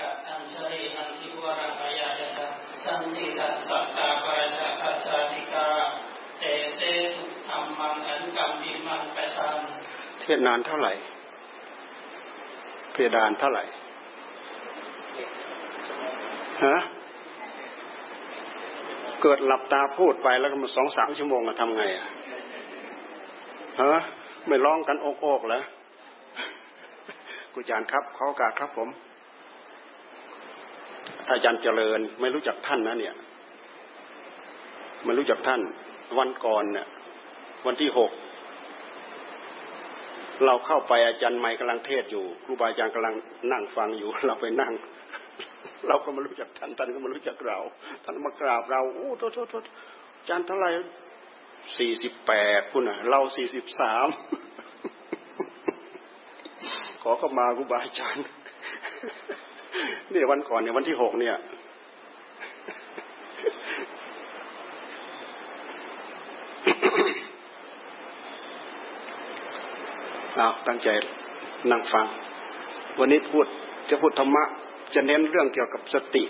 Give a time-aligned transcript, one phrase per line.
[0.00, 2.46] กะอัญชลีอันทิวรังายายะ
[2.84, 5.66] สันติทัสสะกาปราชาคัจจาติกา
[6.38, 6.42] เต
[6.74, 6.80] เส
[7.12, 9.58] ตุธรรมังอันกัมบิมังปะชัน
[10.20, 10.92] เทศนานเท่าไหร่
[12.92, 13.64] เพดานเท่าไหร่
[16.64, 16.76] ฮะ
[19.22, 22.06] เกิดหลับตาพูดไปแล้วก็มาสองสามชั่วโมงอะทำไงอะ
[23.80, 24.00] ฮะ
[24.48, 25.64] ไม่ร้องกันโอกกแล้ว
[27.54, 28.88] กุจารครับขอโอกาสครับผม
[31.30, 33.14] อาจารย์เจริญไม่รู้จักท่านนะเนี่ย
[35.04, 35.60] ไม่รู้จักท่าน
[36.18, 36.86] วันก่อนเนี่ย
[37.66, 38.10] วันที่หก
[40.44, 43.14] เราเข้าไปอาจารย์ไม่กำลังเทศอยู่ครูบาอาจารย์กำลัง
[43.52, 44.72] นั่งฟังอยู่ เราไปนั่ง
[45.88, 47.58] เราก็ไม่รู้จักท่านท่านก็ไม่รู้จักเรา
[48.04, 49.64] ท่านมากราบเราโอ้โทษโทษโทษ
[50.18, 50.70] อาจารย์เท่าไหร่
[51.78, 54.08] สี่สิบแปดคุณอะ เราสี่สิบสาม
[57.02, 58.24] ขอเข้ามาครูบาอาจารย์
[60.14, 61.36] นี่วันก่อนเนี่ยวันที่หกเนี่ย
[70.34, 70.88] เอาตั้งใจ
[71.70, 72.06] นั่งฟัง
[72.98, 73.46] วันนี้พูด
[73.90, 74.44] จะพูดธรรมะ
[74.94, 76.24] จะเน้นเรื่องเกี่ยวกับสติ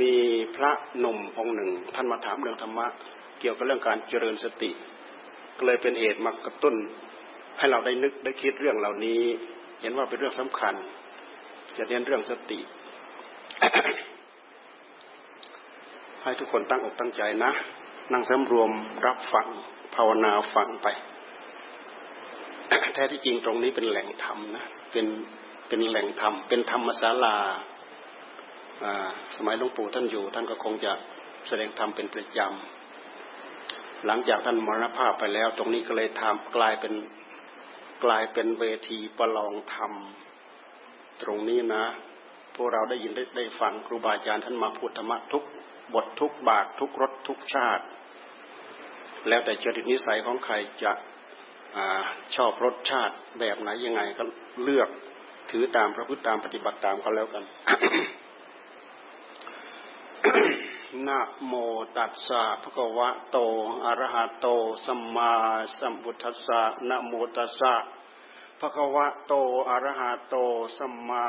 [0.00, 0.12] มี
[0.56, 2.86] พระหนุ่มองค์หนึ่ง ท่านมาถามเรื่องธรรมะ
[3.40, 4.70] เกี่ยวกับเรื่องการเจริญสติ
[5.56, 6.74] ก็เลยเป็นเหตุมากระตุ้น
[7.58, 9.22] ให้เราได้นึกได้คิดเรื่องเหล่านี้
[9.80, 10.74] เห็นว่าเป็นเรื่องสำคัญ
[11.76, 12.60] จะเรียนเรื่องสติ
[16.22, 17.52] ให้ทุกคนตั้งอกตั้งใจนะ
[18.12, 18.70] นั่งสำรวม
[19.06, 19.46] รับฟัง
[19.94, 20.88] ภาวนาฟังไป
[22.94, 25.06] แท้ที่จริงตรงนี้เป็นแหล่งธรรมนะ เป็น
[25.68, 27.36] เป็นแหล่งธรรม เป็นธรรมศาลา
[29.36, 30.92] สมัยหลวงปู่ท่านอยู่ ท่านก็คงจะ
[31.48, 36.92] แสดงธรรมเป็นประจำหลังจากท่านมรณภาพไปแล้ว ตรงนี้ก็เลยทำกลายเป็น
[38.04, 39.92] กลายเป็นเวทีประลองธรรม
[41.22, 41.84] ตรงนี้นะ
[42.54, 45.44] พวกเราได้ยินได้ได้ฟังครูบาอาจารย์ท่านมาพูดธรรมะทุก
[45.94, 47.84] บททุกบาททุกรสทุกชาติ
[49.28, 50.92] แล้วแต่จริตนิสัยของใครจะ
[51.76, 51.78] อ
[52.36, 54.24] ชอบรสชาติแบบไหนยังไงก็
[54.62, 54.88] เลือก
[55.50, 57.44] ถือตามพระพุทธตามปฏิบัติตามเขาแล้วกัน
[61.06, 61.52] นะโม
[61.96, 63.36] ตัสสะภะคะวะโต
[63.84, 64.46] อะระหะโต
[64.84, 65.32] สัมมา
[65.78, 67.74] สัมพุทธัสสะนะโมตัสสะ
[68.60, 69.32] ภะคะวะโต
[69.70, 70.36] อะระหะโต
[70.76, 71.26] สัมมา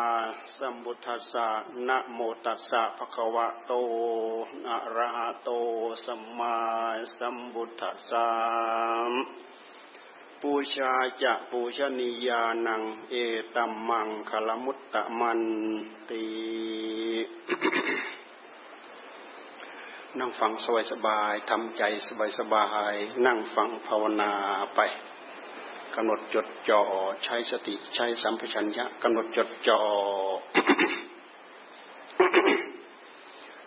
[0.58, 1.48] สัมพุทธัสสะ
[1.88, 3.74] นะโมตัสสะภะคะวะโต
[4.70, 5.50] อะระหะโต
[6.06, 6.56] สัมมา
[7.18, 8.28] สัมพุทธัสสะ
[10.42, 13.16] ปูชาจะปูชนียานัง เอ
[13.56, 15.42] ตัมมังคลมุตตะมัน
[16.09, 16.26] ตี
[20.19, 22.94] นั่งฟังสบายสบายทำใจสบายสบาย
[23.25, 24.31] นั่งฟังภาวนา
[24.75, 24.79] ไป
[25.95, 26.81] กำหนดจดจ่อ
[27.23, 29.81] ใช้สติใช้สัมปชัญญะกำหนดจดจ่อ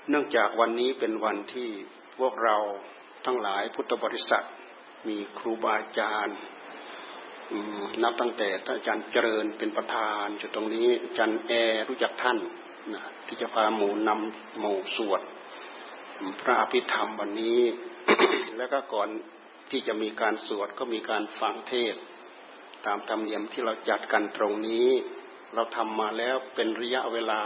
[0.09, 1.71] เนื่องจากวันนี้เป็นวันที่
[2.19, 2.56] พวกเรา
[3.26, 4.47] ทั้งหลายพุทธบริษัท
[5.09, 6.38] มีครูบาอาจารย์
[8.03, 11.53] นับตั้งแต่ท่านอาจารย์เจริญเป็นประธานจุดตรงนี้อาจารย์แอ
[11.88, 12.38] รู้จักท่าน
[12.94, 15.22] นะที่จะพาหมู่นำหมู่สวด
[16.43, 17.61] พระอภิธรรมวันนี้
[18.57, 19.09] แล้วก็ก่อน
[19.71, 21.95] ที่จะมีการสวดก็มีการฟังเทศ
[22.87, 24.89] ตามธรรมเนียมที่เราจัดกันตรงนี้
[25.55, 27.41] เราทำมาแล้วเป็นระยะเวลา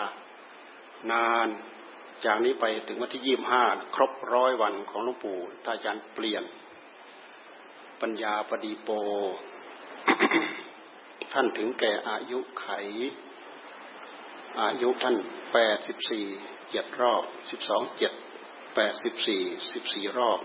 [1.12, 1.48] นาน
[2.24, 3.64] จากนี้ไปถึงวันที่ยี่บห้า
[3.94, 6.44] ครบร้อยวันของหลวงปู่ท่าอาจารย์เปลี่ยน
[8.00, 8.88] ปัญญาปดีโป
[11.32, 12.66] ท่านถึงแก่อายุไข
[14.60, 15.16] อายุท่าน
[15.52, 16.26] แปดสิบสี่
[16.70, 18.12] เจ็ดรอบสิบสองเจ็ด
[18.80, 20.40] แปดสิบสี่สิบสี่รอบ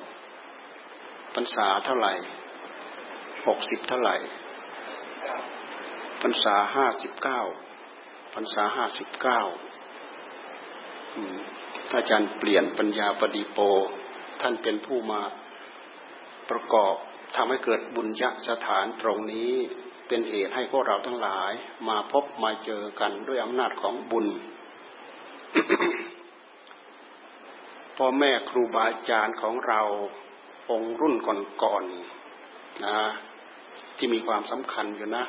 [1.35, 2.13] พรรษาเท่าไหร่
[3.47, 4.15] หกสิบเท่าไหร่
[6.21, 7.41] พรรษาห้าสิบเก้า
[8.33, 9.41] พรรษาห้าสิบเก้า
[11.95, 13.59] อาจารย์เปลี่ยนปัญญาปฏิโป
[14.41, 15.21] ท่านเป็นผู้มา
[16.49, 16.95] ประกอบ
[17.35, 19.53] ทำให้เกิดบุญยักสถานตรงนี้
[20.07, 21.51] เป็นเหตุให้พวกเราทั้งหลาย
[21.89, 24.27] มาพบมาเจอกันด้วยอำนาจของบุญ
[27.97, 29.81] พ่อแม่ครูบาอาจารย์ของเรา
[30.71, 31.15] องค์รุ่น
[31.61, 32.97] ก่อนๆนะ
[33.97, 35.23] ที่มีความสำคัญอยู่นะ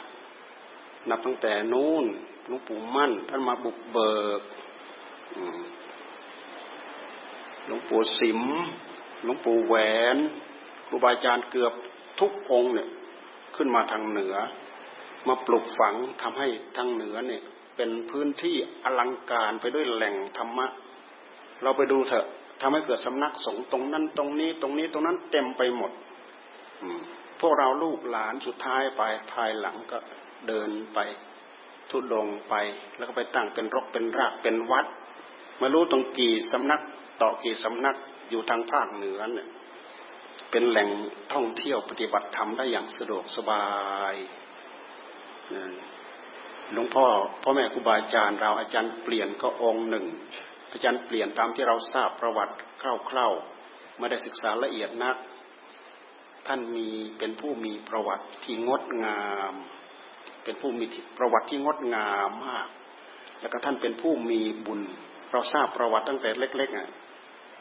[1.10, 2.04] นับตั้งแต่นู้น
[2.50, 4.40] ลวงปู่มั่นท่านมาบุกเบิก
[7.66, 8.40] หลวงปู่สิม
[9.24, 9.74] หลวงปู่แหว
[10.14, 10.16] น
[10.86, 11.72] ครูบาอาจารย์เกือบ
[12.20, 12.88] ทุกองเนี่ย
[13.56, 14.34] ขึ้นมาทางเหนือ
[15.28, 17.42] มาปลุกฝังทำให้ทางเหนือเนี่ย
[17.76, 20.66] เป็นพื้นที่อลังการไปด้วยแหล่งธรรมะ
[21.62, 22.26] เราไปดูเถอะ
[22.66, 25.92] ทำให้เกิดสำนักสงฆ์ตรงนั้นตรงนี้ตรงนี้ตรงนั้นเต็มไปหมด
[27.40, 29.02] พวกเราลูกหลานสุดท้ายไป
[29.32, 29.98] ภายหลังก็
[30.48, 30.98] เดินไป
[31.90, 32.54] ทุดงไป
[32.96, 34.86] แล้วก็ไปตั้งเป็นรกเป็นรากเป็นวัด
[35.60, 36.80] มารู้ตรงกี่สำนัก
[37.22, 37.96] ต่อกี่สำนัก
[38.30, 39.48] อยู่ทางภาคเหนือเนี่ย
[40.50, 40.88] เป็นแหล่ง
[41.32, 43.64] ท่องเที่ยวปฏิบัติธรรมได้อย่างสะดวกสบา
[44.12, 44.14] ย
[46.72, 47.06] หลวงพ่อ
[47.42, 50.06] พ่อแม่ครูบาอาจารย์เราอาจารย์เปลี่ยนก็องค์หนึ่ง
[50.74, 52.82] อาจารย์เปลี่ยนตามที่เราทราบประวัติค
[53.16, 55.16] ร่าวๆไม่ได้ศึกษาละเอียดนัก
[56.46, 56.88] ท่านมี
[57.18, 59.54] เป็นผู้มีประวัติที่งดงาม
[60.44, 60.84] เป็นผู้มี
[61.18, 62.68] ประวัติที่งดงามมาก
[63.40, 64.80] แล้วก็ท่านเป็นผู้มีบุญ
[65.32, 66.88] เราทราบประวัติตั้งแต่เล็กๆอะ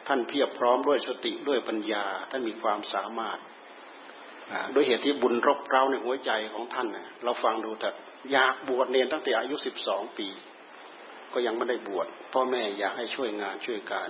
[0.07, 3.39] ท่านเพียบพร้อมด้วยสติด้วยปัญญา ท่านมีความสามารถ
[4.73, 6.87] ด้วยเหตุที่บุญรบเร้าในหัวใจของท่าน
[7.23, 7.89] เราฟังดูแต่
[8.31, 10.27] อยากบวชเนรตั้งแต่อายุสิบสองปี
[11.33, 14.09] ก็ยังไม่ได้บวชพ่อแม่อยากให้ช่วยงานช่วยการ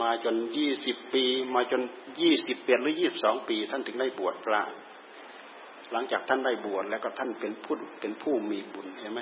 [0.00, 1.24] มาจนยี่สิบปี
[1.54, 1.82] มาจน
[2.20, 4.60] ยี่สิบเปียนหรือยี่บสองปี ท่านถึงได้บวชพระ
[5.92, 9.20] หลังจากท่านได้บวชแล้วก็ท่านเป็นผู้เป็นผู้มีบุญเห็นไหม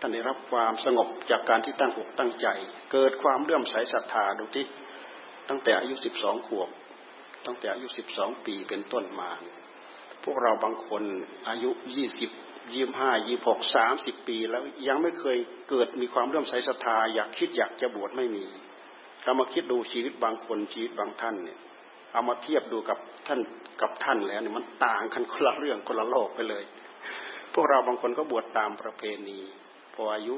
[0.00, 2.46] ท่านได้รับความสงบจากการที่ตั้งอกตั้งใจ
[2.92, 4.64] เกิดความเลื่อมใสศรัทธาดูที่
[5.48, 6.68] ตั้งแต่อายุสิบสองขวบ
[7.46, 9.30] ตั้งแต่อายุสิบสองปีเป็นต้นมา
[10.24, 11.02] พวกเราบางคน
[11.48, 12.30] อายุยี่สิบ
[12.74, 15.38] ยี่ห้ายี่หกสามสิบปี แล้วยังไม่เคย
[15.70, 18.44] เกิดมีความเรื่อมใสศรัทธาอยากคิดอยากจะบวชไม่มี
[19.24, 21.58] เรามาคิดดูชีวิตบางคนชีวิตบางท่านเนี่ย
[22.12, 23.40] เอามาเทียบดูกับท่าน
[23.80, 26.64] กับท่านแล้วเนี่ยมันต่างกันคนละเรื่องคนละโลกไปเลย
[27.52, 29.38] พวกเราบางคนก็บวชตามประเพณี
[29.94, 30.36] พออายุ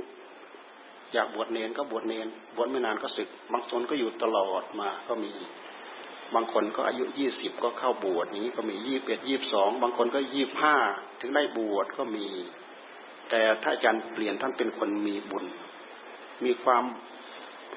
[1.12, 2.26] อยากบวชเนนก็บวชเนน
[2.56, 5.32] บวชไม่นานก็สึก บางคนก็อยู่ตลอดมาก็มี
[6.34, 10.76] บางคนก็อายุยี่สิบก็เข้าบวชนี้ก็มียี่สิบเอ็ดยี่สิบสองบางคนก็ยี่สิบห้า
[11.20, 12.26] ถึงได้บวชก็มี
[13.30, 15.44] แต่ถ้าอาจารย์เปลี่ยนท่านเป็นคนมีบุญ
[16.44, 16.84] มีความ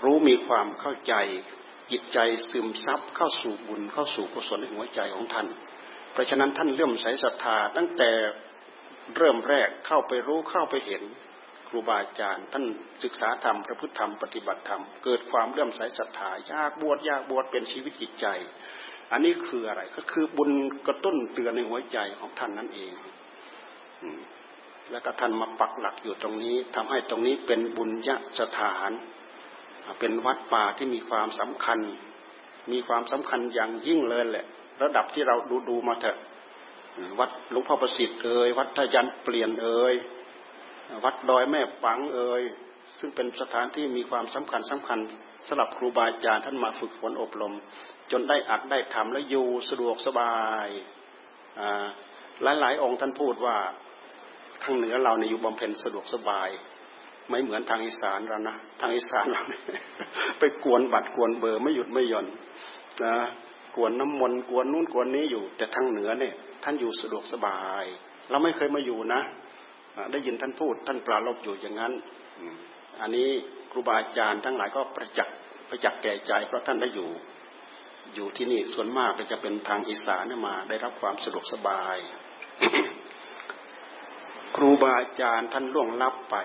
[0.03, 1.13] รู้มีความเข้าใจ
[1.91, 2.19] จิตใจ
[2.51, 5.47] ซึมซับเข้าสู่บุญเข้าสู่กุศลในหัวใจของท่าน
[6.11, 8.11] เพราะฉะนั้นท่านเลื่อมใสศรัทธาตั้งแต่
[9.17, 11.03] เริ่มแรกเข้าไปรู้เข้าไปเห็น
[11.73, 12.65] รูบาอาจารย์ ท่าน
[13.03, 18.25] ศึกษาธรรมพระพุทธธรรมปฏิบัติธรรมเกิดความเลื่อมใสศรัทธา ยากบวชยากบวชเป็นชีวิตจิตใจ
[19.11, 20.51] อันนี้คืออะไรก็คือบุญ
[20.87, 22.93] กระตุ้นเตือนในหัวใจของท่านนั่นเอง
[24.91, 28.91] แล้วก็ท่านมาปักหลักอยู่ตรงนี้ทำให้ตรงนี้เป็นบุญยะสถาน
[29.99, 31.79] เป็นวัดป่าที่มีความสำคัญ
[32.71, 34.45] มีความสำคัญอย่างยิ่งเลยแหละ
[34.81, 36.17] ระดับที่เราดูดูมาเถอะ
[37.19, 39.95] วัดหลวงพ่อประสิทธิ์เอ่ยวัดทยันเปลี่ยนเอ่ย
[41.03, 42.43] วัดดอยแม่ปังเอ่ย
[42.99, 44.99] ซึ่งเป็นสถานที่มีความสำคัญสำคัญ
[45.47, 47.53] สำหรับครูบาอาจารย์ท่านมาฝึกฝนอบรม
[48.11, 50.35] จนได้อัดได้ทำและอยู่สะดวกสบา
[50.65, 50.67] ย
[52.43, 53.57] หลายหลายองค์ท่านพูดว่า
[54.63, 56.49] ทางเหนือเราเนี่ยอยู่บำเพ็ญสะดวกสบาย
[57.29, 59.41] ไม่เหมือนทางอีสานเรานะทางอีสานเรา
[60.39, 62.27] ไปกวนบัตรกวนเบอร์ไม่หยุดไม่หย่อน
[63.03, 63.15] นะ
[63.75, 66.33] กวนน้ำมนต์กวนนู่นกวนนี้อยู่ แต่ทางเหนือเนี่ย
[66.63, 67.85] ท่านอยู่สะดวกสบาย
[68.29, 69.21] เราไม่เคยมาอยู่นะ
[70.11, 71.93] ได้ยินท่านพูด ท่านปราลบอยู่อย่างนั้น
[73.01, 73.29] อันนี้
[73.71, 75.35] ครูบาอาจารย์ทั้งหลายก็ประจักษ์
[75.69, 77.09] ประจักษ์แก่ใจ เพราะท่านได้อยู่
[78.15, 81.97] อยู่ที่นี่ส่วนมากก็จะเป็นทางอีสานมาได้รับความสะดวกสบาย
[84.55, 86.35] ครูบาอาจารย์ท่านล่วงลับไป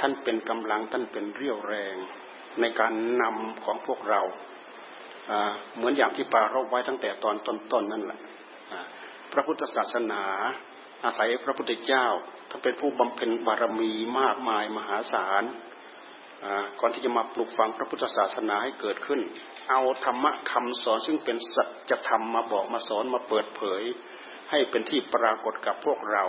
[0.00, 1.96] ท่านเป็นกำลังท่านเป็นเรี่ยวแรง
[2.60, 2.92] ในการ
[3.22, 4.20] นำของพวกเรา
[5.76, 8.18] เหมือนอย่างที่ปารบไว้ตั้งแต่ตอนต้นๆนนั่นแหละ
[9.32, 10.22] พระพุทธศาสนา
[11.06, 12.06] อาศัยพระพุทธเจ้า
[12.50, 15.44] ท่านเป็นผู้บำเพ็ญบารมีมากมายมหาศาล
[16.80, 19.20] ก่อนที่จะมาปลูกฝังพระพุทธศาสนาให้เกิดขึ้น
[19.70, 23.82] เอาธรรมะคำสอนซึ่งเป็นสัจธรรมมาบอกมาสอนมาเปิดเผย
[24.50, 26.24] ให้เป็นที่ปรากฏกับพวกเรา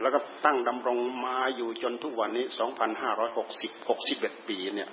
[0.00, 2.44] แล้วก็ตั้งดำรงมาอยู่จนทุกวันนี้
[3.26, 4.88] 2,560 61 ปีเนี่ย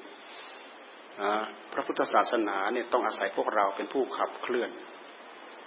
[1.73, 4.69] พระพุทธศาสนาเนี่ยต้องอาศัยพวกเราเป็นผู้ขับเคลื่อน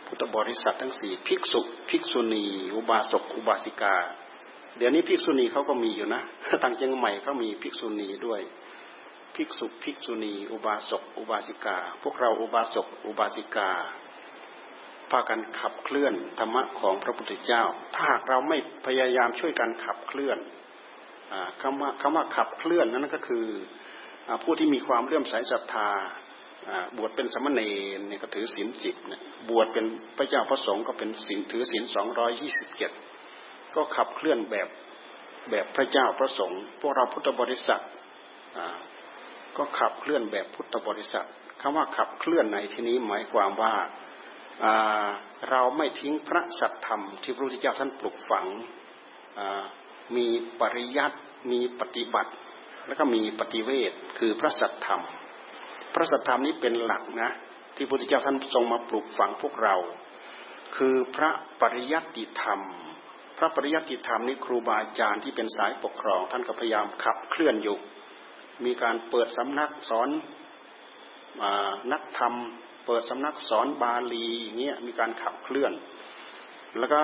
[0.06, 3.96] พุทธบริษัททั้งสี่ภิกษุภิกษุณี อุบาสกอุบาสิกา
[4.76, 6.22] เดี๋ยวนี้ภิกษุณีเขาก็มีอยู่นะ
[6.62, 8.40] ทางเชียงใหม่เขามีภิกษุณีด้วย
[9.34, 13.70] ภิกษุภิกษุณี อุบาสกอุบาสิกา พวกเราอุบาสกอุบาสิกา
[15.10, 17.62] พากันขับเคลื่อนธรรมะของพระพุทธเจ้า
[17.94, 20.38] ถ้าหากเราไม่พยายามช่วยกันขับเคลื่อน
[21.62, 23.46] คำว่าคำว่าขับเคลื่อนนั้นก็คือ
[24.42, 25.90] ผู้ที่มีความเลื่อมใสศรัทธา
[26.96, 27.60] บวชเป็นสมณเณ
[27.96, 29.86] รเนี่ยก็ถือศีลจิตเนี่ยบวชเป็น
[30.18, 32.90] พระเจ้าพระสงฆ์ก็เป็นศีลถือศีลสองร้อยยี่สิบเจ็ด
[33.74, 34.68] ก็ขับเคลื่อนแบบ
[35.50, 37.82] แบบพระเจ้าพระสงฆ์พวกเราพุทธบริษัท
[39.56, 41.26] ก็ขับเคลื่อนแบบพุทธบริษัท
[41.60, 43.74] คำว่าขับเคลื่อนในที่นี้หมายความว่า
[45.50, 48.46] เราไม่ทิ้งพระสัตธรรมที่พระพุทธเจ้าท่านปลุกฝัง
[50.16, 50.26] มี
[50.60, 51.18] ปริยัติ
[51.52, 52.32] มีปฏิบัติ
[52.86, 55.02] แล้วก็มีปฏิเวทคือพระสัตธรรม
[55.94, 57.30] พระสัทธรรมนี้เป็นหลักนะ
[57.76, 59.74] ที่พระพุทธเจ้าท่านทรงมาปลูกฝังพวกเรา
[60.76, 61.30] คือพระ
[61.60, 62.60] ปริยัติธรรม
[63.38, 67.76] พระปริยัติธรรมนี้ครูบาอาจารย์ที่เป็นสายปกครอง ท่านก็พยายามขับเคลื่อนอยู่
[68.64, 70.08] มีการเปิดสำนักสอน
[71.92, 72.34] นักธรรม
[72.86, 74.26] เปิดสำนักสอนบาลี
[74.60, 75.72] เงี้ยมีการขับเคลื่อน
[76.78, 77.00] แล้วก็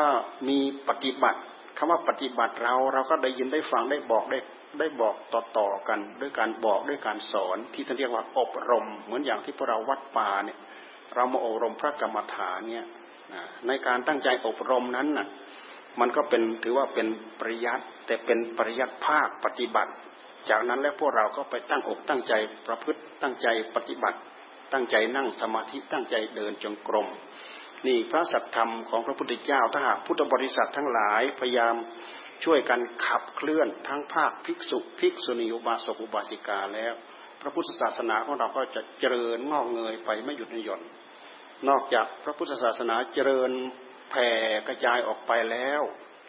[0.49, 1.41] มีปฏิบัติ
[1.77, 4.39] คำว่าปฏิบัติเราเราก็ได้ยินได้ฟังได้บอกได้
[4.81, 5.15] ได้บอก
[5.59, 10.59] ต่อๆกันด้วยการบอกด้วยการสอนที่ท่านเรียกว่าอบรม เหมือนอย่างที่พวกเราวัดป่าเนี่ย
[11.15, 12.87] เรามาอบรมพระกรรมฐานเนี่ย
[13.67, 15.27] ในการตั้งใจอบรมนั้นน่ะ
[16.01, 17.07] มันก็เป็นถือว่าเป็น
[17.41, 19.93] ปริยัติแต่เป็นปริยัติภาคปฏิบัติ
[20.51, 22.33] จากนั้นแล้วพวกเราก็ไปตั้งอกตั้งใจ
[22.67, 24.19] ประพฤติตั้งใจปฏิบัติ
[24.73, 27.07] ตั้งใจนั่งสมาธิตั้งใจเดินจงกรม
[27.87, 31.75] นี่พระสัทธรรมของพระพุทธเจ้าถ้าหากพุทธบริษัททั้งหลายพยายาม
[32.45, 36.95] ช่วยกันขับเคลื่อนทั้งภาคภิกษุภิกษุณีอุบาสกอุบาสิกาแล้ว
[37.41, 40.83] พระพุทธศาสนาของเราก็จะเจริญงอกเงยไปไม่หยุดไม่หย่อน
[41.69, 43.51] นอกจากพระพุทธศาสนาเจริญ
[44.11, 44.29] แผ่
[44.69, 45.83] กระจายออกไปแล้ว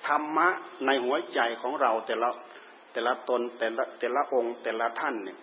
[0.08, 0.50] ธรรมะ
[0.86, 2.30] ในหัวใจของเราแต่ละ
[2.94, 5.38] แต่ละตนแต่ละแต่ละองค์แต่ละท่านเนี่ย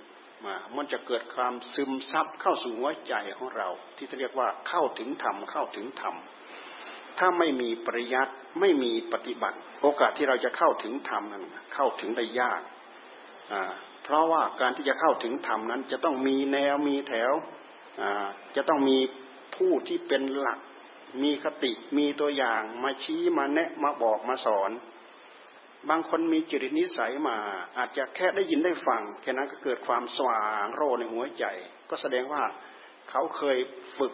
[0.45, 6.15] มามันจะเกิดความซึมซับเข้าสู่หัวใจของเรา ที่เรียกว่าเข้าถึงธรรมเข้าถึงธรรม
[7.19, 11.45] ถ้าไม่มีปริยัติไม่มีปฏิบัติ โอกาสที่เราจะเข้าถึงธรรมนั้น
[11.75, 12.61] เข้าถึงได้ยาก
[14.05, 17.33] เพราะว่าการที่จะเข้าถึงธรรมนั้น จะต้องมีแนวมีแถว
[18.57, 18.99] จะต้องมี
[19.57, 20.61] ผู้ที่เป็นหลัก
[21.23, 24.71] มีคติมีตัวอย่างมาชี้มาแนะมาบอกมาสอน
[25.91, 27.37] บางคนมีจิตนิสัยมา
[27.79, 31.45] อาจจะแค่ได้ยินได้ฟังแค่นั้นก็เกิดความสว่างโรในหัวใจ
[31.91, 32.43] ก็แสดงว่า
[33.11, 33.59] เขาเคย
[33.99, 34.13] ฝึก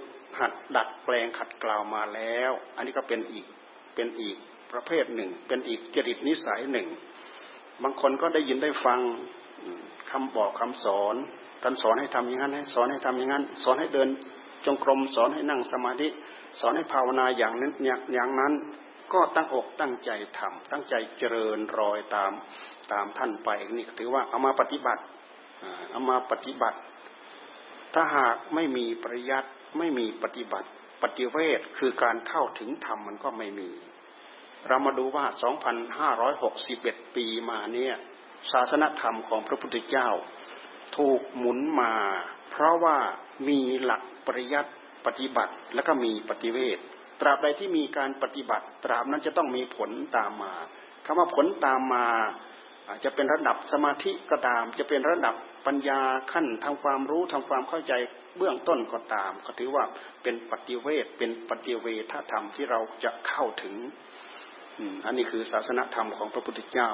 [0.77, 3.47] ดัดแปลงขัดกล่าวมาแล้ว อันนี้ก็เป็นอีก
[3.95, 4.37] เป็นอีก
[4.73, 6.89] ประเภทหนึ่ง เป็นอีกจริตนิสัยหนึ่ง
[7.83, 9.01] บางคนก็ได้ยินได้ฟัง
[10.11, 11.17] คำบอกคำสอน
[11.63, 14.09] ท่านสอนให้ทำอย่างนั้นให้สอนให้ทำอย่างนั้น สอนให้เดิน
[14.67, 16.09] จงกรมสอนให้นั่งสมาธิ
[16.61, 17.73] สอนให้ภาวนาอย่างนั้น
[18.15, 18.53] อย่างนั้น
[19.13, 22.33] ก็ตั้งอกตั้งใจทำตั้งใจเจริญรอยตาม
[22.93, 25.03] ตามท่านไปนี่ถือว่าเอามาปฏิบัติ
[25.91, 26.79] เอามาปฏิบัติ
[27.95, 29.49] ถ้าหากไม่มีปริยัติ
[29.79, 30.69] ไม่มีปฏิบัติ
[31.03, 33.71] ปฏิเวทคือการเข้าถึงธรรมมันก็ไม่มี
[34.69, 35.27] เรามาดูว่า
[36.41, 37.95] 2,561 ปีมาเนี่ย
[38.53, 40.09] ศาสนธรรมของพระพุทธเจ้า
[40.97, 41.95] ถูกหมุนมา
[42.51, 42.99] เพราะว่า
[43.49, 44.73] มีหลักปริยัติ
[45.07, 46.79] ปฏิบัติแล้วก็มีปฏิเวท
[47.21, 50.53] ตราบใดที่มีการปฏิบัติ ตราบนั้นจะต้องมีผลตามมา
[51.05, 52.07] คำว่าผลตามมา
[53.05, 55.35] จะเป็นระดับสมาธิก็ตาม จะเป็นระดับ
[55.67, 56.01] ปัญญา
[56.33, 57.93] ขั้นทำความรู้ทำความเข้าใจ
[58.37, 59.85] เบื้องต้นก็ตาม ก็ถือว่า
[60.23, 63.75] เป็นปฏิเวทเป็นปฏิเวทธรรมที่เราจะเข้าถึง
[65.07, 66.91] อันนี้คือศาสนธรรมของพระพุทธเจ้า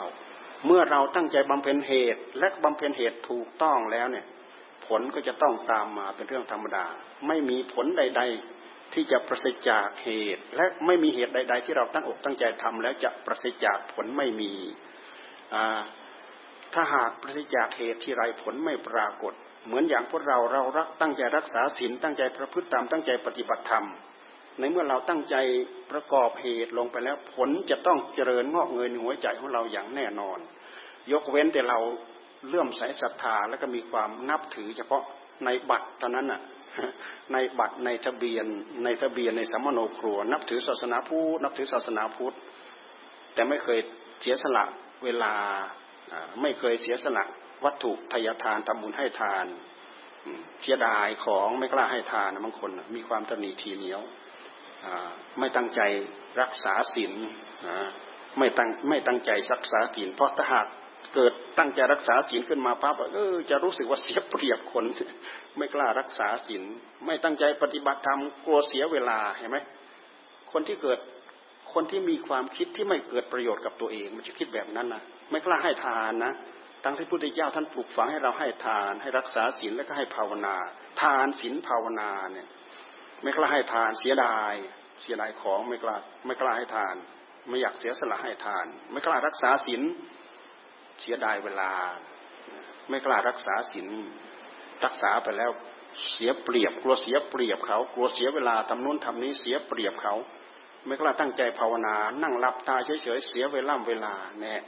[0.67, 4.27] เมื่อเราตั้งใจบำเพ็ญเหตุ และบำเพ็ญเหตุถูกต้องแล้วเนี่ย
[4.87, 6.85] ผลก็จะต้องตามมาเป็นเรื่องธรรมดา
[7.27, 8.23] ไม่มีผลใด
[8.59, 14.53] ๆ ที่จะประสิทธิจากเหตุ และไม่มีเหตุใด ๆ ที่เราตั้งอกตั้งใจทำแล้วจะประสิทธิ์จากผลไม่มี
[16.75, 19.33] ถ้าหากประสิจากเหตุที่ไรผลไม่ปรากฏ
[19.67, 23.87] เหมือนอย่างพวกเราเรารักตั้งใจรักษาศีลตั้งใจประพฤติตามตั้งใจปฏิบัติธรรม
[24.59, 25.37] ในเมื่อเราตั้งใจ
[25.91, 30.39] ประกอบเหตุลงไปแล้วผลจะต้องเจริญงอกเงยในหัวใจของเราอย่างแน่นอน
[31.13, 31.79] ยกเว้นแต่เรา
[32.49, 35.03] เลื่อมใสศรัทธาแล้วก็มีความนับถือ เฉพาะ
[35.45, 36.41] ในบัตรเท่านั้นน่ะ
[37.33, 38.47] ในบัตรในทะเบียน
[38.85, 42.37] ในทะเบียนในสัมมโนครัว นับถือศาสนาพุทธนับถือศาสนาพุทธ
[43.35, 43.79] แต่ไม่เคย
[44.21, 44.65] เสียสละ
[45.05, 45.35] เวลา
[46.43, 47.25] ไม่เคยเสียสละ
[47.65, 49.47] วัตถุทายทานทำบุญให้ทาน
[50.63, 54.01] เสียดายของไม่กล้าให้ทานบางคนมีความตนีทีเหนียว
[55.39, 55.81] ไม่ตั้งใจ
[56.41, 57.13] รักษาศีล
[58.39, 60.67] ไม่ตั้งไม่ตั้งใจรักษาศีลเพราะถ้าหาก
[61.15, 64.85] เกิดตั้งใจรักษาศีลขึ้นมาปั๊บเออจะรู้สึกว่าเสียเปรียบคน
[65.57, 66.63] ไม่กล้ารักษาศีล
[67.07, 69.59] ไม่ตั้งใจปฏิบัติธรรมกลัวเสียเวลาเห็นไหม
[70.53, 70.99] คนที่เกิด
[71.73, 76.33] คนที่มีความคิดที่ไม่เกิดประโยชน์กับตัวเอง มันจะคิดแบบนั้นนะไม่กล้าให้ทานนะ
[76.85, 80.57] ทั้งที่พุทธเจ้าท่านปลูกฝังให้เราให้ทาน ให้รักษาศีลแล้วก็ให้ภาวนา
[81.03, 82.49] ทานศีลภาวนาเนี่ย
[83.23, 84.55] ไม่กล้าให้ทานเสียดาย
[85.03, 85.97] เสียดายของไม่กล้า
[86.27, 86.95] ไม่กล้าให้ทาน
[87.49, 89.83] ไม่อยากเสียสละให้ทาน ไม่กล้ารักษาศีล
[91.01, 91.73] เสียดายเวลา
[92.89, 93.89] ไม่กล้ารักษาศีล
[94.85, 95.51] รักษาไปแล้ว
[96.13, 100.15] เสียเปรียบ กลัวเสียเปรียบเขา กลัวเสียเวลาทำนู้นทำนี้เสียเปรียบเขา
[100.87, 104.61] ไม่กล้าตั้งใจภาวนา นั่งหลับตาเฉยๆเสียเวลาเวลาเนี่ย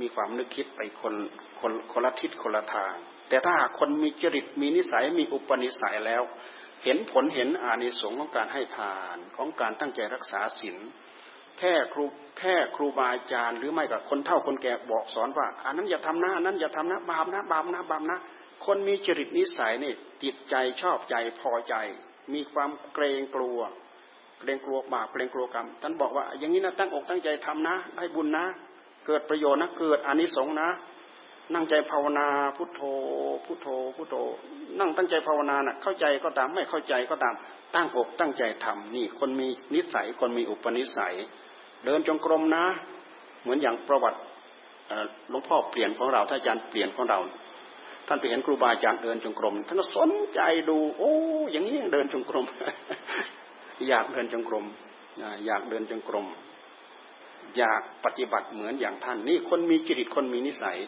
[0.00, 1.14] มีความนึกคิดไปคน
[1.60, 2.94] คนคนละทิศคนละทาง
[3.28, 6.22] แต่ถ้าหากคนมีจริตมีนิสัยมีอุปนิสัยแล้ว
[6.84, 10.76] เห็นผลเห็นอานิสงส์ของการให้ทานของการตั้งใจรักษาศีล
[11.58, 12.04] แค่ครู
[12.38, 18.18] แค่ครูบาอาจารย์หรือไม่กับคนเฒ่าคนแก่บอกสอนว่าอันนั้นอย่าทำนะอันนั้นอย่าทำนะบาปนะบาปนะบาปนะ
[18.64, 21.74] คนมีจริตนิสัยนี่ติดใจชอบใจพอใจ
[22.34, 23.58] มีความเกรงกลัว
[24.40, 28.44] เกรงกลัวบาปเกรงกลัวกรรม ท่านบอกว่า อย่างนี้นะตั้งอกตั้งใจทำนะได้บุญนะ
[29.06, 30.68] เกิดประโยชน์นะ เกิดอานิสงส์นะ
[31.54, 32.80] นั่งใจภาวนาพุทโธ
[33.44, 33.66] พุทโธ
[33.96, 34.14] พุทโธ
[34.80, 37.34] นั่งตั้งใจภาวนานะ่ะ เข้าใจก็ตามไม่เข้าใจก็ตาม
[37.74, 41.14] ตั้งอกตั้งใจทำนี่ คนมีนิสัยคนมีอุปนิสัย
[41.84, 42.64] เดินจงกรมนะ
[43.42, 44.18] เหมือนอย่างประวัติ
[45.30, 47.18] หลวงพ่อเปลี่ยนของเราท่านอาจารย์เปลี่ยนของเรา
[48.06, 51.12] ท่านไปเห็นครูบาอาจารย์เดินจงกรมท่านก็สนใจดู โอ้
[51.52, 52.46] อย่างนี้ยังเดินจงกรม
[53.88, 54.66] อยากเดินจงกรม
[55.46, 56.26] อยากเดินจงกรม
[57.56, 60.78] อยากปฏิบัติเหมือนอย่างท่าน นี่คนมีจริตคนมีนิสัย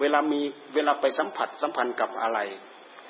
[0.00, 0.40] เวลามี
[0.74, 2.38] เวลาไปสัมผัสสัมพันธ์กับอะไร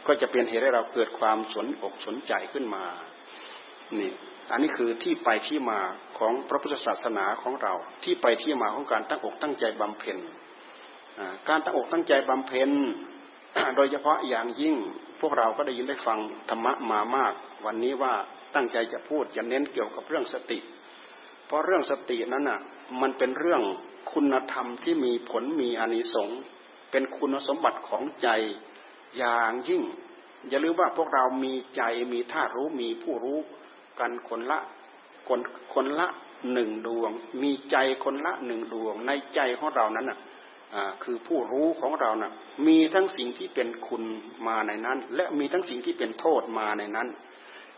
[0.06, 2.84] ก็จะเป็นเหตุให้เราเกิดความสนอกสนใจขึ้นมา
[3.98, 4.10] นี่
[4.52, 5.80] อันนี้คือที่ไปที่มา
[6.18, 7.74] ของพระพุทธศาสนาของเรา
[8.04, 10.18] ที่ไปที่มาของการตั้งอกตั้งใจบำเพ็ญ
[11.48, 12.70] การตั้งอกตั้งใจบำเพ็ญ
[13.76, 14.74] โดยเฉพาะอย่างยิ่ง
[15.20, 17.32] พวกเราก็ได้ยินได้ฟังธรรมะมามาก
[17.66, 18.14] วันนี้ว่า
[18.54, 20.58] ตั้งใจจะพูดจะเน้นเกี่ยวกับเรื่องสติ
[21.46, 22.60] เพราะเรื่องสตินั้นน่ะ
[23.00, 23.62] มันเป็นเรื่อง
[24.12, 26.40] คุณธรรมที่มีผลมีอนิสงส์
[26.90, 28.28] เป็นคุณสมบัติของใจ
[29.18, 29.82] อย่างยิ่ง
[30.48, 31.82] อย่าลืมว่าพวกเรามีใจ
[32.12, 33.38] มีธารู้มีผู้รู้
[34.00, 34.58] กันคนละ
[35.28, 35.40] คน
[35.74, 36.06] คนละ
[36.52, 37.10] หนึ่งดวง
[37.42, 40.18] มีใจคนละหนึ่งดวง ในใจของเรานั้นน่ะ
[41.02, 42.32] คือผู้รู้ของเรานะ่ะ
[42.66, 44.02] มีทั้งสิ่งที่เป็นคุณ
[44.46, 47.08] มาในนั้น และมีทั้งสิ่งที่เป็นโทษมาในนั้น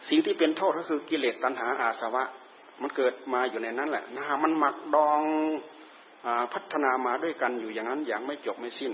[0.08, 2.24] สิ่งที่เป็นโทษก็คือกิเลสตัณหาอาสวะ
[2.80, 5.22] มันเกิดมาอยู่ในนั้นแหละนะมันหมักดอง
[6.26, 8.92] อพัฒนามาด้วยกันอยู่อย่างนั้นอย่างไม่จบไม่สิ้น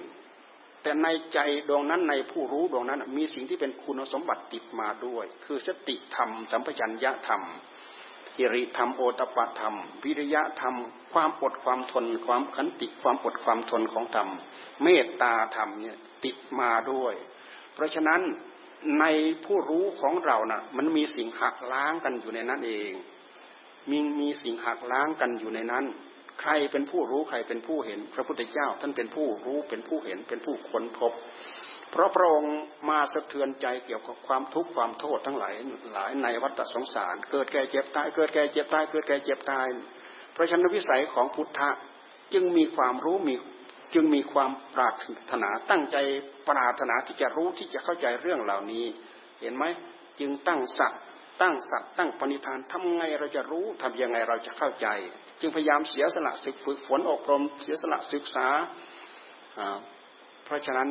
[0.82, 1.38] แต่ในใจ
[1.68, 7.42] ดวงนั้นในผู้รู้ดวงนั้น มีสิ่งที่เป็นคุณสมบัติติดมาด้วย คือสติธรรม สัมปชัญญะธรรม
[8.36, 10.74] ฮิริธรรมโอตปะธรรม วิริยะธรรม
[11.12, 14.28] ความอดความทน ความขันติความอดความทนของธรรม
[14.82, 17.14] เมตตาธรรมเนี่ยติดมาด้วย
[17.74, 18.20] เพราะฉะนั้น
[19.00, 19.04] ใน
[19.44, 22.92] ผู้รู้ของเรานะ่ะ มันมีสิ่งหักล้างกันอยู่ในนั้นเอง
[23.90, 25.84] มีมีสิ่งหักล้างกันอยู่ในนั้น
[26.40, 31.12] ใครเป็นผู้รู้ใครเป็นผู้เห็น พระพุทธเจ้า ท่านเป็นผู้รู้เป็นผู้เห็นเป็นผู้ค้นพบ
[31.90, 32.56] เพราะพระองค์
[32.88, 35.54] มาสะเทือนใจเกี่ยวกับความทุกข์ความโทษทั้งหลาย
[35.92, 39.66] หลายในวัฏสงสาร เกิดแก่เจ็บตายเกิดแก่เจ็บตายเกิดแก่เจ็บตาย
[40.32, 41.70] เพราะฉะนั้นวิสัยของพุทธะ
[42.32, 43.34] จึงมีความรู้มี
[43.94, 45.00] จึงมีความปราร
[45.30, 45.96] ถนาตั้งใจ
[46.48, 48.84] ปรารถนาที่จะรู้ที่จะเข้าใจเรื่องเหล่านี้
[49.40, 49.64] เห็นไหม
[50.20, 51.02] จึงตั้งสัตว์
[51.42, 54.86] ตั้งสัตว์ตั้งปณิธานทำไงเราจะรู้ทำยังไงเราจะเข้าใจ
[55.40, 58.46] จึงพยายามเสียสละศึกฝึกฝนอบรม เสียสละศึกษา
[60.44, 60.88] เพราะฉะนั้น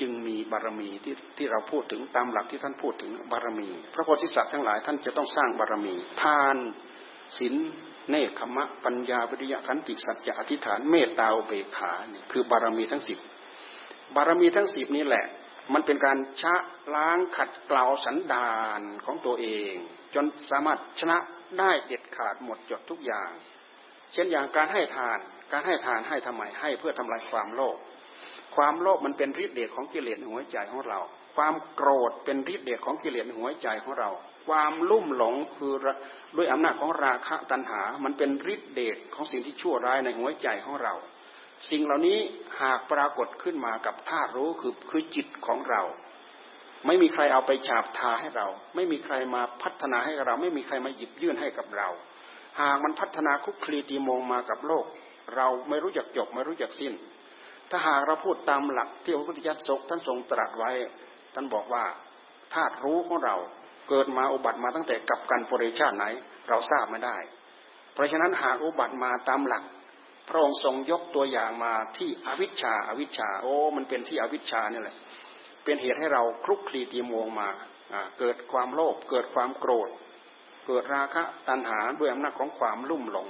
[0.00, 6.56] จึงมีบารมีที่ที่เราพูดถึงตามหลักที่ท่านพูดถึงบารมี พระโพธิสัตว์ทั้งหลายท่านจะต้องสร้างบารมี ทาน
[7.38, 7.54] ศีล
[8.10, 13.18] เนคขมะปัญญาวิริยะขันติสัจจะอธิษฐานเมตตาเบขาเนี่ยคือบารมีทั้งสิบ
[14.14, 15.26] บารมีทั้งสิบนี้แหละ
[15.72, 16.54] มันเป็นการชะ
[16.94, 19.74] ล้างขัดเกลาสันดานของตัวเอง
[20.14, 21.18] จนสามารถชนะ
[21.58, 23.30] ได้เด็ดขาดหมดจดทุกอย่าง
[24.12, 25.18] เช่นอย่างการให้ทาน
[25.52, 27.76] การให้ทานให้ทำไมให้เพื่อทำลายความโลภ
[28.56, 31.00] ความโลภมันเป็นฤทธิ์เดชของกิเลสในหัวใจของเรา
[31.36, 34.10] ความโกรธเป็นฤทธิ์เดชของกิเลสในหัวใจของเรา
[34.48, 35.74] ความลุ่มหลงคือ
[36.36, 40.94] ด้วยอำนาจของราคะตัณหา มันเป็นฤทธิเดชของสิ่งที่ชั่วร้ายในหัวใจของเรา
[41.70, 42.18] สิ่งเหล่านี้
[42.60, 45.82] หากปรากฏขึ้นมากับธาตุรู้คือคือจิตของเรา
[46.86, 51.88] ไม่มีใครเอาไปฉาบทาให้เรา ไม่มีใครมาพัฒนาให้เรา ไม่มีใครมาหยิบยื่นให้กับเรา
[52.60, 54.84] หากมันพัฒนาคุกคลีตีมงมากับโลก
[55.36, 56.92] เราไม่รู้จักจบไม่รู้จักสิ้น
[57.70, 59.56] ถ้าหากเราพูดตามหลักที่พระพุทธเจ้า
[59.88, 60.70] ท่านทรงตรัสไว้
[61.34, 61.84] ท่านบอกว่า
[62.54, 63.36] ธาตุรู้ของเรา
[63.88, 66.04] เกิดมาอุบัติมาตั้งแต่กับกันปริชาติไหน
[66.48, 67.16] เราทราบไม่ได้
[67.94, 69.64] เพราะฉะนั้นหากอุบัติมาตามหลัก
[70.28, 74.96] พระองค์ทรงยกตัวอย่างมาที่อวิชชาอาวิชชา โอ้ มันเป็นที่อวิชชานี่แหละ
[75.64, 77.48] เป็นเหตุให้เราคลุกคลีตีมวงมา
[78.18, 79.88] เกิดความโลภเกิดความโกรธ
[80.66, 83.28] เกิดราคะตัณหาด้วยอำนาจของความลุ่มหลง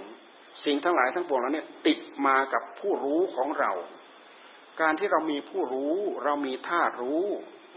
[0.65, 3.73] สิ่งทั้งหลายทั้งปวงแล้วเนี่ยติดมากับผู้รู้ของเรา
[4.81, 5.95] การที่เรามีผู้รู้
[6.25, 7.25] เรามีธาตุรู้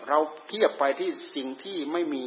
[0.08, 2.26] เราเทียบไปที่สิ่งที่ไม่มี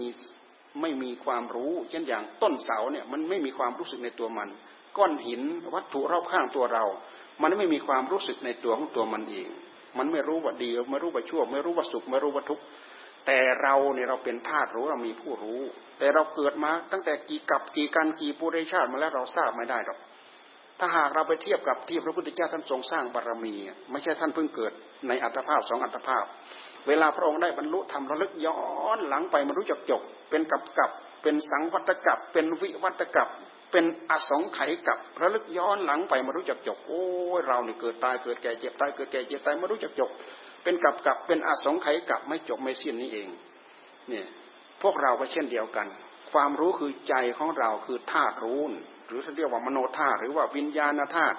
[0.80, 4.48] ไม่มีความรู้ เช่นอย่างต้นเสาเนี่ยมันไม่มีความรู้สึกในตัวมัน
[4.96, 5.40] ก้อนหิน
[5.74, 6.84] วัตถุรอบข้างตัวเรา
[7.42, 9.48] มันไม่มีความรู้สึกในตัวของตัวมันเอง
[9.98, 12.64] มันไม่รู้ว่าดีไม่รู้ว่าชั่ว ไม่รู้ว่าสุขไม่รู้ว่าทุกข์
[13.26, 15.60] แต่เราเนี่ยเราเป็นธาตุรู้เรามีผู้รู้
[15.98, 19.98] แต่เราเกิดมาตั้งแต่กี่กับกี่กันกี่ปุเรชาติมาแล้วเราทราบไม่ได้หรอก
[20.78, 23.54] ถ้าหากเราไปเทียบกับที่พระพุทธเจ้าท่านทรงสร้างบารรมี
[23.90, 24.72] ไม่ใช่ท่านเพิ่งเกิด
[25.08, 26.24] ในอัตภาพสองอัตภาพ
[26.88, 28.60] เวลาพระองค์ได้บรรลุธรรมระลึกย้อ
[28.96, 30.90] นหลังไปมารู้จักจบเป็นกับกับ
[31.22, 33.28] เป็นสังวัตกับเป็นวิวัตกับ
[33.72, 37.04] เป็นอสงไขยกับระลึกย้อนหลังไปมารู้จักจบโอ้
[37.38, 40.10] ยเราเนี่เกิดตายเกิดแก่เจ็บตายเกิดแก่เจ็บตายมารู้จักจบ
[40.62, 43.28] เป็นกับกับเป็นอสงไขยกับไม่จบไม่สิ้นนี้เอง
[44.08, 44.26] เนี่ย
[44.82, 45.86] พวกเราก็เช่นเดียวกัน
[46.30, 48.62] คความรู้คือใจของเราคือธาตุรู้
[49.06, 51.36] หรือเรียกว่ามโนธาตุหรือว่าวิญญาณธาตุ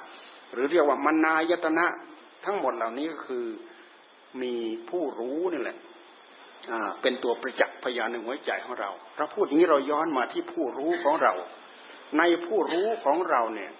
[0.53, 1.85] หรือเรียกว่ามนายตนะ
[2.45, 3.45] ทั้งหมดเหล่านี้ก็คือ
[4.41, 4.53] มี
[4.89, 5.77] ผู้รู้นี่แหละ
[7.01, 11.33] เป็นตัวประจักษ์พยานในหัวใจของเราเราพูดอย่างนี้เราย้อนมาที่ผู้รู้ของเรา
[12.17, 13.71] ในผู้รู้ของเราเนี่ย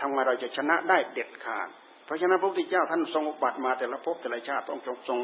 [0.00, 1.68] ทำไมเราจะชนะได้เด็ดขาด
[2.04, 5.18] เพราะฉะนั้นพระพุทธเจ้าท่านทรงบัติมาแต่ละภพแต่ละชาติต้องทรง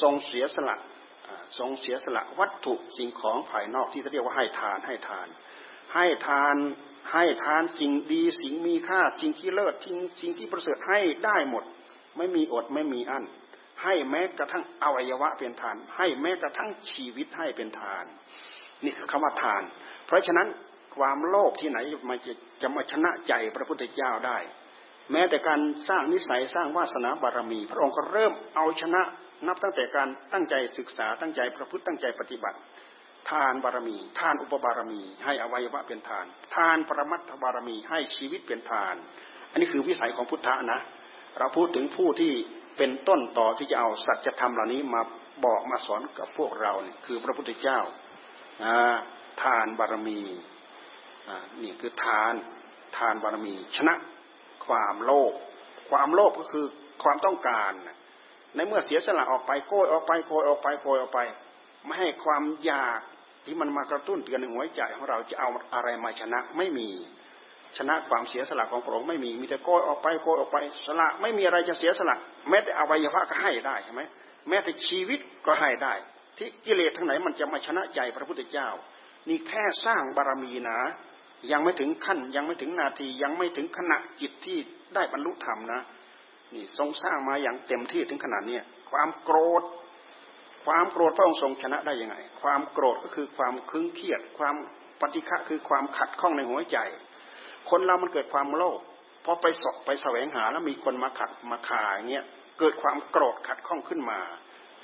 [0.00, 0.76] ทรงเสียสละ
[1.58, 5.26] ทรงเสียสละวัตถุสิ่งของภายนอกที่เรียกว่าให้ทานให้ทาน
[5.94, 6.56] ให้ทาน
[7.12, 11.64] ให้ทานสิ่งดีสิ่งมีค่าสิ่งที่เลิศสิ่งสิ่งที่ประเสริฐให้ได้หมด
[12.16, 13.24] ไม่มีอดไม่มีอั้น
[13.82, 18.04] ให้แม้กระทั่งอวัยวะเป็นทาน ให้แม้กระทั่งชีวิตให้เป็นทาน
[18.84, 19.62] นี่คือคำว่าทาน
[20.06, 20.48] เพราะฉะนั้น
[20.96, 24.38] ความโลภที่ไหนมันจะจะมาชนะใจพระพุทธเจ้าได้
[25.12, 29.02] แม้แต่การสร้างนิสัยสร้างวาสนาบารมี พระองค์ก็เริ่มเอาชนะ
[29.46, 32.58] นับตั้งแต่การตั้งใจศึกษาตั้งใจประพฤติตั้งใจปฏิบัติ
[33.30, 38.94] ทานบารมี ทานอุปบารมี ให้อวัยวะเป็นทาน ทานปรมัตถบารมีให้ชีวิตเป็นทาน
[39.50, 40.80] อันนี้คือวิสัยของพุทธะนะ
[41.38, 42.32] เราพูดถึงผู้ที่
[42.76, 45.02] เป็นต้นต่อที่จะเอาสัจธรรมเหล่านี้มา
[45.44, 47.78] บอกมาสอนกับพวกเราเนี่ยคือพระพุทธเจ้า
[49.42, 50.20] ทานบารมี
[51.62, 52.34] นี่คือทาน
[52.96, 53.94] ทานบารมี ชนะ
[54.66, 55.32] ความโลภ
[55.90, 56.66] ความโลภก็คือ
[57.02, 57.72] ความต้องการ
[58.54, 61.20] ในเมื่อเสียสละออกไปโกยออกไปโกยออกไปโกยออกไป
[61.84, 63.00] ไม่ให้ความอยาก
[63.44, 66.88] ที่มันมากระตุ้นเตือนในหัวใจของเราจะเอาอะไรมาชนะไม่มี
[67.78, 70.56] ชนะความเสียสละของพระองค์ไม่มีมีแต่โกยออกไปโกยออกไป
[70.86, 72.16] สละไม่มีอะไรจะเสียสละ
[72.48, 74.00] แม้แต่อวัยวะก็ให้ได้ใช่ไหม
[74.48, 75.94] แม้แต่ชีวิตก็ให้ได้
[76.36, 78.68] ที่กิเลสทั้งไหนมันจะมาชนะใจพระพุทธเจ้า
[79.28, 80.78] นี่แค่สร้างบารมีนะ
[81.52, 84.58] ยังไม่ถึงขั้นยังไม่ถึงนาทียังไม่ถึงขณะจิตที่
[84.94, 85.80] ได้บรรลุธรรมนะ
[86.54, 88.58] นี่ทรงสร้างมาอย่างเต็มที่ถึงขนาดนี้
[88.90, 89.62] ความโกรธ
[90.66, 94.54] ความโกรธพระองค์ทรงชนะได้ยังไง ความโกรธก็คือความคึ้งเครียด ความ
[95.00, 96.78] ปฏิฆะคือความขัดข้องในหัวใจ
[97.70, 98.80] คนเรามันเกิดความโลภ
[99.24, 102.26] พอไปสอบไปแสวงหาแล้วมีคนมาขัดมาขายเงี้ย
[102.58, 104.20] เกิดความโกรธขัดข้องขึ้นมา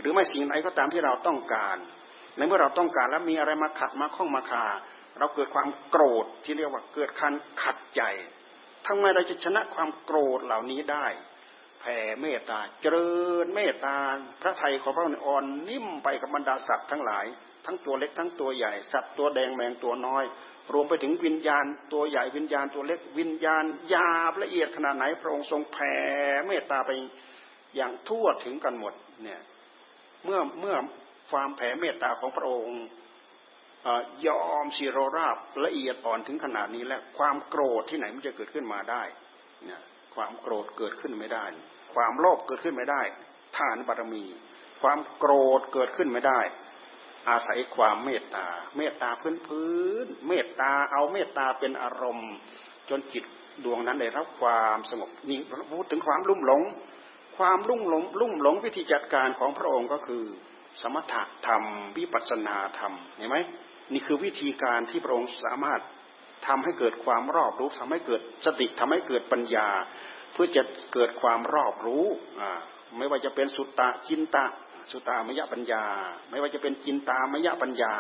[0.01, 1.77] หรือไม่สิ่งไหนก็ตามที่เราต้องการ
[2.37, 4.65] ในเมื่อเราต้องการแล้วมีอะไรมาขัดมาข้องมาคา
[5.19, 8.03] เราเกิดความโกรธที่เรียกว่าเกิดการขัดใจ
[8.87, 11.07] ทำไมเราจะชนะความโกรธเหล่านี้ได้
[11.81, 13.11] แผ่เมตตาเจริ
[13.45, 13.97] ญเมตตา
[14.43, 17.27] พระไทยของพระองค์อ่อนนิ่มไปกับบรรดาสัตว์ทั้งหลาย
[17.67, 20.25] ทั้งตัวเล็กทั้งตัวใหญ่ สัตว์ตัวแดงแมงตัวน้อย
[20.73, 25.95] รวมไปถึงวิญญาณ ตัวใหญ่วิญญาณตัวเล็กวิญญาณยาบละเอียดขนาดไหนพระองค์ทรงแผ่
[26.47, 26.91] เมตตาไป
[27.77, 29.41] อย่างทั่วถึงกันหมดเนี่ย
[30.25, 30.77] เมื่อเมื่อ
[31.31, 32.85] ความแผ่เมตตาของพระองค์
[34.27, 39.03] ยอมสีโรราบละเอียดอ่อนถึงขนาดนี้แล้วความโกรธที่ไหนมันจะเกิดขึ้นมาได้
[39.67, 39.83] เนี่ย
[40.15, 41.45] ความโกรธเกิดขึ้นไม่ได้
[41.95, 43.03] ความโลภเกิดขึ้นไม่ได้
[43.57, 44.25] ทานบารมี
[44.83, 46.41] ความโกรธเกิดขึ้นไม่ได้
[47.29, 52.33] อาศัยความเมตตา เมตตาพื้นพื้น เมตตาเอาเมตตาเป็นอารมณ์
[52.89, 53.25] จนจิต
[53.65, 55.39] ดวงนั้นได้รับความสงบนี่
[55.71, 56.63] พูดถึงความลุ่มหลง
[57.39, 60.25] ความลุ่มหลงลุ่มหลงวิธีจัดการของพระองค์ก็คือ
[60.83, 61.63] สมถะธรรม
[61.97, 63.37] วิปัสสนาธรรมเห็นไหม
[63.93, 65.81] นี่คือวิธีการที่พระองค์สามารถ
[66.47, 69.69] ทำให้เกิดความรอบรู้ทำให้เกิดสติทำให้เกิดปัญญา
[70.33, 70.63] เพื่อจะ
[70.95, 72.05] เกิดความรอบรู้
[72.41, 72.51] อ่า
[72.97, 74.47] ไม่ว่าจะเป็นสุตตะจินตะ
[74.91, 75.85] สุตามยปัญญา
[76.31, 77.95] ไม่ว่าจะเป็นจินตามยปัญญา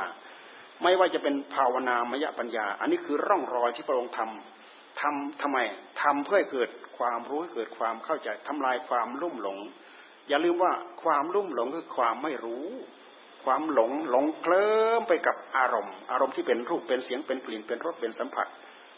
[0.82, 5.58] ไม่ว่าจะเป็นภาวนามยปัญญา อันนี้คือร่องรอยที่พระองค์ทำทำทำไม
[6.02, 9.58] ทำเพื่อเกิดความรู้ให้เกิดความเข้าใจทำลายความลุ่มหลง
[10.28, 10.72] อย่าลืมว่า
[11.02, 12.66] ความลุ่มหลงคือความไม่รู้
[13.44, 18.46] ความหลงหลงเคลิ้มไปกับอารมณ์ อารมณ์ที่เป็นรูปเป็นเสียงเป็นกลิ่นเป็นรสเป็นสัมผัส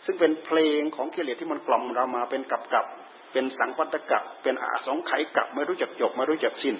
[0.05, 2.87] ซึ่งเป็นเพลงของกิเลสที่มันกล่อมเรามาเป็นกับกับ
[3.33, 6.77] เป็นสังวัตกะเป็นอาสงไขกับไม่รู้จักจบไม่รู้จักสิ้น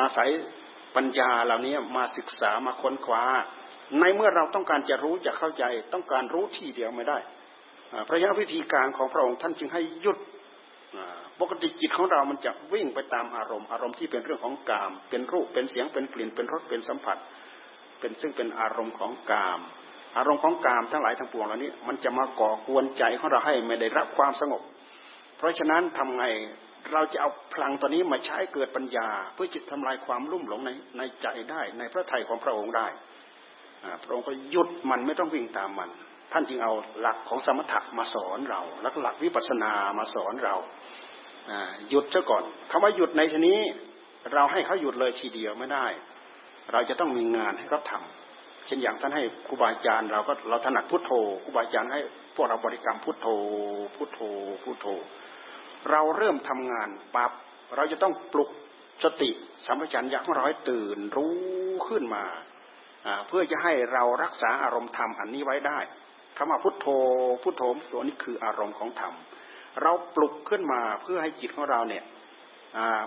[0.00, 0.28] อาศัย
[0.96, 3.24] ปัญญาเหล่านี้มาศึกษามาค้นคว้า
[4.00, 7.18] ในเมื่อเราต้องการจะรู้จะเข้าใจ ต้องการรู้ที่เดียวไม่ได้
[8.08, 10.18] พระยะวิธีการของพระองค์ท่านจึงให้หยุด
[11.40, 17.16] ปกติจิตของเรามันจะวิ่งไปตามอารมณ์อารมณ์ที่เป็นเรื่องของกาม เป็นรูปเป็นเสียงเป็นกลิ่นเป็นรสเป็นสัมผัส
[18.00, 19.60] เป็นซึ่งเป็นอารมณ์ของกาม
[20.16, 24.62] อารมณ์ของกามทั้งหลายทั้งปวงเหล่านี้ มันจะมาก่อกวนใจของเราให้ไม่ได้รับความสงบ
[25.36, 26.24] เพราะฉะนั้นทำไง
[26.92, 32.86] เราจะเอาพลังตัวนี้มาใช้เกิดปัญญา เพื่อจิตทำลายความลุ่มหลงในในใจได้ ในพระทัยของพระองค์ได้
[34.04, 35.90] พระองค์ก็หยุดมันไม่ต้องวิ่งตามมัน
[36.32, 40.56] ท่านจึงเอาหลักของสมถะมาสอนเราหลักหลักวิปัสสนามาสอนเรา
[41.88, 43.58] หยุดซะก่อนคำว่าหยุดในทีนี้
[44.32, 45.86] เราให้เขาหยุดเลยทีเดียวไม่ได้
[46.72, 48.02] เราจะต้องมีงานให้เขาทา
[48.66, 51.10] เช่นอย่างท่านให้ครูบาอาจารย์เราก็เราถนัดพุทโธ
[51.44, 52.00] ครูบาอาจารย์ให้
[52.34, 53.26] พวกเราบริกรรมพุทโธ
[53.96, 54.20] พุทโธ
[54.64, 54.86] พุทโธ
[55.90, 57.30] เราเริ่มทำงานปับ๊บ
[57.76, 58.50] เราจะต้องปลุก
[59.04, 59.30] สติ
[59.66, 61.36] สัมปชัญญะของเราให้ตื่นรู้
[61.88, 62.24] ขึ้นมา
[63.28, 65.78] เพื่อจะให้เรารักษาอารมณ์ธรรมอันนี้ไว้ได้
[66.36, 66.86] คำว่าพุทโธ
[67.42, 69.14] พุทโธตัวนี้คืออารมณ์ของธรรม
[69.82, 72.04] เราปลุกขึ้นมาเพื่อให้จิตของเราเนี่ย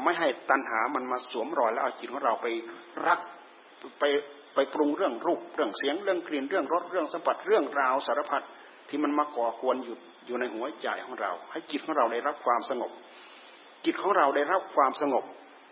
[0.03, 2.47] ไม่ให้ตัณหามันมาสวมรอยแล้วเอาจิตของเราไป
[3.07, 3.19] รัก
[3.99, 4.03] ไป
[4.55, 8.43] ไปปรุงเรื่องรูปเรื่องเสียงเรื่องกลิ่นเรื่องรสเรื่องสัมผัสเรื่องราวสารพัด
[8.89, 12.91] ที่มันมาก่อควรอยู่ อยู่ในหัวใจของเรา ให้จิตของเราได้รับความสงบ
[13.85, 15.23] จิตของเราได้รับความสงบ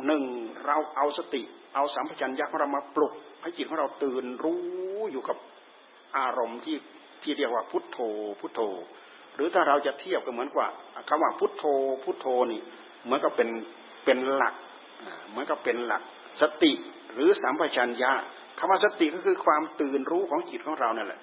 [0.05, 0.23] หนึ่ง
[0.65, 1.43] เราเอาสติ
[1.75, 4.61] เอาสัมผัสัญญาของเรามาปลุก ให้จิตของเราตื่นรู้
[5.11, 5.37] อยู่กับ
[6.17, 6.77] อารมณ์ที่
[7.23, 7.97] ที่เรียกว่าพุทโธ
[8.39, 8.61] พุทโธ
[9.35, 10.67] หรือถ้าเราจะเทียบก็เหมือนกว่า
[11.09, 11.63] คำว่าพุทโธ
[12.03, 12.61] พุทโธนี่
[13.03, 13.49] เหมือนกับเป็น
[14.05, 14.55] เป็นหลัก
[15.29, 16.01] เหมือนกับเป็นหลัก
[16.41, 16.71] สติ
[17.13, 18.11] หรือสัมปชัญญะ
[18.57, 21.21] คำว่าสติก็คือความตื่นรู้ของจิตของเรานั่นแหละ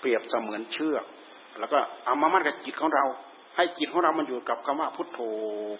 [0.00, 1.04] เปรียบเสมือนเชือก
[1.58, 3.04] แล้วก็เอามามั่นกับจิตของเรา
[3.56, 5.18] ให้จิตของเรามันอยู่กับคำว่าพุทโธ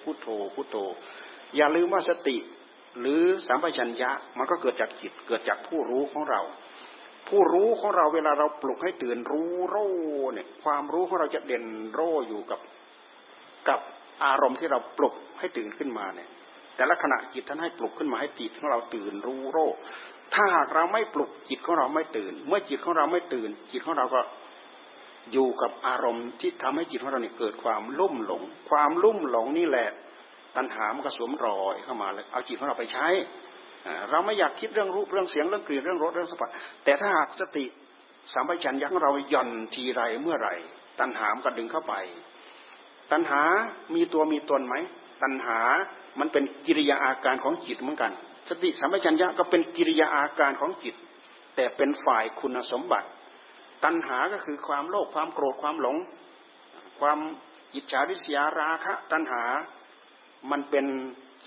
[0.03, 0.77] พุทโธ พุทโธ
[1.57, 2.37] อย่าลืมว่าสติ
[3.01, 6.41] หรือสัมปชัญญะมันก็เกิดจากจิตเกิดจากผู้รู้ของเรา
[7.29, 9.77] ผู้รู้ของเราเวลาเราปลุกให้ตื่นรู้โร
[10.33, 12.61] เนี่ยความรู้ของเราจะเด่นโรอยู่กับ
[13.69, 13.81] กับ
[14.25, 16.29] อารมณ์ที่เราปลุกให้ตื่นขึ้นมาเนี่ย
[16.77, 19.59] แต่ละขณะจิตท่านให้ปลุกขึ้นมาให้จิตของเราตื่นรู้โร
[20.35, 24.21] ถ้าหากเราไม่ปลุกจิตของเราไม่ตื่น เมื่อจิตของเราไม่ตื่น จิตของเราก็
[25.33, 29.89] อยู่กับอารมณ์ที่ทำให้จิตของเราเนี่ยเกิดความลุ่มหลง ความลุ่มหลงนี่แหละ
[30.57, 33.07] ตัณหามันก็สวมรอยเข้ามาเลยเอาจิตของเราไปใช้
[34.11, 36.51] เราไม่อยากคิดเรื่องรูปเรื่องเสียงเรื่องกลิ่นเรื่องรสเรื่องสัมผัส
[36.85, 37.65] แต่ถ้าหากสติ
[38.33, 40.55] สัมปชัญญะของเราหย่อนทีไรเมื่อไหร่
[41.01, 41.95] ตัณหามก็ดึงเข้าไป
[43.13, 43.43] ตัณหา
[43.95, 44.75] มีตัวมีตนไหม
[45.23, 45.59] ตัณหา
[46.21, 48.13] มันเป็นกิริยาอาการของจิตเหมือนกัน
[48.49, 50.95] สติสัมปชัญญะก็เป็นกิริยาอาการของจิต
[51.57, 53.09] แต่เป็นฝ่ายคุณสมบัติ
[53.85, 55.97] ตัณหาก็คือความโลภความโกรธความหลง
[57.01, 57.19] ความ
[57.75, 59.45] อิจฉาริษยาราคะ ตัณหา
[60.51, 60.87] มันเป็น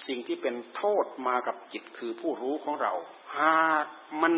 [0.08, 2.93] สิ่งที่เป็นโทษมากับจิตคือผู้รู้ของเรา
[3.39, 3.86] หาก
[4.22, 4.34] มัน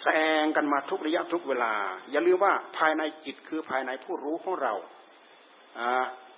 [0.00, 0.06] แซ
[0.42, 1.74] งกันมาทุกระยะทุกเวลา
[2.10, 4.74] อย่าลืมว่าภายในจิตคือภายในผู้รู้ของเรา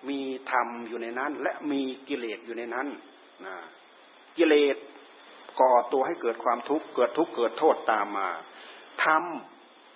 [0.09, 2.87] มีธรรมอยู่ในนั้น และมีกิเลสอยู่ในนั้น
[4.37, 4.77] กิเลส
[5.61, 8.29] ก่อตัวให้เกิดความทุกข์เกิดทุกข์เกิดโทษตามมา
[9.05, 9.23] ธรรม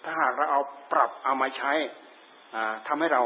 [0.04, 0.60] ถ้าหากเราเอา
[0.92, 1.72] ปรับเอามาใช้
[2.86, 3.22] ทำให้เรา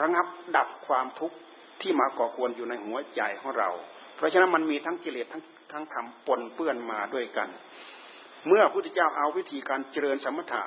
[0.00, 1.36] ระงับดับความทุกข์
[1.80, 3.70] ที่มาก่อควรอยู่ในหัวใจของเรา
[4.16, 7.48] เพราะฉะนั้นมันมีทั้งกิเลสทั้งทั้งธรรมปนเปื้อนมาด้วยกัน
[8.46, 10.62] เมื่อพระพุทธเจ้าเอาวิธีการเจริญสมถะ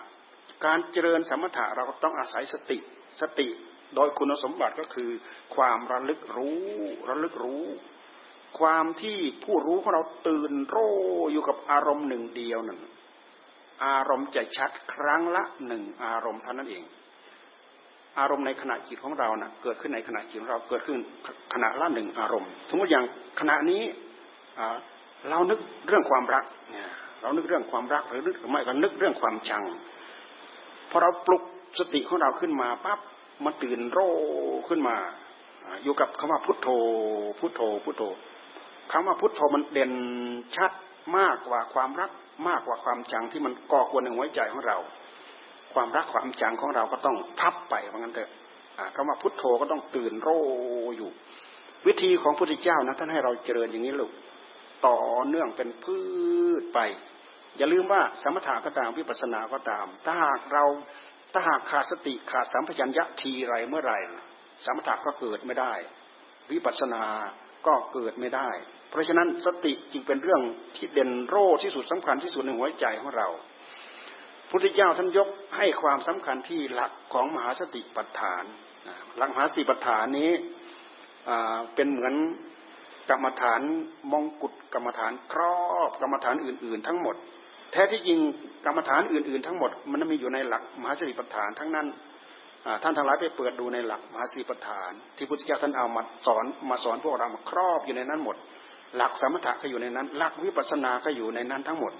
[0.65, 2.77] การเจริญสมถะเราก็ต้องอาศัยสติ
[3.21, 3.47] สติ
[3.95, 5.11] โดยคุณสมบัติก็คือ
[5.55, 6.59] ความระลึกรู้
[7.09, 7.65] ระลึกรู้
[8.59, 10.77] ความที่ผู้รู้ของเราตื่นโร
[11.31, 12.79] อยู่กับอารมณ์หนึ่งเดียวนั่น
[13.85, 16.83] อารมณ์จะชัดครั้งละหนึ่งอารมณ์เท่านั้นเอง
[18.19, 20.99] อารมณ์ในขณะจิตของเรานะ่ะเกิดขึ้นในขณะจิตของเราเกิดขึ้น
[21.53, 23.05] ขณะละหนึ่งอารมณ์ สมมติอย่าง
[23.39, 23.81] ขณะนี้
[25.29, 26.89] เรานึกเรื่องความรักเนี่ย
[27.21, 29.63] เรานึกเรื่องความรักหรือนึกไม่ก็นึกเรื่องความชัง
[30.89, 31.43] พอเราปลุก
[31.79, 32.99] สติของเราขึ้นมาปั๊บ
[33.43, 33.99] มันตื่นโร
[34.67, 34.95] ขึ้นมา
[35.83, 36.67] อยู่กับคำว่าพุทโธ
[37.39, 38.03] พุทโธพุทโธ
[38.91, 39.91] คำว่าพุทโธมันเด่น
[40.55, 40.71] ชัด
[41.17, 42.11] มากกว่าความรัก
[42.47, 44.77] มากกว่าความจังที่มันก่อควรในหัวใจของเรา
[45.73, 48.29] ความรักความจังของเราก็ต้องพับไปเพราะงั้นเถอะ
[48.95, 50.29] คำว่าพุทโธก็ต้องตื่นโร
[50.97, 51.09] อยู่
[51.87, 54.11] วิธีของพระพุทธเจ้านะท่านให้เราเจริญอย่างนี้ลูก
[54.87, 55.97] ต่อเนื่องเป็นพื
[56.61, 56.79] ชไป
[57.57, 60.63] อย่าลืมว่าสมถะก็ตามวิปัสสนาก็ตาม ถ้าหากเรา
[61.33, 63.93] ถ้าหากขาดสติขาดสัมผัสัญญะทีไรเมื่อไร
[64.65, 65.73] สมถะก็เกิดไม่ได้
[66.51, 67.03] วิปัสสนา
[67.67, 68.49] ก็เกิดไม่ได้
[68.97, 70.41] ราะฉะนั้นสติจึงเป็นเรื่อง
[70.75, 73.27] ที่เด่นโรที่สุดสำคัญที่สุดในหัวใจของเรา
[74.49, 78.43] พุทธเจ้าท่านยกให้ความสำคัญที่หลักของมหาสติปัฏฐาน
[79.17, 80.31] หลักมหาสติปัฏฐานนี้
[81.75, 82.13] เป็นเหมือน
[83.09, 83.61] กรรมฐาน
[84.11, 87.15] มองกุฎกรรมฐานครอบกรรมฐานอื่น ๆ ทั้งหมด
[87.71, 88.19] แท้ที่จริง
[88.65, 91.87] กรรมฐานอื่น ๆ ทั้งหมด มันมีอยู่ในหลักมหาสติปัฏฐานทั้งนั้น
[92.83, 98.35] ท่านทั้งหลายไปเปิดดูในหลักมหาสติปัฏฐาน ที่พุทธเจ้าท่านเอามาสอนมาสอนพวกเรามาครอบอยู่ในนั้นหมด
[98.95, 101.93] หลักสมถะก็อยู่ในนั้น หลักวิปัสสนาก็อยู่ในนั้นทั้งหมด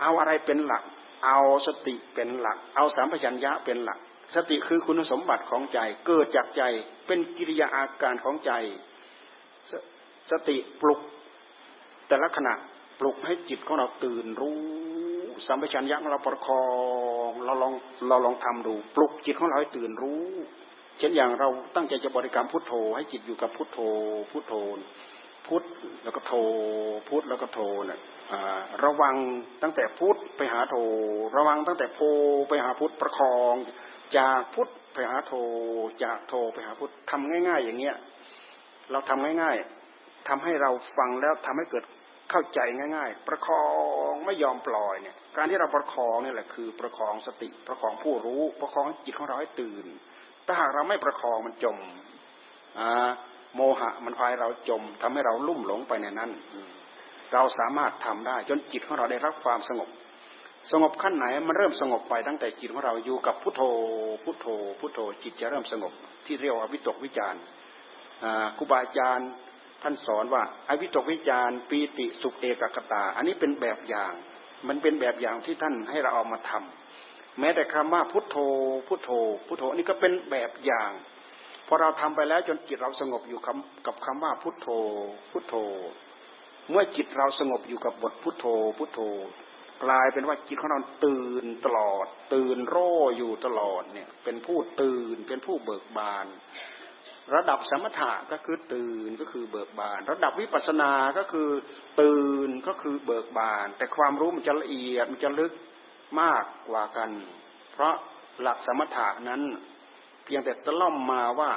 [0.00, 0.82] เอาอะไรเป็นหลัก
[1.26, 3.98] เอาสติเป็นหลัก เอาสามปัญญะเป็นหลัก
[4.34, 6.62] สติคือคุณสมบัติของใจ เกิดจากใจ
[7.06, 8.52] เป็นกิริยาอาการของใจ
[10.30, 11.00] สติปลุก
[12.08, 12.54] แต่ละขณะ
[13.00, 14.58] ปลุกให้จิตของเราตื่นรู้
[15.46, 16.64] สัมปชัญญะของเราประคอ
[17.28, 17.72] งเราลอง
[18.08, 20.24] เราลองทำดู ปลุกจิตของเราให้ตื่นรู้
[20.98, 23.78] เช่นอย่างเราตั้งใจจะบริกรรมพุทโธ ให้จิตอยู่กับพุทโธ
[24.30, 24.54] พุทโธ
[25.46, 25.62] พุท
[26.02, 26.32] แล้วก็โธ
[27.08, 28.00] พุทแล้วก็โธเนี่ย
[28.84, 29.14] ระวัง
[29.62, 30.76] ตั้งแต่พุทไปหาโธ
[31.36, 32.00] ระวังตั้งแต่โพ
[32.48, 33.54] ไปหาพุทประคอง
[34.16, 35.32] จากพุทไปหาโธ
[36.04, 37.96] จากโธไปหาพุททำง่าย ๆ อย่างเงี้ย
[38.90, 39.56] เราทำง่าย
[39.92, 41.84] ๆทำให้เราฟังแล้วทำให้เกิด
[42.30, 42.60] เข้าใจ
[42.96, 43.64] ง่าย ๆ ประคอ
[44.10, 49.86] งไม่ยอมปล่อยเนี่ย การที่เราประคองนี่แหละคือประคองสติประคองผู้รู้ ประคองจิตของเราให้ตื่น
[50.46, 51.78] ถ้าหากเราไม่ประคองมันจม
[52.80, 53.10] อะ
[53.54, 56.30] โมหะมันพายเราจมทำให้เราลุ่มหลงไปในนั้น
[57.32, 59.88] เราสามารถทำได้จนจิตของเราได้รับความสงบ
[60.70, 63.62] สงบขั้นไหนมันเริ่มสงบไปตั้งแต่จิตของเราอยู่กับพุทโธ
[64.24, 64.46] พุทโธ
[64.80, 65.92] พุทโธ จิตจะเริ่มสงบ
[66.26, 67.34] ที่เรียกว่าวิตกวิจาร
[68.56, 69.30] ครูบาอาจารย์
[69.82, 74.12] ท่านสอนว่าอวิตกวิจารปีติสุขเอกกตา อันนี้เป็นแบบอย่าง
[74.68, 78.36] มันเป็นแบบอย่างที่ท่านให้เราเอามาทำแม้แต่คำว่าพุทโธ
[78.86, 79.10] พุทโธ
[79.46, 80.90] พุทโธนี่ก็เป็นแบบอย่าง
[81.66, 83.40] พอเราทำไปแล้วจนจิตเราสงบอยู่
[83.86, 84.68] กับคำว่าพุทโธ
[85.30, 85.54] พุทโธ
[86.70, 88.46] เมื่อจิตเราสงบอยู่กับบทพุทโธ
[88.78, 89.00] พุทโธ
[89.84, 96.26] กลายเป็นว่าจิตของเราตื่นตลอด ตื่นโร่อยู่ตลอดเนี่ย เป็นผู้ตื่นเป็นผู้เบิกบาน
[97.34, 101.48] ระดับสมถะก็คือตื่นก็คือเบิกบาน ระดับวิปัสสนาก็คือ
[102.00, 105.52] ตื่นก็คือเบิกบาน แต่ความรู้มันจะละเอียดมันจะลึก
[106.20, 107.10] มากกว่ากัน
[107.72, 107.94] เพราะ
[108.42, 109.42] หลักสมถะนั้น
[110.24, 111.52] เพียงแต่ตะล่อมมาว่า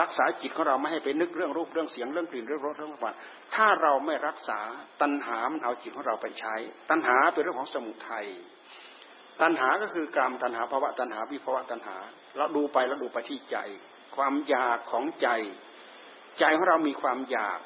[0.00, 3.14] รักษาจิตของเราไม่ให้ไปนึกเรื่องรูปเรื่องเสียงเรื่องกลิ่นเรื่องรสเรื่องสัมผัส
[3.54, 4.60] ถ้าเราไม่รักษา
[5.02, 6.54] ตัณหามันเอาจิตของเราไปใช้
[6.90, 8.26] ตัณหาเป็นเรื่องของสมุทัย
[9.42, 11.96] ตัณหาก็คือกรรมตัณหาภาวะตัณหาวิภาวะตัณหา
[12.36, 13.56] เราดูไปแล้วดูไปที่ใจ
[14.16, 15.28] ความอยากของใจ
[16.38, 17.58] ใจของเรามีความอยาก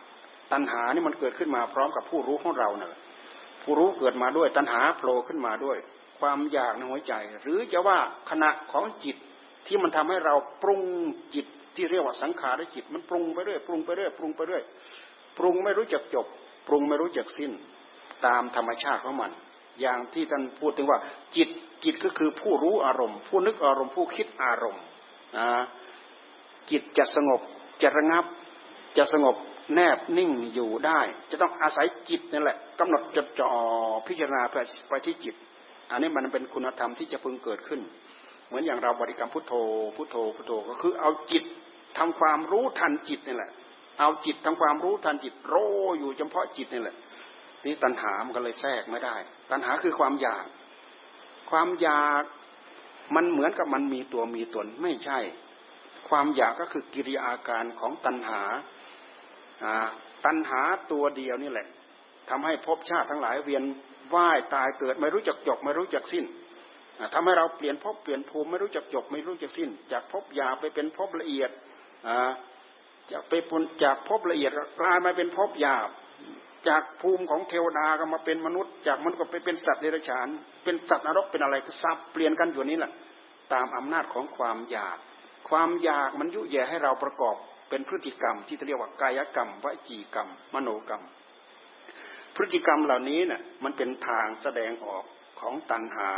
[0.52, 2.92] ตัณหานี่มันเกิดขึ้นมาพร้อมกับผู้รู้ของเราเนี่ย
[3.62, 5.78] ผู้รู้เกิดมาด้วยตัณหาโผล่ขึ้นมาด้วย
[6.20, 7.98] ความอยากในหัวใจ หรือจะว่า
[8.30, 9.16] ขณะของจิต
[9.68, 10.83] ที่มันทำให้เราปรุง
[11.35, 14.62] จิตที่เรียกว่าสังขารจิต มันปรุงไปเรื่อยปรุงไปเรื่อยปรุงไปเรื่อย
[15.38, 16.26] ปรุงไม่รู้จักจบ
[16.68, 17.52] ปรุงไม่รู้จักสิ้น
[18.26, 19.31] ตามธรรมชาติของมัน
[19.81, 20.98] อย่างที่ท่านพูดถึงว่า
[21.37, 21.48] จิต
[21.85, 24.83] จิตก็คือผู้รู้อารมณ์ ผู้นึกอารมณ์ผู้คิดอารมณ์
[25.37, 25.46] นะ
[26.70, 27.40] จิตจะสงบ
[27.83, 28.24] จะระงับ
[28.96, 29.37] จะสงบ
[29.74, 31.00] แนบนิ่งอยู่ได้
[31.31, 33.50] จะต้องอาศัยจิตนั่นแหละกำหนดจดจ่อ
[34.07, 34.42] พิจารณา
[34.88, 35.35] ไปที่จิต
[35.90, 37.81] อันนี้มันเป็นคุณธรรมที่จะพึงเกิดขึ้น
[38.48, 39.52] เหมือนอย่างเราบริกรรมพุทโธ
[39.96, 41.44] พุทโธ พุทโธก็คือเอาจิต
[41.98, 43.50] ทำความรู้ทันจิตนี่แหละ
[44.00, 45.54] เอาจิตทำความรู้ทันจิตโร
[45.98, 46.96] อยู่เฉพาะจิตนี่แหละ
[47.64, 49.16] นี่ตัณหามันก็เลยแทรกไม่ได้
[49.50, 50.46] ตัณหาคือความอยาก
[51.50, 52.22] ความอยาก
[53.16, 55.18] มันเหมือนกับมันมีตัวมีตนไม่ใช่
[56.08, 58.40] ความอยากก็คือกิริยาอาการของตัณหา
[60.24, 60.61] ตัณหา
[60.92, 61.66] ตัวเดียวนี่แหละ
[62.30, 63.62] ทำให้ภพชาติทั้งหลายเวียน
[64.14, 66.24] ว่ายตายเกิดไม่รู้จักจบไม่รู้จักสิ้น
[67.14, 71.50] ทำให้เราเปลี่ยนภพเปลี่ยนภูมิไม่รู้จักจบไม่รู้จักสิ้น จากภพหยาบไปเป็นภพละเอียด
[73.11, 75.88] จากไปพ้นจากภพละเอียดกลายมาเป็นภพหยาบ
[76.68, 80.28] จากภูมิของเทวดาก็มาเป็นมนุษย์ จากมนุษย์ก็ไปเป็นสัตว์เดรัจฉาน
[80.64, 82.92] เป็นสัตว์นรกเป็นอะไรก็ซับเปลี่ยนกันอยู่นี้แหละ
[83.52, 84.98] ตามอำนาจของความอยาก
[85.48, 87.37] ความอยากมันยุแย่ให้เราประกอบ
[87.68, 91.02] เป็นพฤติกรรม ที่เรียกว่ากายกรรมวจีกรรม มโนกรรม
[92.37, 95.04] พฤติกรรมเหล่านี้เนี่ยมันเป็นทางแสดงออก
[95.40, 96.11] ของตัณหา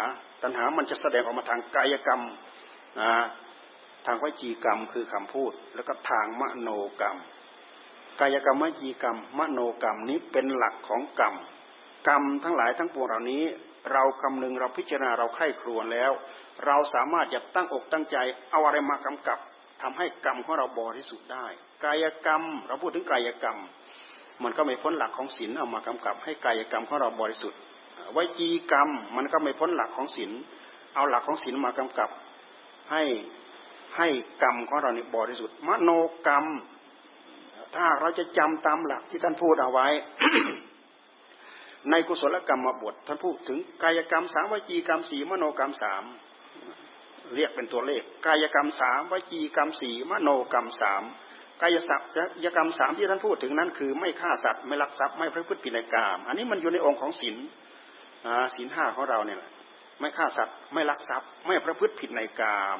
[0.42, 2.22] ตัณหามันจะแสดงออกมาทางกายกรรม
[3.00, 3.12] นะ
[4.06, 7.18] ทางวจีกรรมคือคำพูด แล้วก็ทางมโนกรรม
[8.20, 11.34] กายกรรมวจีกรรม มโนกรรมนี้เป็นหลักของกรรม
[12.08, 13.44] กรรมทั้งหลายทั้งปวงเหล่านี้
[13.92, 16.12] เราคำนึงเราพิจารณาเราไข้ครวญแล้ว
[16.66, 18.16] เราสามารถจะตั้งอกตั้งใจ
[18.50, 19.38] เอาอะไรมากำกับ
[19.82, 21.46] ทำให้กรรมของเราบริสุทธิ์ได้
[21.84, 23.58] กายกรรม เราพูดถึงกายกรรม
[24.42, 27.58] มันก็ไม่พ้นหลักของศีลเอามากำกับ ให้กายกรรมของเราบริสุทธิ์
[28.16, 30.30] วจีกรรม มันก็ไม่พ้นหลักของศีล
[30.94, 32.10] เอาหลักของศีลมากำกับ
[32.92, 33.02] ให้
[33.96, 34.08] ให้
[34.42, 35.90] กรรมของเราเนี่ยบริสุทธิ์มโน
[36.26, 36.46] กรรม
[37.76, 39.86] ถ้าเราจะจำตามหลักที่ท่านพูดเอาไว้
[41.90, 46.04] ในกุศลกรรมมาบทท่านพูดถึงกายกรรมสามวจีกรรมสี่มโนกรรมสาม
[47.34, 51.02] เรียกเป็นตัวเลข กายกรรมสามวจีกรรมสี่มโนกรรมสาม
[51.60, 52.00] กายสัพ
[52.44, 57.36] ยกรรมสามที่ท่านพูดถึงนั้น คือไม่ฆ่าสัตว์ไม่ลักทรัพย์ไม่พระพฤติผิดในกามอันนี้มันอยู่ในองค์ของศีล
[58.54, 59.38] ศีลห้าของเราเนี่ย
[60.00, 62.78] ไม่ฆ่าสัตว์ไม่ลักทรัพย์ ไม่ประพฤติผิดในกาม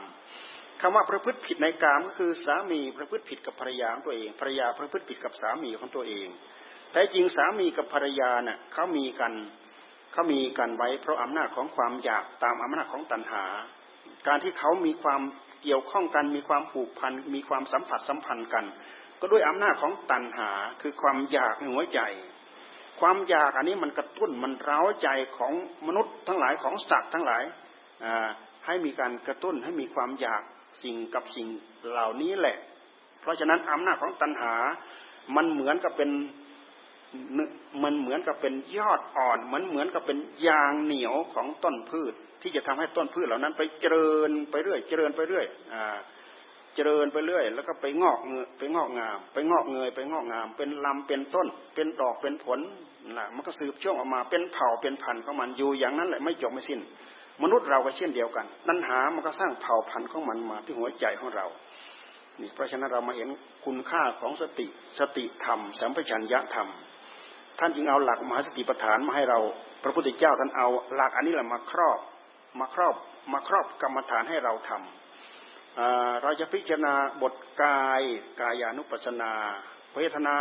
[0.81, 6.29] คำว่าประพฤติผิดในกามก็คือสามีประพฤติผิดกับภรรยาของตัวเองภรรยาประพฤติผิดกับสามีของตัวเอง
[6.93, 9.33] แต่จริงสามีกับภรรยาเนี่ยเขามีกัน
[10.13, 13.45] เขามีกันไว้เพราะอำนาจของความอยากตามอำนาจของตัณหา
[14.27, 15.21] การที่เขามีความ
[15.63, 18.65] เกี่ยวข้องกัน มีความผูกพัน มีความสัมผัสสัมพันธ์กัน
[19.21, 20.51] ก็ด้วยอำนาจของตัณหา
[20.81, 22.01] คือความอยากในหัวใจ
[23.01, 25.53] ความอยากอันนี้มันกระตุ้นมันเร้าใจของ
[25.87, 27.43] มนุษย์ทั้งหลายของสัตว์ทั้งหลาย
[28.67, 30.43] ให้มีการกระตุ้นให้มีความอยาก
[30.83, 31.47] สิ่งกับสิ่ง
[31.91, 32.57] เหล่านี้แหละ
[33.21, 34.55] เพราะฉะนั้นอำนาจของตัณหา
[35.37, 36.11] มันเหมือนกับเป็น
[37.85, 45.97] มันเหมือนกับเป็นยอดอ่อนมันเหมือนกับเป็นยางเหนียวของต้นพืช ที่จะทำให้ต้นพืชเหล่านั้น ไปเจริญไปเรื่อย เจริญไปเรื่อยอ่า
[46.75, 52.61] เจริญไปเรื่อย แล้วก็ไปงอกเงยไปงอกงาม ไปงอกเงยไปงอกงาม เป็นลำเป็นต้น เป็นดอกเป็นผล
[53.17, 56.81] นะมันก็สืบช่วงออกมาเป็นเผ่าเป็นพันธุ์ของมันอยู่อย่างนั้นแหละไม่จบไม่สิ้น
[57.43, 61.47] มนุษย์เราก็เช่นเดียวกันตัณหามันก็สร้างเผ่าพันธุ์ของมันมาที่หัวใจของเรา
[62.41, 63.29] นี่เพราะฉะนั้นเรามาเห็น
[63.65, 64.67] คุณค่าของสติ
[64.99, 66.69] สติธรรมสัมปชัญญะธรรม
[67.59, 69.39] ท่านจึงเอาหลักมหาสติปัฏฐานมาให้เรา
[69.83, 71.99] พระพุทธเจ้าท่านเอาหลักอันนี้แหละมาครอบ
[72.61, 72.95] มาครอบ
[73.33, 78.03] มาครอบกรรมฐานให้เราทำเราจะพิจารณาบทกาย
[78.41, 79.33] กายานุปัสนา
[79.95, 80.37] เวทนา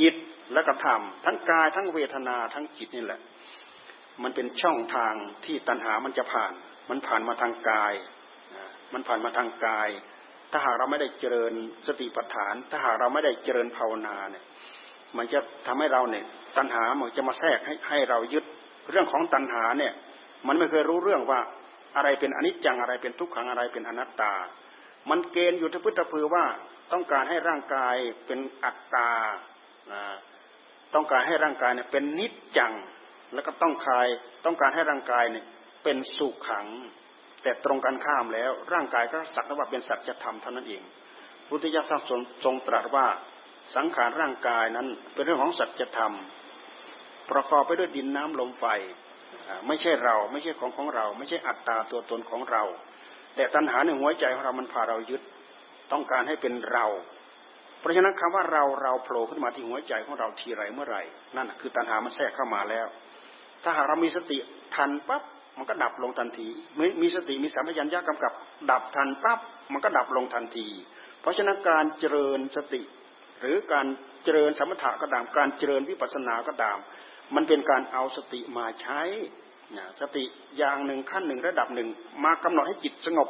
[0.00, 0.14] จิต
[0.52, 3.20] และกระทำทั้งกายทั้งเวทนาทั้งจิตนี่แหละ
[4.22, 6.52] มันเป็นช่องทางที่ตัณหามันจะผ่าน
[6.90, 7.92] มันผ่านมาทางกาย
[8.92, 9.88] มันผ่านมาทางกาย
[10.50, 11.52] ถ้าหากเราไม่ได้เจริญ
[11.86, 14.44] สติปัฏฐาน ถ้าหากเราไม่ได้เจริญภาวนาเนี่ย
[15.16, 16.24] มันจะทำให้เราเนี่ย
[16.56, 18.44] ตัณหามันจะมาแทรกให้ให้เรายึด
[18.90, 19.92] เรื่องของตัณหาเนี่ย
[20.46, 21.40] มันไม่เคยรู้เรื่องว่า
[21.96, 24.34] อะไรเป็นอนิจจังอะไรเป็นทุกขังอะไรเป็นอนัตตา
[25.10, 26.44] มันเกณฑ์อยู่ที่พุทธพือว่า
[26.92, 27.96] ต้องการให้ร่างกาย
[28.26, 29.10] เป็นอัตตา
[30.94, 32.72] ต้องการให้ร่างกายเนี่ยเป็นนิจจัง
[33.34, 34.06] แล้วก็ต้องคาย
[34.44, 35.44] ต้องการให้ร่างกายเนี่ย
[35.84, 36.66] เป็นสุขขัง
[37.42, 40.82] แต่ตรงกันข้ามแล้ว ร่างกายก็สักแต่ว่าเป็นสัจธรรมเท่านั้นเอง
[41.48, 41.98] พุทธิยถา
[42.44, 43.06] ทรงตรัสว่า
[43.76, 46.14] สังขารร่างกายนั้นเป็นเรื่องของสัจธรรม
[47.30, 48.64] ประกอบไปด้วยดินน้ำลมไฟ
[49.66, 52.62] ไม่ใช่เราไม่ใช่ของของเรา ไม่ใช่อัตตาตัวตนของเรา
[53.36, 55.22] แต่ตัณหาในหัวใจของเรามันพาเรายึด
[55.92, 56.86] ต้องการให้เป็นเรา
[57.80, 61.02] เพราะฉะนั้นคำว่าเราเราโผล่ขึ้นมาที่หัวใจของเราทีไรเมื่อไหร่
[61.36, 62.86] นั่นคือตัณหามันแทรกเข้ามาแล้ว
[63.62, 64.38] ถ้าหากเรามีสติ
[64.74, 65.22] ทันปั๊บ
[65.58, 66.48] มันก็ดับลงทันที
[66.78, 68.32] มีมีสติมีสัมผัสัญญากำกับ
[68.70, 69.38] ดับทันปั๊บ
[69.72, 70.66] มันก็ดับลงทันที
[71.20, 72.82] เพราะฉะนั้นการเจริญสติ
[73.40, 73.86] หรือการ
[74.24, 76.78] เจริญสมถะก็ตามการเจริญวิปัสสนาก็ตาม
[77.34, 79.00] มันเป็นการเอาสติมาใช้
[80.00, 80.24] สติ
[80.58, 81.88] อย่างหนึ่งขั้นหนึ่งระดับหนึ่ง
[82.24, 83.28] มากำหนดให้จิตสงบ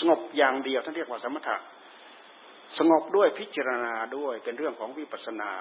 [0.00, 1.56] สงบอย่างเดียวท่านเรียกว่าสมถะ
[2.78, 5.52] สงบด้วยพิจารณาด้วยเป็นเรื่องของวิปัสนา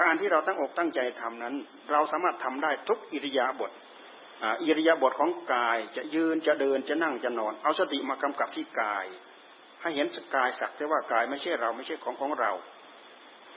[0.00, 1.54] การที่เราตั้งอกตั้งใจทำนั้น
[1.90, 3.72] เราสามารถทำได้ทุกอิริยาบถ
[4.64, 9.06] อิริยาบถของกายจะยืนจะเดินจะนั่งจะนอน เอาสติมากำกับที่กาย
[9.82, 12.52] ให้เห็นสกายสักแต่ว่ากายไม่ใช่เราไม่ใช่ของของเรา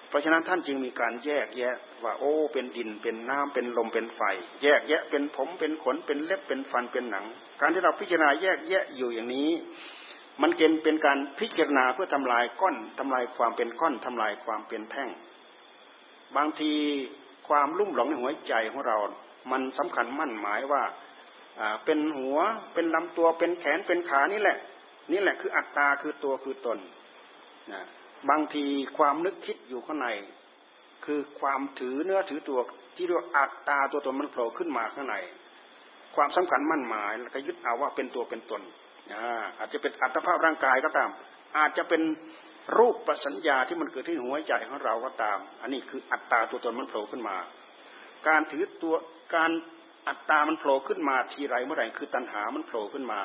[0.10, 4.22] เพราะฉะนั้นท่านจึงมีการแยกแยะว่าโอ้เป็นดินเป็นน้ำเป็นลมเป็นไฟ
[4.64, 7.26] แยกแยะเป็นผมเป็นขนเป็นเล็บเป็นฟันเป็นหนัง
[7.62, 9.50] การที่เราพิจารณาแยกแยะอยู่อย่างนี้
[10.42, 15.10] มันเกณฑ์เป็นการพิจารณาเพื่อทำลายก้อนทำลายความเป็นก้อนทำลายความเป็นแท่ง
[16.36, 16.74] บางที
[17.48, 18.98] ความลุ่มหลงในหัวใจของเรา
[19.52, 20.84] มันสำคัญมั่นหมายว่า
[21.86, 22.38] เป็นหัว
[22.74, 24.58] เป็นลำตัวเป็นแขนเป็นขานี่แหละ
[25.12, 26.78] นี่แหละคืออัตตาคือตัวคือตน
[27.74, 27.84] นะ
[28.30, 28.66] บางที
[28.98, 30.08] ความนึกคิดอยู่ข้างใน
[31.06, 32.60] คือความถือเนื้อถือตัว
[32.96, 35.16] ที่เรียกอัตตาตัวตนมันโผล่ขึ้นมาข้างใน
[36.16, 38.62] ความสำคัญมั่นหมายแล้วก็ยึดเอาว่าเป็นตัวเป็นตน
[39.60, 41.10] อาจจะเป็นอัตภาพร่างกายก็ตาม
[41.58, 42.02] อาจจะเป็น
[42.78, 47.38] รูปประสัญญาที่มันเกิดที่หัวใจของเราก็ตาม อันนี้คืออัตตาตัวตนมันโผล่ขึ้นมา
[48.28, 48.96] การถือตัว
[49.36, 49.52] การ
[50.08, 53.20] อัตตามันโผล่ขึ้นมาทีไรเมื่อไหร่คือตัณหามันโผล่ขึ้นมา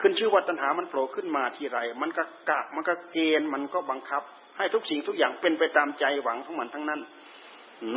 [0.00, 4.22] ขึ้นชื่อว่าตัณหามันโผล่ขึ้นมาทีไร มันก็กะมันก็เกณฑ์มันก็บังคับ
[4.56, 7.00] ให้ทุกสิ่งทุกอย่างเป็นไปตามใจหวังของมันทั้งนั้น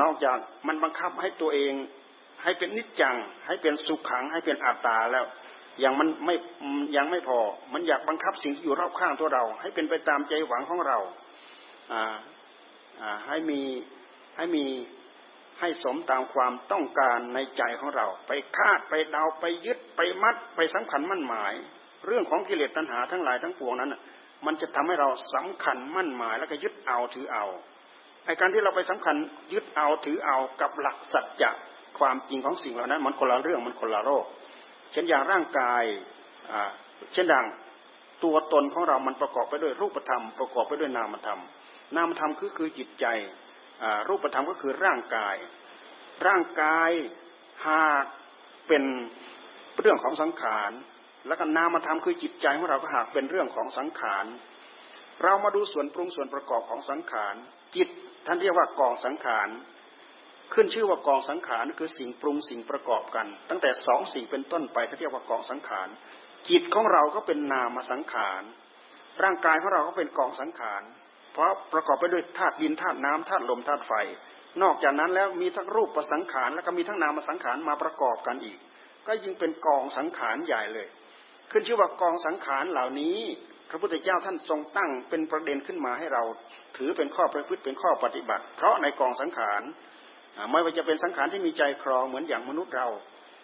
[0.01, 1.73] นอกจากมันบังคับให้ตัวเอง
[2.43, 3.15] ให้เป็นนิจจัง
[3.47, 5.25] ให้เป็นสุขขัง ให้เป็นอัตตาแล้ว
[5.81, 6.35] อยังมันไม่
[6.95, 7.39] ยังไม่พอ
[7.73, 10.97] มันอยากบังคับสิ่งที่อยู่รอบข้างตัวเรา ให้เป็นไปตามใจหวังของเรา
[13.27, 13.61] ให้มี
[14.37, 14.65] ให้มี
[15.59, 21.53] ให้สมตามความต้องการในใจของเรา ไปคาดไปเดาไปยึดไปมัดไปสำคัญมั่นหมาย
[22.05, 23.95] เรื่องของกิเลสตัณหาทั้งหลายทั้งปวงนั้น
[24.45, 27.45] มันจะทำให้เราสำคัญมั่นหมาย แล้วก็ยึดเอาถือเอา
[28.25, 29.15] ไอการที่เราไปสำคัญ
[29.53, 31.51] ยึดเอาถือเอากับหลักสัจจะ
[31.99, 34.25] ความจริงของสิ่งเหล่านั้น มันคนละเรื่องมันคนละโรค
[34.91, 35.83] เช่นอย่างร่างกาย
[37.13, 37.45] เช่นดัง
[38.23, 41.41] ตัวตนของเรามันประกอบไปด้วยรูปธรรม ประกอบไปด้วยนามธรรม
[41.95, 43.05] นามธรรมคือคือจิตใจ
[44.09, 45.35] รูปธรรมก็คือร่างกาย
[46.27, 46.91] ร่างกาย
[47.67, 48.05] หาก
[48.67, 48.83] เป็น
[49.79, 50.71] เรื่องของสังขาร
[51.27, 54.25] แล้วก็นามธรรมคือจิตใจของเราก็หากเป็นเรื่องของสังขาร
[55.23, 57.35] เรามาดูส่วนปรุงส่วนประกอบของสังขาร
[57.75, 57.87] จิต
[58.25, 59.47] ท่านเรียกว่ากองสังขาร
[60.53, 65.87] ขึ้นชื่อว่ากองสังขารคือสิ่งปรุงสิ่งประกอบกัน ตั้งแต่สองสิ่งเป็นต้นไปเขาเรียกว่ากองสังขาร
[66.49, 68.43] จิตของเราก็เป็นนามสังขาร
[69.23, 70.83] ร่างกายของเราก็เป็นกองสังขาร
[71.33, 73.93] เพราะประกอบไปด้วยธาตุดินธาตุน้ำธาตุลมธาตุไฟ
[74.61, 78.59] นอกจากนั้นแล้วมีทั้งรูปประสังขารแล้วก็มีทั้งนามสังขารมาประกอบกันอีก
[79.07, 80.87] ก็ยิ่งเป็นกองสังขารใหญ่เลย
[81.51, 83.17] ขึ้นชื่อว่ากองสังขารเหล่านี้
[83.69, 86.23] พระพุทธเจ้าท่านทรงตั้งเป็นประเด็นขึ้นมาให้เรา
[86.77, 89.61] ถือเป็นข้อประพฤติเป็นข้อปฏิบัติ เพราะในกองสังขาร
[90.51, 92.87] ไม่ว่าจะเป็นสังขารที่มีใจครองเหมือนอย่างมนุษย์เรา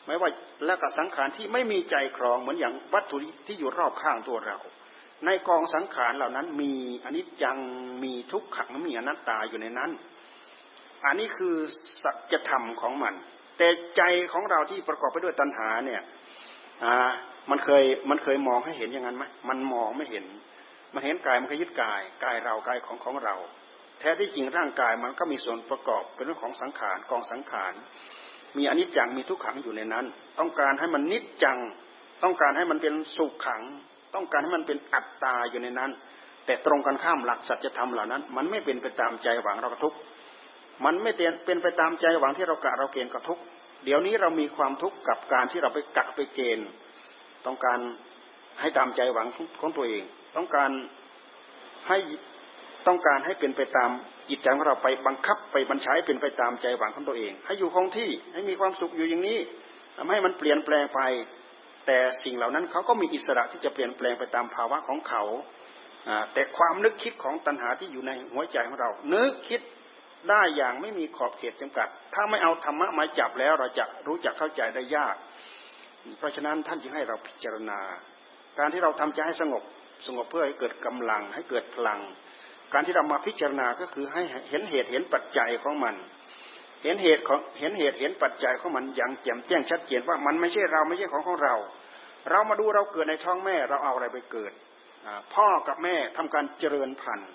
[0.07, 0.29] ไม่ว่า
[0.65, 3.17] และกับสังขารที่ไม่มีใจครองเหมือนอย่างวัตถุ
[3.47, 4.57] ที่อยู่รอบข้างตัวเรา
[5.25, 6.73] ในกองสังขารเหล่านั้นมี
[7.05, 7.57] อนิจจัง
[8.03, 9.91] มีทุกขังมีอนัตตาอยู่ในนั้น
[11.05, 11.55] อันนี้คือ
[12.03, 13.13] สัจธรรมของมัน
[13.57, 13.67] แต่
[13.97, 14.01] ใจ
[14.33, 16.01] ของเราที่ประกอบไปด้วยตัณหาเนี่ย
[16.83, 17.11] อ่า
[17.49, 20.25] มันเคยมันเคยมองให้เห็นอย่างนั้นไหมมันมองไม่เห็น
[20.93, 23.35] มันเห็นกายมันก็ยึดกายกายเรากายของของเรา
[23.99, 27.73] แท้ที่จริงร่างกายมันก็มีส่วนประกอบเป็นเรื่องของสังขารกองสังขาร
[28.57, 30.05] มีอนิจจังมีทุกขังอยู่ในนั้น
[30.39, 31.57] ต้องการให้มันนิจจัง
[32.23, 33.61] ต้องการให้มันเป็นสุขขัง
[34.15, 35.91] ต้องการให้มันเป็นอัตตาอยู่ในนั้น
[36.45, 39.95] แต่ตรงกันข้ามหลักสัจธรรมเหล่านั้น มันไม่เป็นไปตามใจหวังเรากระทุก
[40.85, 41.11] มันไม่
[41.45, 43.39] เป็นไปตามใจหวังที่เรากะเราเกณฑ์กระทุก
[43.85, 46.67] เดี๋ยวนี้เรามีความทุกข์กับการที่เราไปกะไปเกณฑ์
[47.45, 47.79] ต้องการ
[48.61, 49.27] ให้ตามใจหวัง
[49.61, 50.03] ของตัวเอง
[50.35, 50.71] ต้องการ
[51.87, 51.97] ให้
[52.87, 53.89] ต้องการให้เป็นไปตาม
[54.29, 59.39] จิตใจของเราไปบังคับไปบัญชาให้เป็นไปตามใจหวังของตัวเอง ให้อยู่คงที่ให้มีความสุขอยู่อย่างนี้
[59.97, 61.01] ทำให้มันเปลี่ยนแปลงไป
[61.87, 65.23] แต่สิ่งเหล่านั้นเขาก็มีอิสระที่จะเปลี่ยนแปลงไปตามภาวะของเขา
[66.33, 69.61] แต่ความนึกคิดของตัณหาที่อยู่ในหัวใจของเรา นึกคิด
[70.29, 75.15] ได้อย่างไม่มีขอบเขตจำกัด ถ้าไม่เอาธรรมะมาจับแล้วเราจะรู้จักเข้าใจได้ยาก
[76.17, 77.79] เพราะฉะนั้นท่านจึงให้เราพิจารณา
[78.59, 79.63] การที่เราทำใจให้สงบ
[80.07, 81.99] สงบเพื่อให้เกิดกำลังให้เกิดพลัง
[82.73, 85.95] การที่เรามาพิจารณาก็คือให้เห็นเหตุเห็นปัจจัยของมัน
[86.83, 91.55] เห็นเหตุของเห็นเหตุเห็นปัจจัยของมันอย่างแจ่มแจ้งชัดเจนว่ามันไม่ใช่เราไม่ใช่ของของเรา
[92.29, 94.51] เรามาดูเราเกิดในท้องแม่เราเอาอะไรไปเกิด
[95.33, 97.31] พ่อกับแม่ทำการเจริญพันธุ์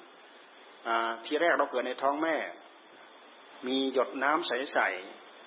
[1.25, 2.37] ทีแรกเราเกิดในท้องแม่
[3.67, 4.79] มีหยดน้ำใส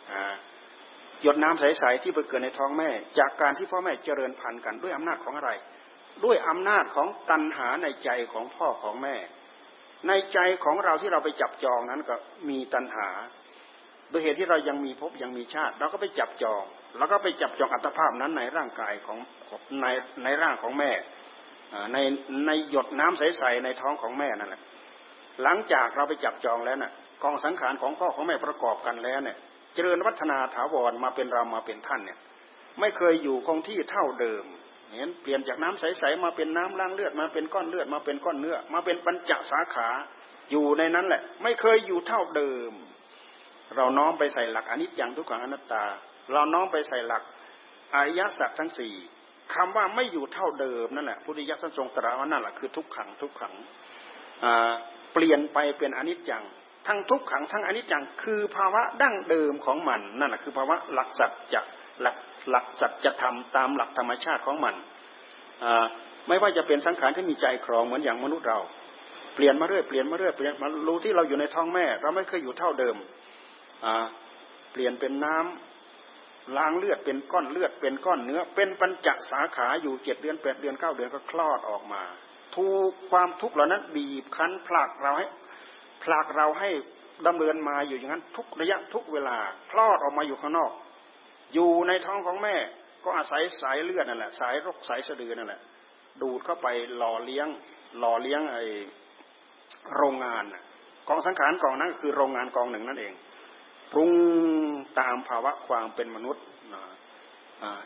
[0.07, 5.51] ๆหยดน้ำใสๆที่ไปเกิดในท้องแม่ จากการที่พ่อแม่เจริญพันธุ์กันด้วยอำนาจของอะไร
[6.23, 9.15] ด้วยอำนาจของตัณหาในใจของพ่อของแม่
[10.07, 12.15] ในใจของเราที่เราไปจับจองนั้นก็
[12.49, 13.09] มีตัณหา
[14.09, 16.63] โดยเหตุที่เรายังมีภพยังมีชาติ เราก็ไปจับจอง
[16.97, 19.19] แล้วก็ไปจับจองอัตภาพนั้นในร่างกายของ
[19.81, 19.85] ใน
[20.23, 20.91] ในร่างของแม่
[21.93, 21.97] ใน
[22.47, 24.61] ในหยดน้ำใสๆในท้องของแม่นั่นแหละ
[25.43, 26.91] หลังจากเราไปจับจองแล้วน่ะ
[27.23, 29.37] กองสังขารของพ่อของแม่ประกอบกันแล้วเนี่ย
[29.73, 32.19] เจริญวัฒนาถาวรมาเป็นเรามาเป็นท่านเนี่ย
[32.79, 34.45] ไม่เคยอยู่คงที่เท่าเดิม
[34.95, 39.87] เห็นเปลี่ยนจากน้ำใสๆมาเป็นน้ำล้างเลือดมาเป็นก้อนเลือดมาเป็นก้อนเนื้อ มาเป็นปัญจสาขา
[40.51, 42.71] อยู่ในนั้นแหละ ไม่เคยอยู่เท่าเดิม
[43.75, 45.83] เราน้อมไปใส่หลักอนิจจังทุกขังอนัตตา
[46.33, 47.23] เราน้อมไปใส่หลัก
[47.93, 48.93] อริยสัจทั้งสี่
[49.53, 53.53] คำว่าไม่อยู่เท่าเดิมนั่นแหละพุทธิยถาทรงตรัสว่านั่นแหละคือทุกขังทุกขัง
[55.13, 56.43] เปลี่ยนไปเป็นอนิจจัง
[56.87, 61.61] ทั้งทุกขังทั้งอนิจจัง คือภาวะดั้งเดิมของมันนั่นแหละคือภาวะหลักสัจจะ
[62.01, 62.15] หลัก
[62.49, 64.75] หลักสัจธรรมตามหลักธรรมชาติของมัน
[66.27, 68.59] ไม่ว่าจะเป็นสังขารที่มีใจครองเหมือนอย่างมนุษย์เรา
[69.35, 72.95] เปลี่ยนมาเรื่อยเปลี่ยนมาเรื่อยเปลี่ยนมารู้ที่เราอยู่ในท้องแม่ เราไม่เคยอยู่เท่าเดิม
[74.71, 82.01] เปลี่ยนเป็นน้ำล้างเลือดเป็นก้อนเลือดเป็นก้อนเนื้อ เป็นปัญจสาขาอยู่เจ็ดเดือนแปดเดือนเก้าเดือนก็คลอดออกมา
[82.55, 85.27] ทุกความทุกข์เหล่านั้นบีบคั้นผลักเราให้
[86.03, 86.69] ผลักเราให้
[87.27, 89.37] ดำเนินมาอยู่อย่างนั้นทุกระยะทุกเวลา
[89.71, 90.71] คลอดออกมาอยู่ข้างนอก
[91.53, 92.55] อยู่ในท้องของแม่
[93.03, 95.61] ก็อาศัยสายเลือดนั่นแหละ สายรกสายสะดือนั่นแหละ
[96.21, 96.67] ดูดเข้าไป
[96.97, 97.47] หล่อเลี้ยง
[97.99, 98.57] หล่อเลี้ยงไอ
[99.95, 100.43] โรงงาน
[101.07, 103.13] กองสังขารกองนั้นคือโรงงานกองหนึ่งนั่นเอง
[103.91, 104.11] ปรุง
[104.99, 106.43] ตามภาวะความเป็นมนุษย์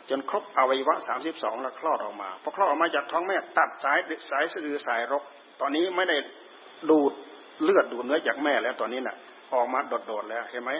[0.08, 3.98] จนครบอวัยวะสามสิบสองแล้วคลอดออกมาพอคลอดออกมาจากท้องแม่ตัดสาย
[4.30, 5.22] สายสะดือสายรก
[5.60, 6.16] ตอนนี้ไม่ได้
[6.90, 7.12] ดูด
[7.62, 9.16] เลือดดูดเนื้อจากแม่แล้วตอนนี้น่ะ
[9.54, 10.70] ออกมาโดดๆแล้วเห็นไหม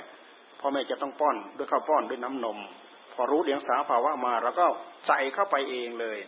[0.61, 2.59] พ่อแม่จะต้องป้อนด้วยข้าวป้อนด้วยน้ำนม
[3.15, 4.67] พอรู้เดียงสาภาวะมาเราก็
[5.07, 6.19] ใส่เข้าไปเองเลย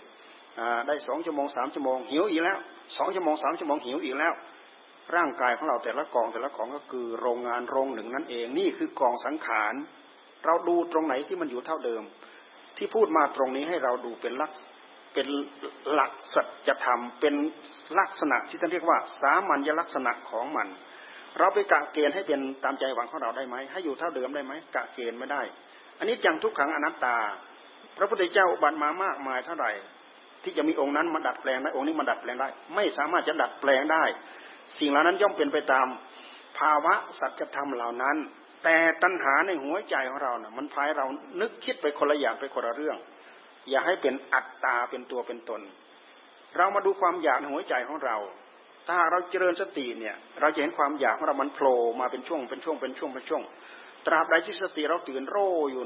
[0.86, 2.58] ได้สองชั่วโมงสามชั่วโมงหิวอีกแล้ว
[2.96, 4.34] สองชั่วโมงสามชั่วโมงหิวอีกแล้ว
[5.14, 9.74] ร่างกายของเราแต่ละกองแต่ละกองก็คือโรงงานโรงหนึ่งนั่นเองนี่คือกองสังขาร
[10.44, 12.02] เราดูตรงไหนที่มันอยู่เท่าเดิม
[12.76, 14.50] ที่พูดมาตรงนี้ให้เราดูเป็นลัก
[15.14, 15.28] เป็น
[15.92, 17.34] หลักสัจธรรมเป็น
[17.98, 20.68] ลักษณะที่ท่านเรียกว่า สามัญลักษณะของมัน
[21.38, 25.42] เราไปกะเกณฑ์ให้เป็นตามใจหวังของเราได้ไหมให้อยู่เท่าเดิมได้ไหมกะเกณฑ์ไม่ได้
[25.98, 27.16] อันนี้จังทุกขังอนัตตา
[27.96, 29.70] พระพุทธเจ้าบัตมามากมายเท่าไหร่
[30.42, 34.04] ที่จะมีองค์นั้นมาดัดแปลงได้องค์นี้มาดัดแปลงได้ ไม่สามารถจะดัดแปลงได้
[34.78, 35.86] สิ่งเหล่านั้นย่อมเป็นไปตาม
[36.58, 38.16] ภาวะสัจธรรมเหล่านั้น
[38.64, 41.06] แต่ตัณหาในหัวใจของเรานะ่ะ มันพายเรา
[41.40, 42.96] นึกคิดไปคนละอย่างไปคนละเรื่อง
[43.68, 45.60] อย่าให้เป็นอัตตาเป็นตัวเป็นตน
[46.56, 48.16] เรามาดูความอยากในหัวใจของเรา
[48.88, 53.42] ถ้าเราเจริญสติเนี่ยเราจะเห็นความอยากของเรามันโผล่มาเป็นช่วงเป็นช่วงเป็นช่วงเป็นช่วง
[54.06, 55.82] ตราบใดที่สติเราตื่นโร่อยู่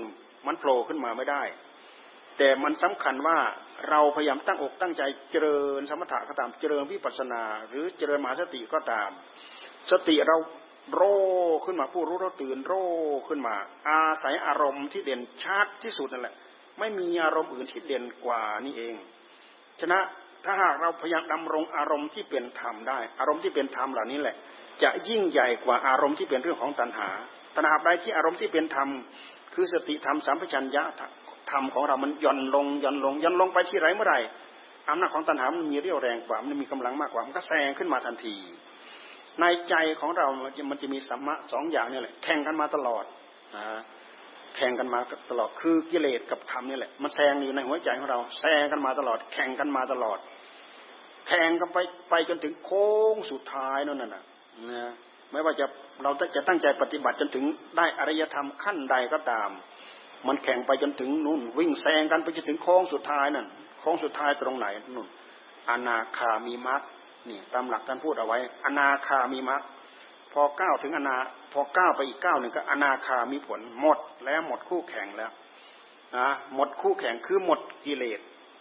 [0.46, 1.42] มันโผล่ขึ้นมาไม่ได้
[2.38, 3.38] แต่มันสำคัญว่า
[3.90, 9.10] เราพยายามตั้งอกตั้งใจเจริญสมถะก็ตามเจริญวิปัสสนา หรือเจริญมหาสติก็ตาม
[9.90, 10.36] สติเรา
[10.94, 11.16] โร่
[11.64, 12.86] ขึ้นมาผู้รู้เราตื่นโร่
[13.28, 13.56] ขึ้นมา
[13.88, 16.34] อาศัยอารมณ์ที่เด่นชัดที่สุดนั่นแหละ
[16.78, 18.94] ไม่มีอารมณ์อื่นที่เด่นกว่านี่เอง
[19.80, 20.02] ฉะนั้น
[20.46, 24.36] ถ้าหากเราพยายามดำรงอารมณ์ที่เป็นธรรมได้ อารมณ์ที่เป็นธรรมเหล่านี้แหละ
[24.82, 27.08] จะยิ่งใหญ่กว่าอารมณ์ที่เป็นเรื่องของตัณหา
[27.56, 28.88] ตัณหาใดที่อารมณ์ที่เป็นธรรม
[29.54, 30.82] คือสติธรรมสัมปชัญญะ
[31.50, 34.20] ธรรมของเรามันย่อนลงย่อนลงย่อนลงไปที่ไรเมื่อไหร่
[34.88, 38.36] อำนาจของตัณหามันมีเรี่ยวแรงกว่ามันมีกำลังมากกว่ามันก็แซงขึ้นมาทันที
[39.40, 40.26] ในใจของเรา
[40.70, 43.04] มันจะมีสัมมะสองอย่างนี่แหละแข่งกันมาตลอด
[43.56, 43.64] นะ
[44.56, 50.18] แข่งกันมาตลอดคือกิเลสกับธรรมนี่แหละมันแซงอยู่ในหัวใจของเราแซงกันมาตลอด แข่งกันมาตลอด
[51.26, 51.78] แข่งกันไป
[52.10, 54.22] ไปจนถึงโค้งสุดท้ายนั่นน่ะนะ
[55.32, 55.66] ไม่ว่าจะ
[56.02, 57.44] เราจะตั้งใจปฏิบัติจนถึง
[57.76, 59.50] ได้อริยธรรมขั้นใดก็ตาม
[60.26, 63.46] มันแข่งไปจนถึงนู่น วิ่งแซงกันไปจนถึงโค้งสุดท้ายนั่น
[63.80, 65.08] โค้งสุดท้ายตรงไหนนู่น
[65.70, 66.82] อนาคามีมรรค
[67.28, 69.62] นี่ตามหลักท่านพูดเอาไว้ อนาคามีมรรค
[70.32, 71.16] พอก้าวถึงอนา
[71.52, 75.30] พอก้าวไปอีกก้าวหนึ่งก็อนาคามีผลหมดแล้วหมดคู่แข่งแล้ว
[76.16, 78.20] นะหมดคู่แข่งคือหมดกิเลส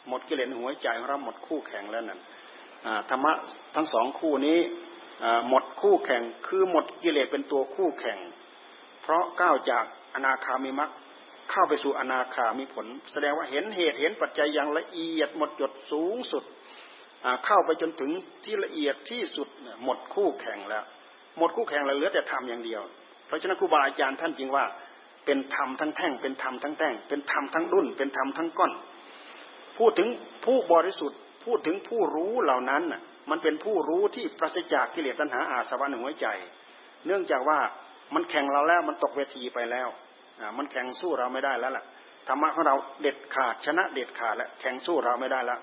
[0.09, 2.19] หมดกิเลสหัวใจของเราหมดคู่แข่งแล้วนั่น
[3.09, 3.33] ธรรมะ
[3.75, 4.59] ทั้งสองคู่นี้
[5.47, 8.19] หมดคู่แข่งคือหมดกิเลสเป็นตัวคู่แข่ง
[9.01, 9.83] เพราะก้าวจาก
[10.15, 10.91] อนาคามีมรรค
[11.51, 16.43] เข้าไปสู่อนาคามีผล แสดงว่าเห็นเหตุเห็นปัจจัยอย่างละเอียดหมดจดสูงสุด
[17.45, 18.11] เข้าไปจนถึง
[18.43, 19.47] ที่ละเอียดที่สุด
[19.83, 20.83] หมดคู่แข่งแล้ว
[21.37, 22.81] หมดคู่แข่งแล้วเหลือแต่ธรรมอย่างเดียว
[23.27, 24.65] เพราะฉะนั้นครูบาอาจารย์ท่านจริงว่า
[25.25, 28.71] เป็นธรรมทั้งแท่งเป็นธรรมทั้งแท่งเป็นธรรมทั้งดุนเป็นธรรมทั้งก้อน
[29.77, 30.07] พูดถึง
[30.45, 32.83] ผู้บริสุทธิ์ พูดถึงผู้รู้เหล่านั้น
[33.29, 36.27] มันเป็นผู้รู้ที่ปราศจากกิเลสตัณหาอาสวะในหัวใจ
[37.05, 37.59] เนื่องจากว่า
[38.15, 39.87] มันแข่งเราแล้วมันตกเวทีไปแล้ว
[40.57, 41.85] มันแข่งสู้เราไม่ได้แล้วล่ะ
[42.27, 45.59] ธรรมะของเราเด็ดขาดชนะเด็ดขาดแล้วแข่งสู้เราไม่ได้ล้ว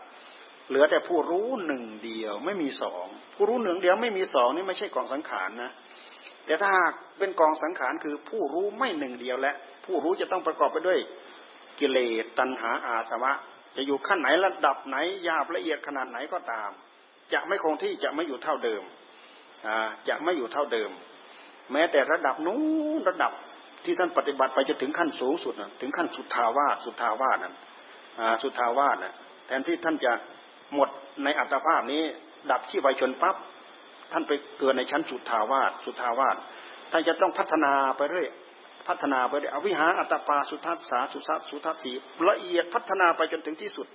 [0.69, 5.71] เหลือแต่ผู้รู้หนึ่งเดียวไม่มีสองผู้รู้หนึ่งเดียวไม่มีสองนี่ไม่ใช่กองสังขารนะ
[6.47, 6.73] แต่ถ้า
[7.19, 9.53] เป็นกองสังขารคือผู้รู้ไม่หนึ่งเดียวและ
[9.85, 10.99] ผู้รู้จะต้องประกอบไปด้วย
[11.79, 13.33] กิเลสตัณหาอาสวะ
[13.77, 14.97] จะอยู่ขั้นไหนระดับไหน
[15.29, 16.71] ยาบละเอียดขนาดไหนก็ตาม
[17.33, 18.83] จะไม่คงที่จะไม่อยู่เท่าเดิม
[20.09, 20.91] จะไม่อยู่เท่าเดิม
[21.73, 22.61] แม้แต่ระดับนู้
[22.99, 23.33] นระดับ
[23.85, 27.55] ที่ท่านปฏิบัติไปจนถึงขั้นสูงสุดถึงขั้นสุทธาวาสสุทธาวาสนั้น
[28.43, 29.15] สุทธาวาสนะ
[29.47, 30.13] แทนที่ท่านจะ
[30.75, 30.89] หมด
[31.25, 32.03] ในอัตภาพนี้
[32.51, 33.37] ดับที่ไวชนปั๊บ
[34.13, 36.37] ท่านไปเกิดในชั้นสุทธาวาสสุทธาวาส
[36.93, 38.29] ท่านจะต้องพัฒนาไปเรื่อย
[38.89, 41.93] พัฒนาไปอวิหารอัตปาสุทัศสาสุทัศสุทัศสี
[42.29, 43.87] ละเอียดพัฒนาไปจนถึงที่สุด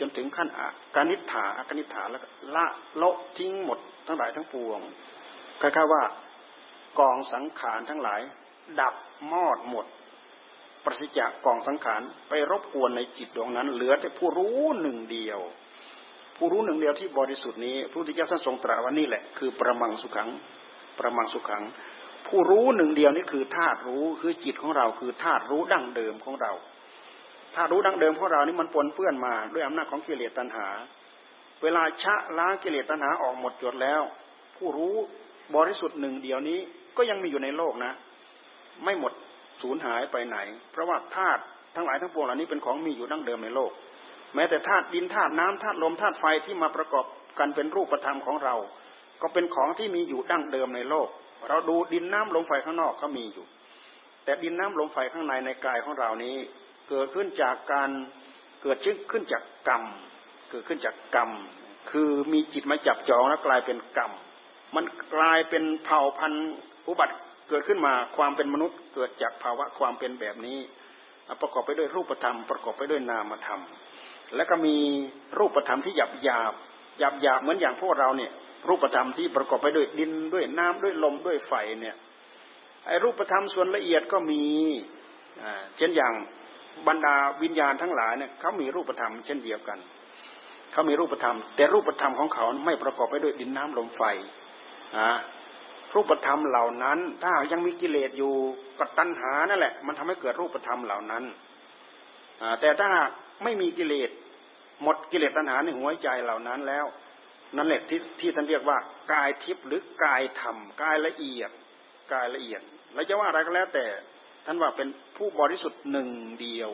[0.00, 2.22] จนถึงขั้นอาการนิฐาอาการนิฐาแล้ว
[2.56, 2.66] ละ
[3.02, 4.80] ละทิ้งหมดทั้งหลายทั้งปวง
[5.60, 6.02] คล้ายๆว่า
[7.00, 8.20] กองสังขารทั้งหลาย
[8.80, 8.94] ดับ
[9.32, 9.86] มอดหมด
[10.84, 15.40] ปราศจากกองสังขารไปรบกวนในจิตดวงนั้น เหลือแต่ผู้รู้หนึ่งเดียว
[16.36, 20.28] ผู้รู้หนึ่งเดียวที่บริสุทธิ์นี้พระพุทธเจ้าท่านทรงตรัสว่านี่แหละคือประมังสุขัง
[20.98, 21.62] ประมังสุขัง
[22.26, 26.52] ผู้รู้หนึ่งเดียวนี่คือธาตุรู้คือจิตของเราคือธาตุรู้ดั้งเดิมของเรา
[27.54, 30.66] ธาตุรู้ดั้งเดิมของเรานี่มันปนเปื้อนมาด้วยอำนาจของกิเลสตัณหา
[31.62, 34.02] เวลาชะล้างกิเลสตัณหาออกหมดจดแล้ว
[34.56, 34.94] ผู้รู้
[35.56, 36.58] บริสุทธิ์หนึ่งเดียวนี้
[36.96, 37.92] ก็ยังมีอยู่ในโลกนะ
[38.84, 39.12] ไม่หมด
[39.62, 40.38] สูญหายไปไหน
[40.72, 41.42] เพราะว่าธาตุ
[41.76, 43.70] ทั้งหลายทั้งปวงเหล่านี้เป็นของมีอยู่ดั้งเดิมในโลก
[44.34, 47.04] แม้แต่ธาตุดินธาตุน้ำธาตุลมธาตุไฟที่มาประกอบ
[47.38, 48.54] กันเป็นรูปธรรมของเรา
[49.22, 51.08] ก็เป็นของที่มีอยู่ดั้งเดิมในโลก
[51.48, 53.46] เราดูดินน้ำลมไฟข้างนอกเขามีอยู่
[54.24, 56.36] แต่ดินน้ำลมไฟข้างในในกายของเรานี้
[56.88, 57.90] เกิดขึ้นจากการ
[58.62, 58.78] เกิด
[59.10, 59.82] ขึ้นจากกรรม
[60.50, 61.30] เกิดขึ้นจากกรรม
[61.90, 64.12] คือมีจิตมาจับจองแล้วกลายเป็นกรรม
[64.76, 64.84] มัน
[65.14, 66.52] กลายเป็นเผ่าพันธุ์
[66.88, 67.16] อุบัติ
[67.48, 70.58] เกิดขึ้นมาความเป็นมนุษย์เกิดจากภาวะความเป็นแบบนี้
[71.40, 73.60] ประกอบไปด้วยรูปธรรม ประกอบไปด้วยนามธรรม
[74.36, 74.76] แล้วก็มี
[75.38, 76.52] รูปธรรมที่หยาบหยาบ
[76.98, 78.32] หยาบหยาบเหมือนอย่างพวกเราเนี่ย
[78.68, 81.96] รูปธรรมที่ประกอบไปด้วยดินด้วยน้ำด้วยลมด้วยไฟเนี่ย
[82.86, 84.42] ไอ้รูปธรรมส่วนละเอียดก็มี
[85.76, 86.12] เช่นอย่าง
[86.86, 89.78] บรรดาวิญญาณทั้งหลายเนี่ยเขามีรูปธรรมเช่นเดียวกัน
[90.72, 94.02] เขามีรูปธรรม แต่รูปธรรมของเขาไม่ประกอบไปด้วยดินน้ำลมไฟ
[95.94, 98.34] รูปธรรมเหล่านั้น ถ้ายังมีกิเลสอยู่
[98.80, 101.24] กับตัณหานั่นแหละ มันทำให้เกิดรูปธรรมเหล่านั้น
[102.60, 102.88] แต่ถ้า
[103.42, 104.10] ไม่มีกิเลส
[104.82, 106.86] หมดกิเลสตัณหาในหัวใจเหล่านั้นแล้ว
[107.56, 108.78] นั่นแหละที่ที่ท่านเรียกว่า
[109.12, 111.50] กายทิพย์หรือกายธรรมกายละเอียด
[112.12, 112.60] กายละเอียด
[112.94, 113.86] แล้วจะว่าอะไรก็แล้วแต่
[114.46, 116.08] ท่านว่าเป็นผู้บริสุทธิ์หนึ่ง
[116.40, 116.70] เดียว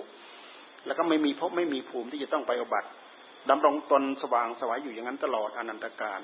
[0.86, 2.90] แล้วก็ไม่มีพบไม่มีภูมิที่จะต้องไปอบัติ
[3.50, 6.20] ดำรงตนสว่างสวายอยู่อย่างนั้นตลอดอนันตการ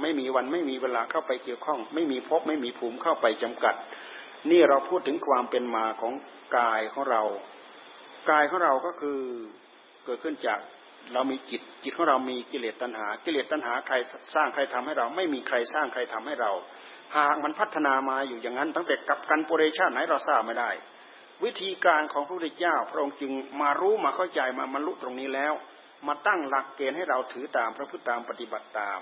[0.00, 3.74] ไม่มีวันไม่มีเวลาเข้าไปเกี่ยวข้อง ไม่มีพบไม่มีภูมิเข้าไปจำกัด
[4.50, 6.12] นี่เราพูดถึงความเป็นมาของ
[6.58, 7.22] กายของเรา
[8.30, 9.20] กายของเราก็คือ
[10.04, 10.60] เกิดขึ้นจาก
[11.12, 13.94] เรามีจิต จิตของเรามีกิเลสตัณหา กิเลสตัณหาใคร
[14.34, 16.52] สร้างใครทำให้เรา ไม่มีใครสร้างใครทำให้เรา
[17.16, 20.70] หากมันพัฒนามาอยู่อย่างนั้น ตั้งแต่กับกันปุเรชาติไหนเราทราบไม่ได้
[21.44, 25.54] วิธีการของพระพุทธเจ้าพระองค์จึงมารู้มาเข้าใจมาบรรลุตรงนี้แล้ว
[26.06, 29.00] มาตั้งหลักเกณฑ์ให้เราถือตามพระพุทธตามปฏิบัติตาม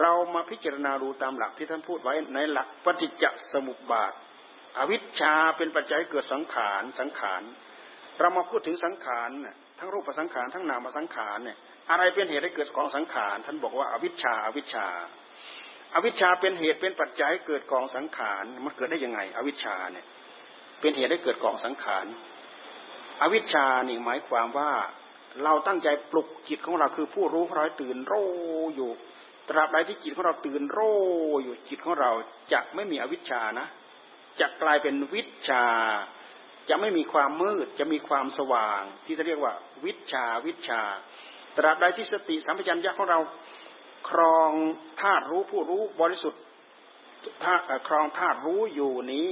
[0.00, 4.12] เรามาพิจารณาดูตามหลักที่ท่านพูดไว้ในหลักปฏิจจสมุปบาท
[4.78, 7.42] อวิชชาเป็นปัจจัยเกิดสังขารสังขาร
[8.18, 9.30] เรามาพูดถึงสังขาร
[9.80, 11.58] ทั้งรูปสังขารทั้งนามสังขารเนี่ย
[11.90, 14.86] อะไรเป็นเหตุให้เกิดของสังขารท่านบอกว่าอวิชชาอวิชชา
[15.94, 20.06] อวิชชาเป็นเหตุเป็นปัจจัยให้เกิดกองสังขารมันเกิดได้ยังไง อวิชชาเนี่ย
[20.80, 22.06] เป็นเหตุให้เกิดกองสังขาร
[23.22, 24.72] อวิชชานี่หมายความว่า
[25.44, 28.14] เราตั้งใจปลุกจิตของเราคือผู้รู้เราตื่นโร
[28.76, 28.90] อยู่
[29.48, 30.78] ตราบใดที่จิตของเราตื่นโร
[31.42, 32.10] อยู่จิตของเรา
[32.52, 33.66] จะไม่มีอวิชชานะ
[34.40, 35.64] จะกลายเป็นวิชา
[36.68, 39.54] จะไม่มีความมืดจะมีความสว่าง ที่จะเรียกว่า
[39.84, 40.82] วิชาวิชา
[41.56, 43.20] ตราบใดที่สติสัมปชัญญะของเรา
[44.10, 44.52] ครอง
[45.00, 46.42] ธาตุรู้ผู้รู้บริสุทธิ์
[47.88, 49.28] ครองธาตุรู้อยู่นี้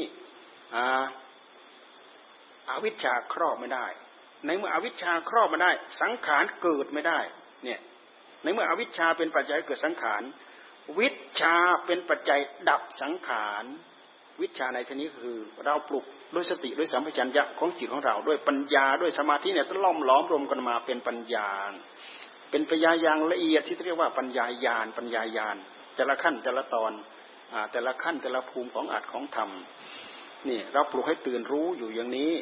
[2.70, 3.86] อาวิชชาครอบไม่ได้
[4.46, 5.70] ในเมื่ออวิชชาครอบไม่ได้
[6.00, 7.20] สังขารเกิดไม่ได้
[7.64, 7.80] เนี่ย
[8.42, 10.22] ในเมื่ออวิชชาเป็นปัจจัยเกิดสังขาร
[10.98, 11.08] วิ
[11.40, 11.56] ชา
[11.86, 13.64] เป็นปัจจัยดับสังขาร
[14.40, 21.48] วิชาในชนิดคือ เราปลุก ด้วยสติด้วยสัมผัสัญญะของจิตของเรา ด้วยปัญญาด้วยสมาธิเนี่ยต้องล้อมล้อมรวมกันมาเป็นปัญญา
[22.50, 25.56] เป็นปัญญาอย่างละเอียดที่เรียกว่าปัญญายานปัญญายาน
[25.96, 26.92] แต่ละขั้นแต่ละตอน
[27.72, 29.50] แต่ละขั้นแต่ละภูมิของอัดของธรรม
[30.48, 32.32] นี่เราปลุกให้ตื่นรู้อยู่อย่างนี้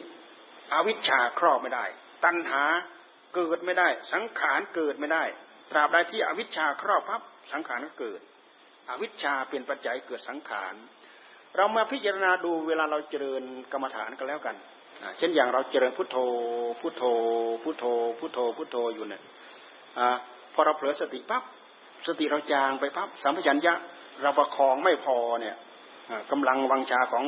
[0.72, 1.84] อวิชชาครอบไม่ได้
[2.24, 2.62] ตัณหา
[3.34, 5.24] เกิดไม่ได้ สังขารเกิดไม่ได้
[5.70, 7.20] ตราบใดที่อวิชชาครอบพับ
[7.53, 8.20] สังขารก็เกิด
[8.91, 10.74] อวิชชาเป็นปัจจัยเกิดสังขาร
[11.57, 13.43] เรามาพิจารณาดูเวลาเราเจริญ
[13.73, 14.57] กรรมฐานกันแล้วกัน
[15.19, 16.17] เช่นอย่างเราเจริญพุทโธ
[16.81, 17.03] พุทโธ
[17.63, 17.85] พุทโธ
[18.19, 19.23] พุทโธ พุทโธอยู่เนี่ย
[19.99, 20.01] อ
[20.55, 21.43] พอเราเผลอสติปั๊บ
[22.07, 23.75] สติเราจางไปปั๊บสัมผัสัญญะ
[24.23, 25.57] เราประคองไม่พอเนี่ย
[26.31, 27.25] กำลังวังชาของ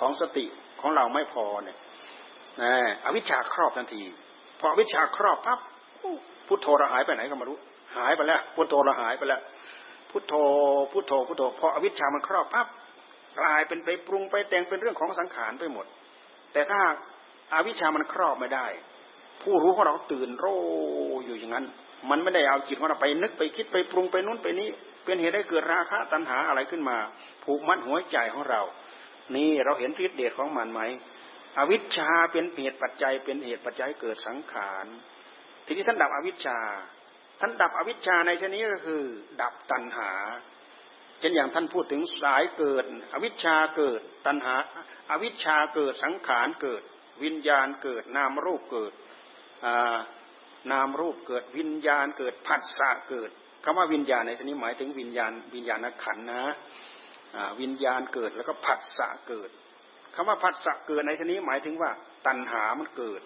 [0.00, 0.44] ของสติ
[0.80, 1.76] ของเราไม่พอเนี่ย
[3.04, 4.02] อวิชชาครอบทันที
[4.60, 5.58] พออวิชชาครอบปั๊บ
[6.46, 7.58] พุทโธเราหายไปไหนก็ไม่รู้
[7.96, 9.40] หายไปแล้วพุทโธเราหายไปแล้ว
[10.10, 10.34] พุทโธ
[10.92, 12.66] พุทโธพุทโธพออวิชชามันครอบปั๊บ
[13.44, 15.86] ลายเป็นไปปรุงไปแต่งเป็นเรื่องของสังขารไปหมด
[16.52, 16.80] แต่ถ้า
[17.52, 18.66] อาวิชชามันครอบไม่ได้
[19.42, 20.46] ผู้รู้ของเราตื่นโร
[21.24, 21.66] อยู่อย่างนั้น
[22.10, 24.68] มันไม่ได้เอาจิตของเราไปนึกไปคิดไปปรุงไปนู้นไปนี้
[25.04, 26.96] เป็นเหตุให้เกิดราคะตัณหาอะไรขึ้นมา
[27.44, 28.62] ผูกมัดหัวใจของเรา
[29.36, 30.80] นี่เราเห็นฤทธิเดชของมันไหม
[31.58, 34.86] อวิชชาเป็นเหตุปัจจัยเป็นเหตุปัจจัยเกิดสังขาร
[35.66, 36.58] ทีนี้ท่านดับอวิชชา
[37.40, 39.02] ท่านดับอวิชชาในชนี้ก็คือ
[39.40, 40.10] ดับตัณหา
[41.20, 44.54] เช่นอย่างท่านพูดถึงสายเกิด อวิชชาเกิด ตัณหา
[45.10, 46.82] อวิชชาเกิดสังขารเกิด
[47.24, 48.92] วิญญาณเกิด นามรูปเกิด
[50.72, 53.30] นามรูปเกิดวิญญาณเกิดผัสสะเกิด
[53.64, 56.42] คำว่าวิญญาณในที่นี้หมายถึงวิญญาณวิญญาณขันนะ
[57.60, 59.50] วิญญาณเกิดแล้วก็ผัสสะเกิด
[60.14, 61.90] คำว่าผัสสะเกิดในที่นี้หมายถึงว่า
[62.26, 63.20] ตัณหามันเกิด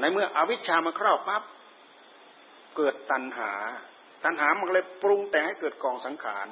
[0.00, 1.42] ในเมื่ออวิชชามันครอบปั๊บ
[2.76, 3.52] เกิดตัณหา
[4.24, 6.46] ตัณหามันเลยปรุงแต่งให้เกิดกองสังขาร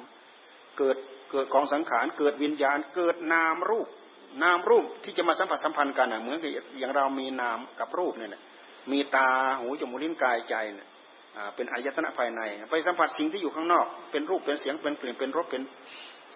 [0.77, 0.97] เกิด
[1.31, 3.87] เกิดกองสังขารเกิดวิญญาณ เกิดนามรูป
[4.43, 8.41] นามรูปที่จะมาสัมผัสสัมพันธ์กันเหมือนกับอย่างเรามีนามกับรูปเนี่ย
[8.91, 10.87] มีตาหูจมูกลิ้นกายใจเนี่ย
[11.55, 12.41] เป็นอายตนะภายใน
[12.71, 15.63] ไปสัมผัสสิ่งที่อยู่ข้างนอก เป็นรูปเป็นเสียงเป็นกลิ่นเป็นรสเป็น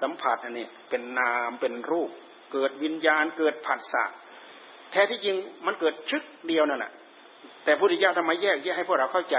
[0.02, 2.10] สัมผัสอันนี้เป็นนามเป็นรูป
[2.54, 4.06] เกิดวิญญาณเกิดผัสสะ
[4.92, 6.92] แท้ที่จริงมันเกิดชึกเดียวนั่นแหละ
[7.64, 9.36] แต่พุทธิยถาทำไมแยกแยกให้พวกเราเข้าใจ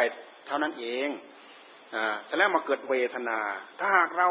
[0.47, 1.09] เท่านั้นเอง
[1.95, 3.39] อ่าฉะนั้นมาเกิดเวทนา
[3.79, 4.29] ถ้าหากเรา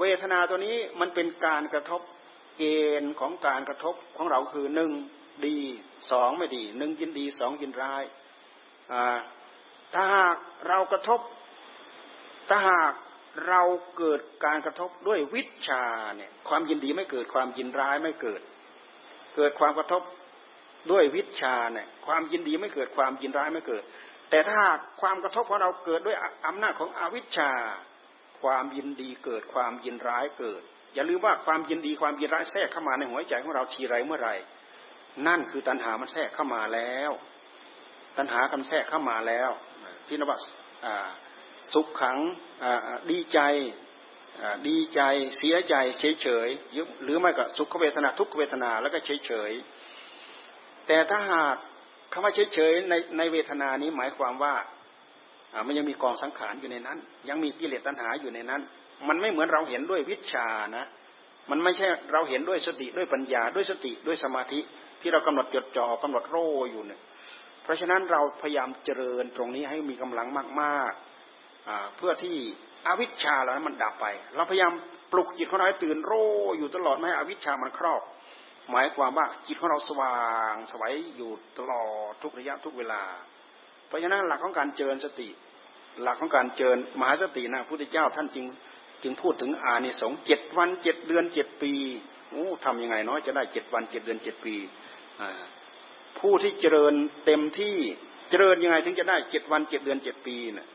[0.00, 2.00] เวทนาตัวนี้มันเป็นการกระทบ
[2.58, 2.64] เก
[3.02, 4.90] ณฑ์ของการกระทบของเราคือหนึ่ง
[5.46, 5.58] ดี
[6.10, 8.02] สองไม่ดีหนึ่งยินดีสองยินร้าย
[9.94, 10.36] ถ้าหาก
[10.68, 11.20] เรากระทบ
[12.48, 12.92] ถ้าหาก
[13.48, 13.62] เรา
[13.98, 15.84] เกิดการกระทบด้วยวิชา
[16.16, 18.40] เนี่ยความยินดีไม่เกิดความยินร้ายไม่เกิด
[19.36, 20.02] เกิดความกระทบ
[20.90, 23.82] ด้วยวิชาเนี่ยความยินดีไม่เกิดความยินร้ายไม่เกิด
[24.30, 24.60] แต่ถ้า
[25.00, 26.16] ความกระทบของเราเกิดด้วย
[26.46, 27.50] อำนาจของอวิชชา
[28.42, 30.62] ความยินดีเกิดความยินร้ายเกิด
[30.94, 34.30] อย่าลืมว่าความยินดีความยินร้ายแทรกเข้ามาในหัวใจของเราทีไรเมื่อไร
[35.26, 37.10] นั่นคือตัณหามันแทรกเข้ามาแล้ว
[38.18, 39.50] ตัณหากำแทรกเข้ามาแล้ว
[40.06, 40.38] ที่นวัต
[41.72, 42.18] สุขขัง
[43.10, 43.40] ดีใจ
[44.68, 45.00] ดีใจ
[45.36, 46.48] เสียใจเฉยเฉย
[47.02, 49.52] หรือไม่ก็สุขเวทนาทุกขเวทนาแล้วก็เฉยเฉย
[50.86, 51.56] แต่ถ้าหาก
[52.12, 54.54] คำว่าเฉยเฉยในในเวทนานี้หมายความว่า
[55.66, 56.98] มันยังมีกองสังขารอยู่ในนั้น
[57.28, 58.60] ยังมีกิเลสตัณหาอยู่ในนั้น
[59.08, 60.46] มันไม่เหมือนเราเห็นด้วยวิชา
[60.76, 60.86] นะ
[61.50, 64.60] มันไม่ใช่เราเห็นด้วยสติด้วยปัญญาด้วยสติด้วยสมาธิ
[65.00, 66.36] ที่เรากำหนดจดจ่อกำหนดโร
[66.70, 67.00] อยู่เนี่ย
[67.62, 70.26] เพราะฉะนั้นเราพยายามเจริญตรงนี้ให้มีกำลัง
[70.60, 72.36] มากๆเพื่อที่
[72.86, 74.72] อวิชชาเรานั้นมันดับไป เราพยายาม
[75.12, 76.12] ปลุกจิตของเราให้ตื่นโร
[76.58, 78.02] อยู่ตลอดไม่ให้อวิชชามันครอบ
[78.70, 80.20] หมายความว่าจิตของเราสว่า
[80.52, 83.02] งสวัยอยู่ตลอดทุกระยะทุกเวลา
[83.92, 85.28] เพราะฉะนั้นหลักของการเจริญสติ
[86.02, 88.44] หลักของการเจริญมหาสตินะพระพุทธเจ้าท่านจึง
[89.02, 91.72] จึงพูดถึงอานิสงส์เจ็ดวันเจ็ดเดือนเจ็ดปี
[92.30, 94.54] โอ้ทำยังไงเน้อยจะได้เจ็ดวันเจ็ดเดือนเจ็ดปี
[96.18, 96.94] ผู้ที่เจริญ
[97.26, 97.76] เต็มที่
[98.30, 100.68] เจริญยังไงถึงจะได้เจ็ดวันเจ็ดเดือนเจ็ดปีนะ่ะ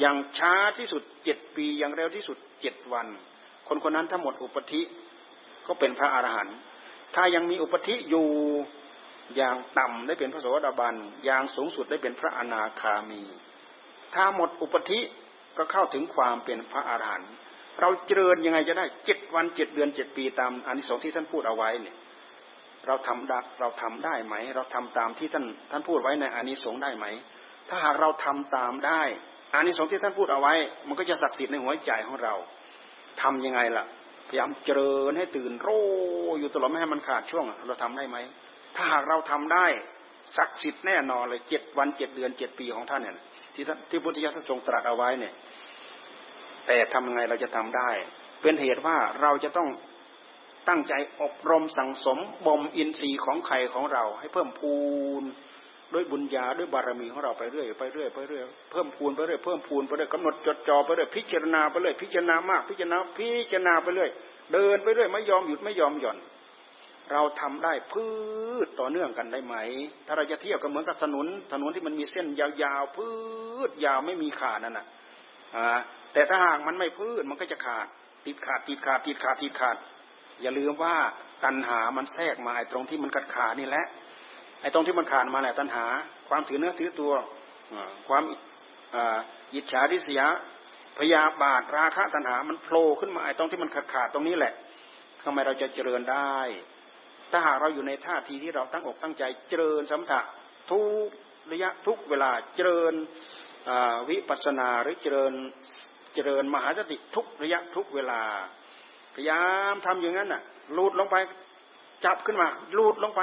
[0.00, 3.06] อย่างช้าที่สุดเจ็ดปีอย่างเร็วที่สุดเจ็ดวัน
[3.68, 4.82] คนคนนั้นถ้าหมดอุปธิ
[5.66, 6.56] ก็เป็นพระอรหันต์
[7.14, 8.26] ถ้ายังมีอุปธิอยู่
[9.36, 13.22] อย่างต่ำได้เป็นพระโสดาบัน อย่างสูงสุดได้เป็นพระอนาคามี
[14.14, 15.00] ถ้าหมดอุปธิ
[15.56, 17.32] ก็เข้าถึงความเป็นพระอรหันต์
[17.80, 21.96] เราเจริญยังไงจะได้เจ็ดวันเจ็ดเดือนเจ็ดปีตามอานิสงส์ที่ท่านพูดเอาไว้เนี่ย
[22.86, 27.06] เราทำได้เราทำได้ไหม เราทำตามที่ท่านท่านพูดไว้ในอานิสงส์ได้ไหม
[27.68, 29.02] ถ้าหากเราทำตามได้
[29.54, 30.54] อานิสงส์ที่ท่านพูดเอาไว้
[30.88, 32.34] มันก็จะศักดิ์สิทธิ์ในหัวใจของเรา
[33.22, 33.84] ทํำยังไงล่ะ
[34.28, 35.68] พยายามเจริญให้ตื่นโร
[36.38, 38.16] อยู่ตลอดไม่ให้มันขาดช่วง เราทำได้ไหม
[38.76, 39.66] ถ้าหากเราทำได้
[40.36, 43.14] ศักดิ์สิทธิ์แน่นอนเลยเจ็ดวันเจ็ดเดือนเจ็ดปีของท่านเนี่ย
[43.54, 45.34] ที่ที่พุทธิยถาทรงตรัสเอาไว้เนี่ย
[46.66, 47.90] แต่ทำยังไงเราจะทำได้
[48.42, 49.68] เป็นเหตุว่าเราจะต้อง
[50.68, 54.74] ตั้งใจอบรมสั่งสมบ่มอินทรีย์ของไข่ของเรา ให้เพิ่มพู
[55.22, 55.24] น
[55.94, 64.10] ด้วยบุญญาด้วยบารมีของเราไปเรื่อยไปเรื่อยไปเรื่อยเพิ่มพูนไปเรื่อยเพิ่มพูนไปเรื่อยกำหนดจดจ่อไปเรื่อยพิจารณาไปเรื่อยพิจารณามากพิจารณาพิจารณาไปเรื่อย
[64.52, 66.18] เดินไปเรื่อยไม่ยอมหยุดไม่ยอมหย่อน
[67.12, 68.06] เราทำได้พื
[68.64, 69.56] ชต่อเนื่องกันได้ไหม
[70.06, 73.08] ถ้าเราจะเทียบกับเหมือนกับถนน ถนนที่มันมีเส้นยาวๆพื
[73.68, 74.86] ชยาวไม่มีขาดนั่นน่ะ
[76.12, 77.86] แต่ถ้าหากมันไม่พืชมันก็จะขาด
[78.26, 79.76] ติดขาดติดขาดติดขาดติดขาด
[80.42, 80.96] อย่าลืมว่า
[81.44, 83.86] ตัณหามันแทรกมาตรงที่มันกัดขาดนี่แหละ
[84.60, 85.84] ไอ้ตรงที่มันขาดมาแหละตัณหา
[86.28, 87.12] ความถือเนื้อถือตัว
[88.08, 88.24] ความ
[89.54, 90.26] อิจฉาริษยา
[90.98, 94.52] พยาบาทราคะตัณหามันโผล่ขึ้นมาไอ้ตรงที่มันขาดขาดตรงนี้แหละ
[95.24, 96.36] ทำไมเราจะเจริญได้
[97.32, 100.20] ถ้าหากเราอยู่ในท่าทีที่เราตั้งอกตั้งใจเจริญสมถะ
[100.70, 101.08] ทุก
[101.52, 102.94] ระยะทุกเวลาเจริญ
[104.10, 105.32] วิปัสนาหรือเจริญ
[106.14, 108.22] เจริญมหาสติทุกระยะทุกเวลา
[109.14, 110.42] พยายามทำอย่างนั้นน่ะ
[110.76, 111.16] ลูดลงไป
[112.04, 113.20] จับขึ้นมาลูดลงไป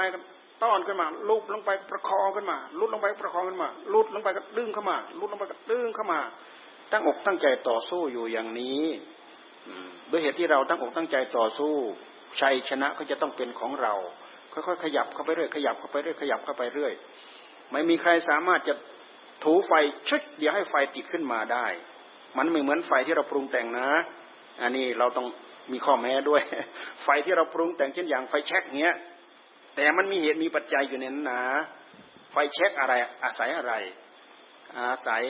[0.62, 6.20] ต้อนขึ้นมาลุกลงไปประคองขึ้นมาลุดลงไปประคองขึ้นมาลุดลงไปก็ดึงเข้ามาลุดลงไปก็ดึงเข้ามา
[6.92, 8.82] ตั้งอกตั้งใจต่อสู้อยู่อย่างนี้
[10.10, 11.74] ด้วยเหตุที่เราตั้งอกตั้งใจต่อสู้
[12.40, 13.94] ชัยชนะก็จะต้องเป็นของเรา
[14.52, 16.92] ค่อยๆขยับเข้าไปเรื่อยขยับเข้าไปเรื่อยขยับเข้าไปเรื่อย
[17.72, 18.74] ไม่มีใครสามารถจะ
[19.44, 19.72] ถูไฟ
[20.08, 21.66] ชุดเดียวให้ไฟติดขึ้นมาได้
[22.38, 23.88] มันไม่เหมือนไฟที่เราปรุงแต่งนะ
[24.62, 25.26] อันนี้เราต้อง
[25.72, 26.42] มีข้อแม้ด้วย
[27.04, 28.94] ไฟที่เราปรุงแต่งเช่นอย่างไฟแช็กเนี้ย
[29.76, 31.42] แต่มันมีเหตุมีปัจจัยอยู่ในนั้นนะ
[32.32, 33.74] ไฟเช็คอะไรอาศัยอะไร
[34.78, 35.24] อาศัย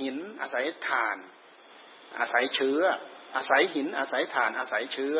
[0.00, 1.16] หิน อาศัยถ่าน
[2.18, 2.80] อาศัยเชื้อ
[3.36, 5.16] อาศัยหิน อาศัยถ่าน อาศัยเชื้อ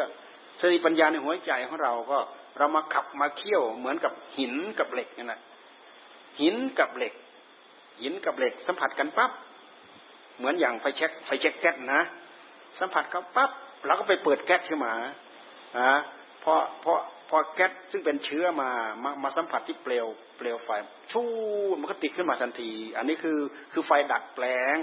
[0.60, 2.18] สติปัญญาในหัวใจของเราก็
[2.58, 5.40] เรามาขับมาเคี่ยวเหมือนกับหินกับเหล็กนั่นแหะ
[6.40, 7.14] หินกับเหล็ก
[8.00, 9.30] หินกับเหล็ก สัมผัสกันปั๊บ
[10.36, 12.00] เหมือนอย่างไฟเช็คไฟเช็คแก๊สนะ
[12.78, 13.50] สัมผัสเขาปั๊บ
[13.86, 14.94] เราก็ไปเปิดแก๊สขึ้นมา
[15.76, 15.88] อ่า
[16.42, 16.92] พอพอ
[17.28, 18.70] พอแก๊สซึ่งเป็นเชื้อมา
[19.02, 20.06] มามาสัมผัสที่เปลว
[20.38, 20.68] เปลวไฟ
[21.12, 21.22] ชู
[21.80, 23.38] มันก็ติดขึ้นมาทันที อันนี้คือ
[23.72, 24.76] คือไฟดัดแปลง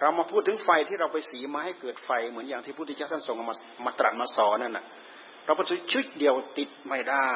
[0.00, 4.84] เรามาพูดถึงไฟที่เราไปสีมาให้เกิดไฟ เหมือนอย่างที่พุทธเจ้าท่านทรงมามาตรัสมาสอนนั่นน่ะ
[5.44, 5.60] เราไป
[5.92, 7.32] ชุดเดียวติดไม่ได้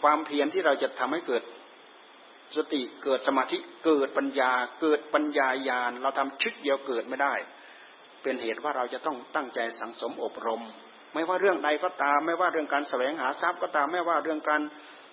[0.00, 1.42] ความเพียรที่เราจะทำให้เกิด
[2.56, 7.34] สติเกิดสมาธิเกิดปัญญา เกิดปัญญายาณเราทำชุดเดียวเกิดไม่ได้
[8.22, 10.62] เป็นเหตุว่าเราจะต้องตั้งใจสังสมอบรม
[11.14, 14.60] ไม่ว่าเรื่องใดก็ตาม ไม่ว่าเรื่องการแสวงหาทรัพย์ก็ตามไม่ว่าเรื่องการ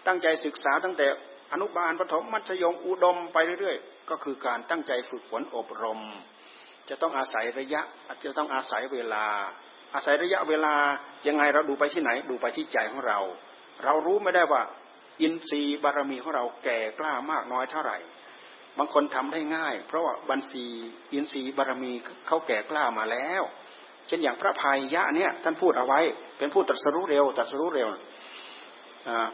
[0.07, 1.07] ตั้งใจศึกษาตั้งแต่
[1.53, 5.99] อนุบาลปฐมมัธยมอุดมไปเรื่อยๆ ก็คือการตั้งใจฝึกฝนอบรม
[6.91, 9.25] จะต้องอาศัยระยะอาจจะต้องอาศัยเวลา
[9.93, 10.75] อาศัยระยะเวลา
[11.27, 13.19] ยังไงเราดูไปที่ไหน ดูไปที่ใจของเรา
[13.83, 14.61] เรารู้ไม่ได้ว่า
[15.21, 17.97] อินทรีย์บารมีของเราแก่กล้ามากน้อยเท่าไหร่
[18.77, 20.65] บางคนทำได้ง่าย เพราะว่าบัญชี
[21.13, 21.91] อินทรีย์บารมี
[22.27, 23.43] เขาแก่กล้ามาแล้ว
[24.07, 25.99] เช่นอย่างพระพายยะเนี่ยท่านพูดเอาไว้
[26.37, 27.89] เป็นผู้ตรัสรู้เร็วตรัสรู้เร็ว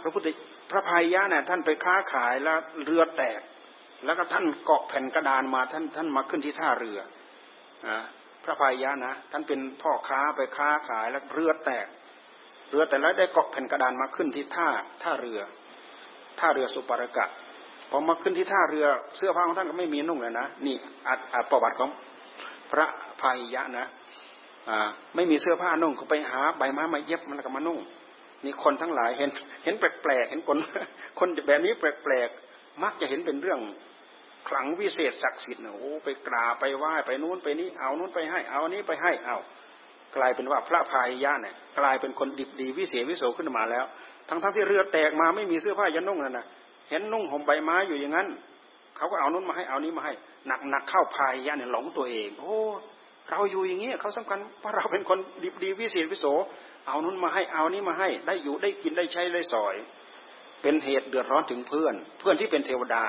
[0.01, 0.27] พระพุทธ
[0.71, 3.41] พระพายยะเนี่ยท่านไปค้าขายแล้วเรือแตก
[4.05, 6.99] แล้วก็ท่านเกาะแผ่นกระดานมาท่านท่านมาขึ้นที่ท่าเรือ
[8.43, 11.87] พระพายยะนะท่านเป็นพ่อค้าไปค้าขายแล้วเรือแตก
[12.69, 14.67] เรือแต่แล้วได้เกาะแผ่นกระดานมาขึ้นที่ท่า
[15.03, 15.39] ท่าเรือ
[16.39, 17.25] ท่าเรือสุปารกะ
[17.89, 18.85] พอมาขึ้นที่ท่าเรือ
[19.17, 20.75] เสื้อผ้าของท่านก็ไม่มีนุ่งเลยนะนี่
[21.33, 21.89] อัประวัติของ
[22.71, 22.85] พระ
[23.21, 23.85] พายยะนะ
[25.15, 27.79] ไม่มีเสื้อผ้านุ่งก็ไปหาใบไม้มาเย็บมันก็มานุ่ง
[28.43, 29.29] นี่คนทั้งหลายเห็น
[29.63, 30.57] เห็นแปลกๆเห็นคน
[31.19, 33.59] คนแบบนี้แปลกๆมักจะเห็นเป็นเรื่อง
[34.47, 39.37] ขลังวิเศษศักดิ์สิทธิ์โอ้ไปกราบไปไหว้ไปนู้นไปนี้เอานู้นไปให้เอานี้ไปให้เอา
[40.15, 43.85] กลายเป็นว่าพระพายยะเนี่ยกลายเป็นคนดิบดีวิเศษวิโสขึ้นมาแล้ว
[44.29, 46.45] ทั้งทั้งที่เรือแตกมาไม่มีเสื้อผ้ายันนุ่งนั่นนะ
[46.89, 48.27] เห็นนุ่งห่มใบไม้อยู่อย่างนั้น
[48.95, 50.13] เขาก็เอานู้นมาให้เอานี้มาให้
[50.47, 52.57] หนักหนักเข้าพายยะเนี่ยหลงตัวเอง โอ้
[53.29, 56.25] เราอยู่อย่างนี้เขาสำคัญเพราะเราเป็นคนดีดีวิเศษวิโส
[56.87, 59.75] เอานู้นมาให้เอานี้มาให้ ได้อยู่ได้กินได้ใช้ได้สอย
[60.61, 63.05] เป็นเหตุเดือดร้อนถึงเพื่อน เพื่อนที่เป็นเทวดา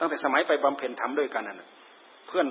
[0.00, 1.68] ตั้งแต่สมัยไปบำเพ็ญธรรมด้วยกันน่ะ
[2.26, 2.46] เพื่อน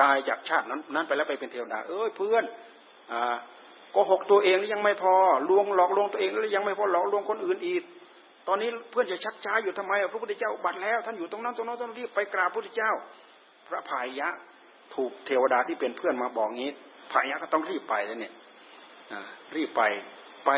[0.00, 2.44] ตายจากชาตินั้นนั้นไปแล้วไปเป็นเทวดา เอ้ยเพื่อน
[3.92, 5.14] โกหกตัวเองแล้วยังไม่พอ
[5.50, 7.82] ลวงหลอกลวงตัวเองแล้วยังไม่พอหลอกลวงคนอื่นอีก
[8.48, 12.92] ตอนนี้เพื่อนจะชักช้าอยู่ทำไมพระพุทธเจ้าบัตรแล้วท่านอยู่ตรงนั้นตรงนั้นต้องรีบไปกราบพระพุทธเจ้า
[13.68, 14.28] พระพายะ
[14.94, 16.70] ถูกเทวดาที่เป็นเพื่อนมาบอกงี้
[17.12, 18.32] พายะก็ต้องรีบไปแล้วเนี่ย
[19.56, 19.82] รีบไป
[20.46, 20.50] ไป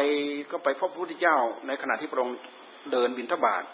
[0.51, 1.37] ก็ไปพบพระพุทธเจ้า
[1.67, 2.37] ในขณะที่พระองค์
[2.93, 3.65] เดินบินทบาท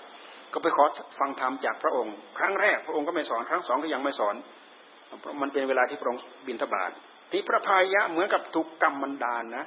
[0.52, 0.84] ก็ไปขอ
[1.18, 4.34] ฟังธรรมจากพระองค์ ครั้งแรกพระองค์ก็ไม่สอนครั้งสองก็ยังไม่สอน
[5.40, 6.90] มันเป็นเวลาที่พระองค์บินทบาท
[7.30, 9.64] ที่พระพายะเหมือนกับถูกกรรมบันดาลนะ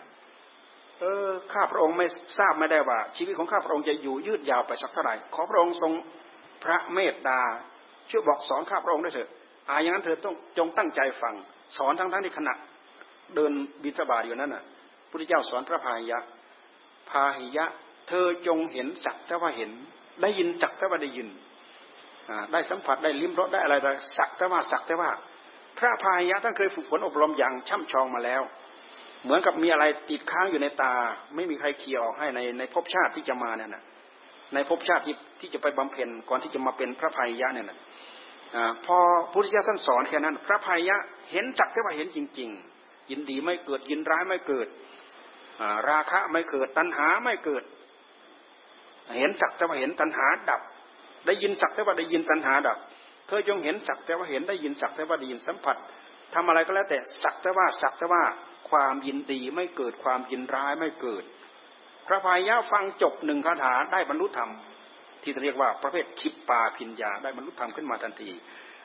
[0.99, 2.07] เออข้าพระองค์ไม่
[2.37, 5.91] ทราบไม่ได้ว่า ชีวิตของข้าพระองค์จะอยู่ยืดยาวไปสักเท่าไหร่ขอพระองค์ทรง
[6.63, 7.39] พระเมตตา
[8.09, 9.29] ช่วยบอกสอนข้าพระองค์ด้วยเถอะ
[9.69, 11.35] อาอย่างนั้นเธอต้องจงตั้งใจฟัง
[11.77, 12.53] สอนทั้งทั้งที่ขณะ
[13.35, 13.51] เดิน
[13.83, 14.63] บิณฑบาตอยู่นั้นน่ะ
[15.09, 16.19] พุทธเจ้าสอนพระพายะ
[17.09, 17.65] พาหิยะ
[18.07, 19.71] เธอจงเห็นจักแต่ว่าเห็น
[20.21, 21.27] ได้ยินจักแต่ว่าได้ยิน
[22.51, 25.09] ได้สัมผัสได้ลิ้มรสได้อะไรได้สักแต่ว่าสักแต่ว่า
[25.77, 28.41] พระพายะท่านเคยฝึกฝนอบรมอย่างช่ำชองมาแล้ว
[29.23, 30.93] เหมือนกับมีอะไรติดค้างอยู่ในตา
[31.35, 33.83] ไม่มีใครเคลียออกให้ในในภพชาติที่จะมาเนี่ยนะ
[34.53, 37.77] ในภพชาติที่ที่จะไปบำเพ็ญก่อนที่จะมาเป็นพระพายะเนี่ยนะ
[38.85, 38.97] พอ
[39.31, 40.97] พุทธเจ้าท่านสอนแค่นั้น พระพายะ
[41.31, 42.49] เห็นจักแต่ว่าเห็นจริง
[42.81, 44.67] ๆ ยินดีไม่เกิดยินร้ายไม่เกิด
[45.89, 47.63] ราคะไม่เกิดตัณหาไม่เกิด
[49.17, 50.61] เห็นสักแต่ว่าเห็นตัณหาดับ
[51.25, 52.77] ได้ยินสักแต่ว่าได้ยินตัณหาดับ
[53.27, 55.77] เธอจงเห็นสักแต่ว่าเห็นได้ยินสักแต่ว่าได้ยินสัมผัส
[56.33, 58.23] ทำอะไรก็แล้วแต่สักแต่ว่าสักแต่ว่า
[58.69, 61.23] ความยินดีไม่เกิดความยินร้ายไม่เกิด
[62.07, 64.51] พระพายะฟังจบหนึ่งคาถาได้บรรลุธรรม
[65.21, 68.31] ที่เรียกว่าประเภทคิปปาพิญญาได้บรรลุธรรมขึ้นมาทันที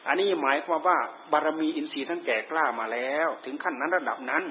[0.06, 0.98] อันนี้หมายความว่า
[1.32, 4.44] บารมีอินทรีย์ทั้งแก่กล้ามาแล้ว ถึงขั้นนั้นระดับนั้น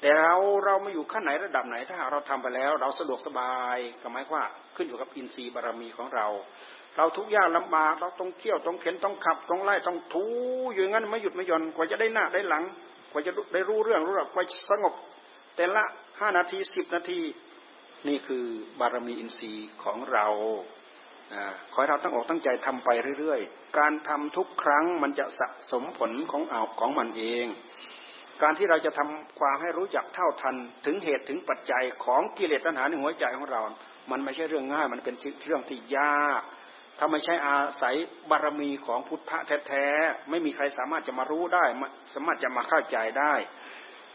[0.00, 4.44] แต่เราเรามาอยู่ขั้นไหนระดับไหน ถ้าเราทำไปแล้ว เราสะดวกสบายก็หมายว่า
[4.76, 6.26] ขึ้นอยู่กับอินทรีย์บารมีของเรา
[6.96, 10.26] เราทุกยากลำบากเราต้องเที่ยวต้องเข็นต้องขับต้องไล่ต้องทู
[10.72, 12.62] อยู่งั้นไม่หยุดไม่หย่อนกว่าจะได้หน้าได้หลัง
[13.12, 14.94] กว่าจะได้รู้เรื่องรู้ราวกว่าสงบ
[15.56, 15.84] แต่ละ
[16.20, 17.20] ห้านาทีสิบนาที
[18.08, 18.44] นี่คือ
[18.80, 20.26] บารมีอินทรีย์ของเรา
[21.72, 22.88] ขอให้เราตั้งอกตั้งใจทำไป
[23.18, 27.46] เรื่อยๆ การทำทุกครั้งมันจะสะสมผลของเอาของมันเอง
[28.42, 30.54] การที่เราจะทำความให้รู้จักเท่าทัน
[30.86, 33.60] ถึงเหตุถึงปัจจัยของกิเลสตัณหาในหัวใจของเรา
[34.10, 35.14] มันไม่ใช่เรื่องง่าย มันเป็น
[35.46, 36.42] เรื่องที่ยาก
[36.98, 37.94] ถ้าไม่ใช่อาศัย
[38.30, 39.38] บารมีของพุทธะ
[39.68, 41.64] แท้ๆ ไม่มีใครสามารถจะมารู้ได้
[42.14, 43.34] สามารถจะมาเข้าใจได้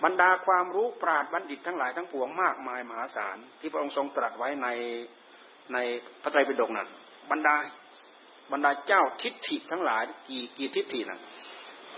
[0.04, 4.68] บรรดาความรู้ปราดบัณฑิตทั้งหลายทั้งปวงมากมายมหาศาล ที่พระองค์ทรงตรัสไว้ใน
[5.74, 5.78] ใน
[6.22, 6.88] พระไตรปิฎกนั้น
[7.32, 7.56] บรรดา
[8.52, 11.20] บรรดาเจ้าทิฏฐิทั้งหลายกี่กี่ทิฏฐินั้น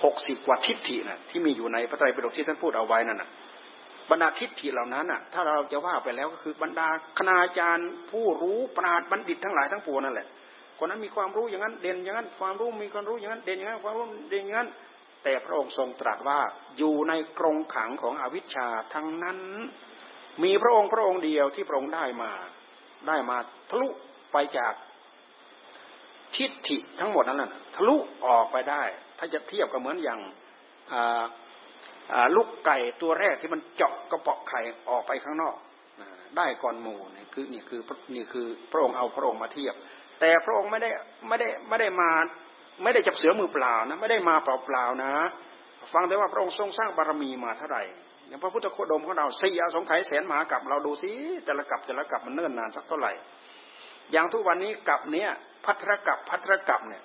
[0.04, 3.30] หกสิบกว่าทิฏฐินะที่มีอยู่ในพระไตรปิฎกที่ท่านพูดเอาไว้นั่นนะ
[4.12, 6.88] บรรดาทิฏฐิเหล่านั้นน่ะ ถ้าเราจะว่าไปแล้วก็คือบรรดา
[7.18, 10.28] คณาจารย์ ผู้รู้ปราดบัณฑิตทั้งหลายทั้งปวงนั่นแหละ
[10.80, 14.70] คนนั้นมีความรู้อย่างนั้นเด่นอย่างนั้น ความรู้มีความรู้อย่างนั้นเด่นอย่างนั้นความรู้เด่นอย่างนั้น
[15.24, 16.40] แต่พระองค์ทรงตรัสว่า
[16.78, 19.40] อยู่ในกรงขังของอวิชชาทั้งนั้น
[20.44, 22.32] มีพระองค์พระองค์เดียวที่พระองค์ได้มา
[23.08, 23.38] ได้มา
[23.70, 23.88] ทะลุ
[24.34, 24.74] ไปจาก
[26.36, 27.96] ทิฏฐิทั้งหมดนั้นน่ะทะลุ
[28.28, 28.84] ออกไปได้
[29.18, 30.20] ถ้าจะเทียบก็เหมือนอย่าง
[32.36, 34.60] ลูกไก่ตัวแรกที่มันเจาะกระเปาะไข่
[34.90, 35.56] ออกไปข้างนอก
[36.38, 37.82] ได้ก่อนหมูนี่คือนี่คือ
[38.16, 39.76] นี่คือพระองค์เอาพระองค์มาเทียบ
[40.20, 40.90] แต่พระองค์ไม่ได้
[41.28, 42.12] ไม่ได้ไม่ได้มา
[42.84, 45.12] ไม่ได้จับเสือมือเปล่านะไม่ได้มาเปล่าเปล่านะ
[45.94, 47.84] ฟังแต่ว่าพระองค์ทรงสร้างบารมีมาเท่าไหร่
[48.28, 51.12] อย่างพระพุทธโคดมของเราสี่อสงไขยแสนมหากับเราดูสิ
[51.46, 53.12] แต่ละกับแต่ละกับมันเนิ่นนานสักเท่าไหร่
[54.12, 55.30] อย่างทุกวันนี้กับเนี้ย
[55.66, 57.04] พัทรกับพัทรกับเนี่ย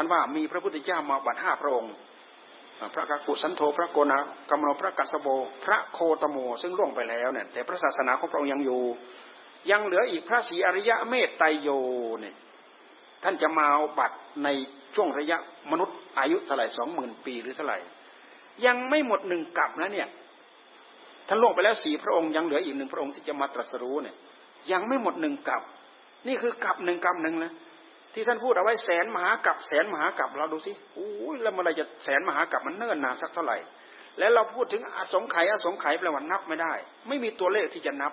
[0.00, 1.94] ท่านว่ามีพระพุทธเจ้ามาบัดห้าพระองค์
[2.94, 4.18] พระกักุสันโธพระโกนะ
[4.50, 5.28] กำมโนพระกัสโบ
[5.64, 8.80] พระโคตโม ซึ่งล่วงไปแล้วเนี่ยแต่พระศาสนาของพระองค์ยังอยู่
[9.70, 11.68] ยังเหลืออีกพระศรีอริยะเมตไตโย
[12.20, 12.34] เนี่ย
[13.22, 13.66] ท่านจะมา
[13.98, 14.48] บัตรใน
[14.94, 15.38] ช่วงระยะ
[15.70, 17.78] มนุษย์อายุเท่าไหร่สองหมื่นปีหรือเท่าไหร่
[18.66, 20.08] ยังไม่หมดหนึ่งกับนะเนี่ย
[21.28, 24.16] ท่านล่วงไปแล้วสี่พระองค์ยังเหลืออีกหนึ่งพระองค์ที่จะมาตรัสรู้เนี่ย
[24.72, 25.62] ยังไม่หมดหนึ่งกับ
[26.26, 27.52] นี่คือกับหนึ่งกับหนึ่งนะ
[28.18, 33.58] ที่ท่านพูดเอาไว้แสนมหากับแสนมหากับเราดูสิโอ้ยแล้วเมื่อไรจะแสนมหากับมันเนิ่นนานสักเท่าไหร่
[34.18, 36.72] แล้วเราพูดถึงอสงไขยอสงไขยแปลว่านับไม่ได้
[37.08, 38.12] ไม่มีตัวเลขที่จะนับ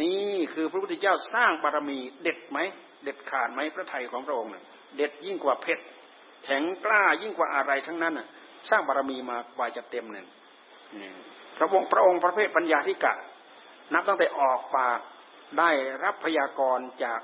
[0.00, 2.58] นี่คือพระพุทธเจ้าสร้างบารมีเด็ดไหม
[3.04, 4.50] เด็ดขาดไหมพระไทยของพระองค์
[4.96, 5.84] เด็ดยิ่งกว่าเพชร
[6.44, 8.26] แข็งกล้ายิ่งกว่าอะไรทั้งนั้นน่ะ
[8.70, 10.26] สร้างบารมีมากว่าจะเต็มหนึ่ง
[11.58, 13.14] พระองค์พระองค์พระเพศปัญญาธิกะ
[13.94, 15.00] นับตั้งแต่ออกปาก
[15.58, 15.70] ได้
[16.04, 17.20] รับพยากรจาก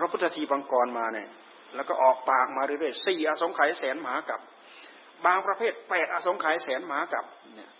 [0.00, 1.28] พระพุทธทีบังกรมาเนี่ย
[1.74, 4.40] แล้วก็ออกปากมาเรื่อยๆสี่อสงไขยแสนหมากับ
[5.26, 7.70] บางประเภทแปดอสงไขยแสนหมากับเนี่ย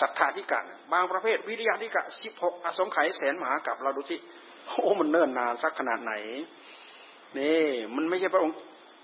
[0.00, 0.60] ศรัทธาธิกะ
[0.92, 4.18] บางประเภทวิริยะธิกะสิบหกอสงไขยแสนหมากับเราดูที่
[4.66, 6.12] โอ้มันเนิ่นนานสักขนาดไหน
[7.38, 7.64] นี่
[7.94, 8.56] มันไม่ใช่พระองค์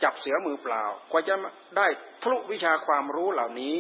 [0.03, 1.35] จับเสือมือเปล่ากว่าจะ
[1.77, 1.87] ได้
[2.23, 3.77] ทะลุวิชาความรู้เหล่านี้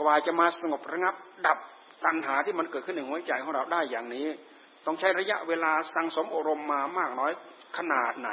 [0.00, 1.14] กว่าจะมาสงบระงับ
[1.46, 1.58] ดับ
[2.04, 4.26] ตัณหาที่มันเกิดขึ้นในหัวใจของเราได้อย่างนี้
[4.86, 7.32] ต้องใช้ระยะเวลาสังสมอารมณ์มามากน้อย
[7.76, 8.30] ขนาดไหน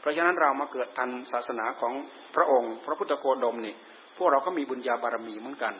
[0.00, 1.92] เพราะฉะนั้นเรามาเกิดทันศาสนาของ
[2.34, 3.74] พระองค์ พระพุทธโคดมนี่
[4.16, 5.74] พวกเราก็มีบุญญาบารมีเหมือนกัน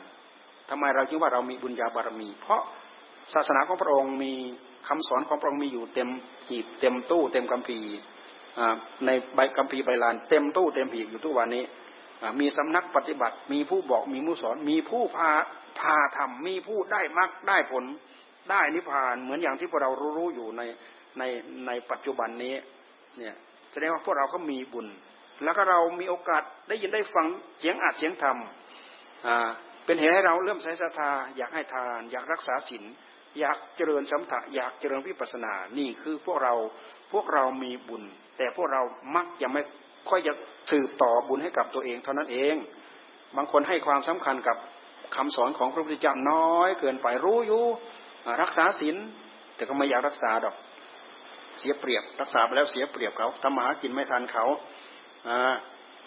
[0.70, 2.62] ทำไมเราจึงว่าเรามีบุญญาบารมี เพราะ
[3.34, 4.32] ศาสนาของพระองค์มี
[4.88, 6.08] คำสอนของพระองค์มีอยู่เต็ม
[6.48, 7.78] หีบเต็มตู้ เต็มกัมพี
[9.06, 11.64] ในใบกัมพีใบลานเต็มตู้เต็มหีบอยู่ทุกวันนี้
[12.40, 15.30] มีสำนักปฏิบัติ มีผู้บอกมีผู้สอน มีผู้พา
[15.78, 17.84] พาทำมีผู้ได้มรรคได้ผล
[18.50, 20.62] ได้นิพพานเหมือนอย่างที่พวกเรารู้อยู่ใน
[21.18, 21.22] ใน
[21.66, 22.54] ในปัจจุบันนี้
[23.18, 23.36] เนี่ย
[23.72, 24.86] แสดงว่าพวกเราก็มีบุญ
[25.44, 27.26] แล้วก็เรามีโอกาสได้ยินได้ฟัง
[27.58, 28.36] เสียงอัดเสียงธรรม
[29.84, 32.84] เป็นเหตุให้เราเริ่มใส่ศรัทธาอยากให้ทาน อยากรักษาศีล
[33.38, 36.54] อยากเจริญสัมถะอยากเจริญวิปัสนา นี่คือพวกเรา
[37.12, 38.02] พวกเรามีบุญ
[38.38, 38.82] แต่พวกเรา
[39.16, 39.62] มักจะไม่
[40.08, 40.32] ค่อยจะ
[40.70, 42.56] สืบต่อบุญให้กับตัวเองเท่านั้นเอง
[43.36, 44.56] บางคนให้ความสำคัญกับ
[45.16, 47.64] คำสอนของพระพุทธเจ้าน้อยเกินไปรู้อยู่
[48.42, 48.96] รักษาศีล
[49.56, 50.56] แต่ก็ไม่อยากรักษาดอก
[51.58, 54.44] เสียเปรียบ รักษาไปแล้วเสียเปรียบเขาทำมาหากินไม่ทันเขา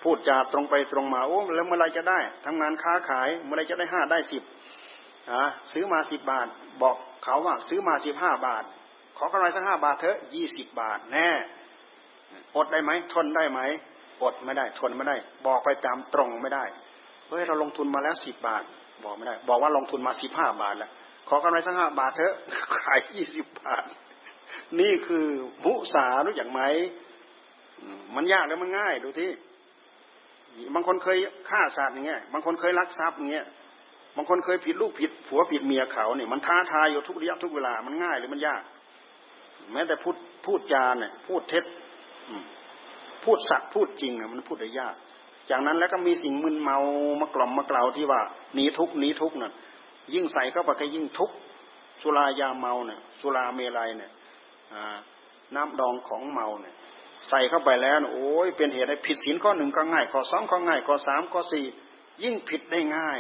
[0.04, 4.44] พูดจาตรงไปตรงมาโอ้แล้วเมื่อไรจะได้ทำงานค้าขายเมื่อไรจะได้ห้าได้สิบ
[5.72, 6.48] ซื้อมาสิบบาท
[6.82, 8.64] บอกเขาว่า ซื้อมาสิบห้าบาท
[9.18, 11.30] ขอกำไรสักห้าบาทเถอะยี่สิบบาทแน่
[12.56, 13.60] อดได้ไหมทนได้ไหม
[14.24, 15.16] อดไม่ได้ ทนไม่ได้
[15.46, 16.64] บอกไปตามตรงไม่ได้
[17.28, 18.64] เฮ้ยเราลงทุนมาแล้วสิบบาท
[19.04, 20.92] บอกไม่ได้ บอกว่าลงทุนมาสิบห้าบาทแล้ว
[21.30, 22.34] ขอกำไรสักห้าบาทเถอะ
[22.86, 23.84] ขายยี่สิบบาท
[24.80, 25.26] นี่คือ
[25.66, 26.62] มุสารู้อย่างไหม
[28.16, 29.32] มันยากหรือมันง่ายดูที่
[30.76, 31.18] บางคนเคย
[31.50, 33.46] ฆ่าสัตว์อย่างเงี้ยบางคนเคยลักทรัพย์อย่างเงี้ย
[34.18, 38.62] บางคนเคยผิดลูกผิดผัวผิดเมียเขาเนี่ยมันท้าทายอยู่ทุกระยะทุกเวลามันง่ายหรือมันยาก
[39.74, 40.16] แม้แต่พูด
[40.46, 41.64] พูดจาเนี่ยพูดเท็จ
[43.24, 44.96] พูดสัตว์พูดจริงเนี่ยมันพูดได้ยาก
[45.50, 46.78] จากนั้นแล้วก็มีสิ่งมึนเมา
[47.22, 48.22] มากล่อมมากล่าวที่ว่า
[48.54, 49.52] หนีทุกหนีทุกเนี่ย
[50.14, 51.36] ยิ่งใส่เข้าไปก็ยิ่งทุกข์
[52.02, 54.12] สุรายาเมาเนี่ยสุราเมลัยเนี่ย
[55.56, 56.76] น้ำดองของเมาเนี่ย
[57.30, 61.66] ใส่เข้าไปแล้วโอ้ยเป็นเหตุให้ผิดศีลข้อหนึ่งก็ง่ายข้อสองก็ง่ายข้อสามข้อสี่
[62.24, 63.20] ยิ่งผิดได้ง่าย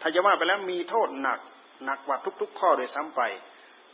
[0.00, 1.38] ถ้าจะว่าไปแล้วมีโทษหนัก
[1.84, 3.22] หนักกว่าทุก ๆ ข้อโดยซ้ำไป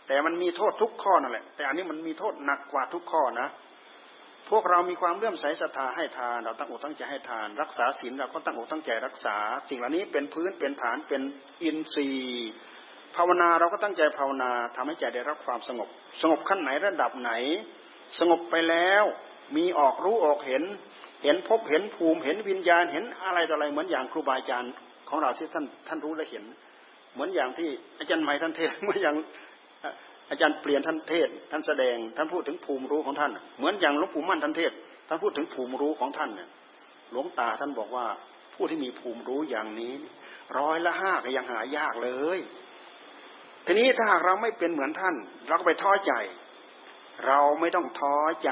[0.06, 3.48] แต่มันมีโทษทุกข้อนั่นแหละ แต่อันนี้มันมีโทษหนักกว่าทุกข้อนะ
[4.50, 9.36] พวกเรามีความเลื่อมใสศรัทธาให้ทาน เราตั้งอกตั้งใจให้ทาน รักษาศีลเราก็ตั้งอกตั้งใจรักษา
[9.68, 11.22] สิ่งเหล่านี้เป็นพื้นเป็นฐานเป็น
[11.62, 12.50] อินทรีย์
[13.16, 15.88] ภาวนาเราก็ตั้งใจภาวนาทำให้ใจได้รับความสงบ
[16.22, 17.32] สงบขั้นไหนระดับไหน
[18.18, 19.04] สงบไปแล้ว
[19.56, 20.62] มีออกรู้ออกเห็น
[21.24, 24.72] เห็นพบเห็นภูมิเห็นวิญญาณเห็นอะไรต่ออะไรเหมือนอย่างครูบาอาจารย์
[25.08, 26.44] ของเราที่ท่านท่านรู้และเห็น
[27.14, 27.68] เหมือนอย่างที่
[27.98, 29.16] อาจารย์ใหม่ท่านเทศเหมือนอย่าง
[30.30, 34.72] อาจารย์เปลี่ยนท่านเทศท่านแสดงท่านพูดถึงภูมิรู้ของท่าน เหมือนอย่างหลวงปู่มั่นท่านเทศ
[35.08, 36.48] ท่านพูดถึงภูมิรู้ของท่านเนี่ย
[37.10, 38.06] หลวงตาท่านบอกว่า
[38.54, 39.94] ผู้ที่มีภูมิรู้อย่างนี้
[40.58, 42.38] ร้อยละห้าก็ยังหายากเลย
[43.66, 45.14] ทีนี้ถ้าหากเราไม่เป็นเหมือนท่าน
[45.48, 46.12] เราก็ไปท้อใจ
[47.26, 48.50] เราไม่ต้องท้อใจ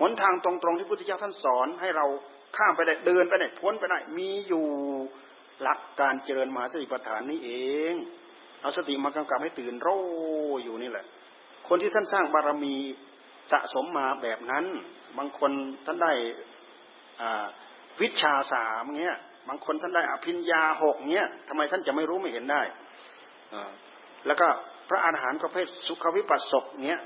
[0.00, 2.06] หนทางตรงๆที่พุทธเจ้าท่านสอนให้เรา
[2.56, 4.66] ข้ามไปได้เดินไปได้พ้นไปได้มีอยู่
[5.62, 7.50] หลักการเจริญมหาสติปัฏฐานนี้เอ
[7.92, 7.94] ง
[8.66, 10.02] เอาสติมากำกับให้ตื่นรู้
[10.62, 11.06] อยู่นี่แหละ
[11.68, 12.74] คนที่ท่านสร้างบารมี
[13.52, 14.64] สะสมมาแบบนั้น
[15.18, 15.50] บางคน
[15.86, 16.12] ท่านได้
[18.00, 19.16] วิชาสามเงี้ย
[19.48, 22.62] บางคนท่านได้อภิญญาหกเงี้ยทำไมท่านจะไม่รู้ไม่เห็นได้
[24.26, 24.46] แล้วก็
[24.88, 27.02] พระอาหารประเภทสุขวิปัสสกเงี้ย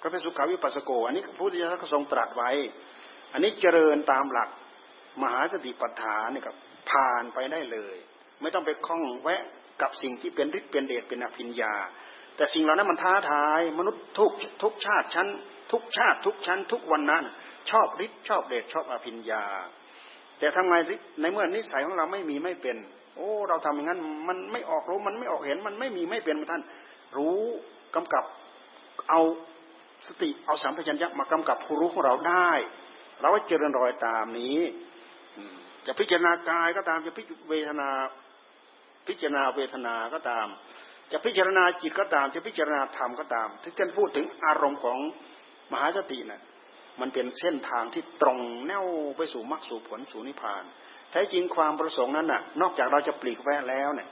[0.00, 2.50] พระเภทสุขวิปัสสโก อันนี้พระพุทธเจ้าก็ทรงตรัสไว้
[3.32, 4.48] อันนี้เจริญตามหลัก
[5.22, 6.56] มหาสติปัฏฐานนี่ครับ
[6.90, 7.96] ผ่านไปได้เลย
[8.40, 9.42] ไม่ต้องไปคล้องแวะ
[9.82, 11.72] กับสิ่งที่เป็นฤทธิ์เป็นเดชเป็นอภิญญา
[12.36, 14.30] แต่สิ่งเหล่านั้นมันท้าทาย มนุษย์ทุก
[14.62, 15.26] ทุกชาติชั้น
[15.72, 17.24] ทุกชาติทุกชั้น ทุกวันนั้น
[17.70, 19.44] ชอบฤทธิ์ชอบเดชชอบอภิญญา
[20.38, 20.74] แต่ทำไง
[21.20, 22.76] ในเมื่อนิสัยของเราไม่มีไม่เป็น
[23.16, 26.62] โอ้เราทำอย่างนั้นมันไม่ออกรู้มันไม่ออกเห็นมันไม่มีไม่เป็นท่าน
[27.16, 27.38] รู้
[27.94, 28.24] กำกับ
[29.08, 29.20] เอา
[30.06, 32.50] สติเอาสัมผััญญะมากำกับผู้รู้ของเราได้
[33.20, 34.58] เราก็เจริญรอยตามนี้
[35.86, 37.88] จะพิจารณากายก็ตามจะพิจเวทนา
[39.08, 40.46] พิจารณาเวทนาก็ตาม
[41.12, 44.98] จะพิจารณาจิตก็ตาม จะพิจารณาธรรมก็ตามที่ท่านพูดถึงอารมณ์ของ
[45.72, 46.42] มหาสตินะ่ะ
[47.00, 48.84] มันเป็นเส้นทางที่ตรงแนว
[49.16, 50.62] ไปสู่มรรคสู่ผลสู่นิพพาน
[51.10, 54.08] แท้จริงความประสงค์นั้นน่ะ นอกจากเราจะปลีกแวะแล้วเนี่ย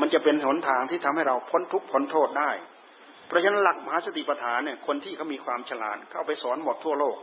[0.00, 2.50] มันจะเป็นหนทางที่ทำให้เราพ้นทุกข์พ้นโทษได้
[3.26, 7.16] เพราะฉะนั้นหลักมหาสติปัฏฐานเนี่ยคนที่เขามีความฉลาดเข้าไปสอนหมดทั่วโลก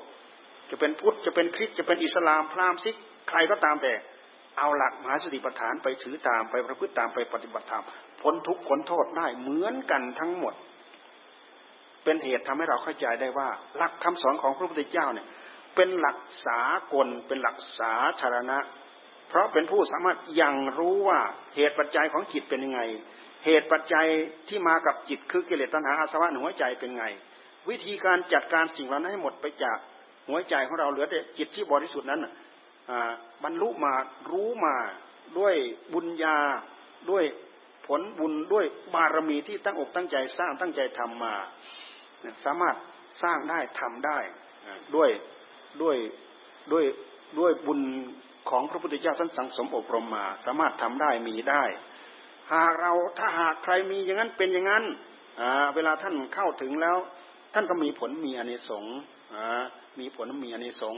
[0.71, 2.95] จะเป็นพุทธจะเป็นคริสต์จะเป็นอิสลามพราหมณ์ซิก
[3.29, 3.93] ใครก็ตามแต่
[4.57, 7.83] เอาหลักมหาสติปัฏฐานไปถือตามไปประพฤติตามไปปฏิบัติตาม
[8.21, 10.53] พ้นทุกข์พ้นโทษได้เหมือนกันทั้งหมด
[12.03, 15.27] เป็นเหตุทำให้เราเข้าใจได้ว่า หลักคำสอนของพระพุทธเจ้าเนี่ย
[15.75, 16.61] เป็นหลักสา
[16.93, 18.57] กล เป็นหลักสาธารณะ
[19.29, 21.19] เพราะเป็นผู้สามารถยังรู้ว่า
[21.55, 22.81] เหตุปัจจัยของจิตเป็นยังไง
[23.45, 24.07] เหตุปัจจัย
[24.49, 27.05] ที่มากับจิตคือกิเลสตัณหาอาสวะหัวใจเป็นไง
[27.69, 29.77] วิธีการจัดการสิ่งเหล่านั้นให้หมดไปจาก
[30.29, 32.25] หัวใจของเราเหลือแต่จิตที่บริสุทธิ์นั้น
[33.43, 33.93] บรรลุมา
[34.31, 34.75] รู้มา
[35.37, 35.55] ด้วย
[35.93, 36.37] บุญญา
[37.09, 37.23] ด้วย
[37.87, 41.33] ผลบุญด้วยบารมีที่ตั้งอกตั้งใจสร้างตั้งใจทำมา
[42.45, 42.75] สามารถ
[43.23, 44.19] สร้างได้ทำได้
[44.95, 45.09] ด้วย
[45.81, 45.97] ด้วย
[46.71, 46.85] ด้วย
[47.39, 47.81] ด้วยบุญ
[48.49, 51.63] ของพระพุทธเจ้าท่านสังสมอบรมมา สามารถทำได้มีได้
[52.53, 54.83] หากเราถ้าหากใครมีอย่างนั้นเป็นอย่างนั้น
[55.75, 56.97] เวลาท่านเข้าถึงแล้ว
[57.53, 58.85] ท่านก็มีผลมีอเนสง
[59.99, 60.97] มีผลมีอเนสง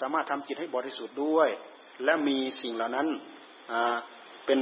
[0.00, 1.48] สามารถทำจิตให้บริสุทธิ์ด้วย
[2.04, 3.08] และมีสิ่งเหล่านั้น
[4.46, 4.60] เป็น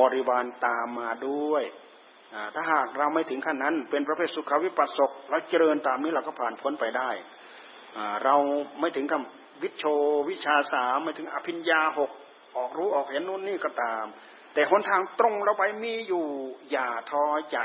[0.00, 1.62] บริวารตามมาด้วย
[2.54, 7.10] ถ้าหากเราไม่ถึงขั้นนั้น เป็นประเภทสุขวิปัสสกแล้วเจริญตามนี้เราก็ผ่านพ้นไปได้
[8.24, 8.36] เรา
[8.80, 9.20] ไม่ถึงกับ
[9.62, 9.84] วิชโช
[10.30, 12.10] วิชาสามไม่ถึงอภิญญาหก
[12.56, 14.04] ออกรู้ออกเห็นนู่นนี่ก็ตาม
[14.54, 16.26] แต่หนทางตรงเราไปมีอยู่
[16.70, 17.58] อย่าท้อใจ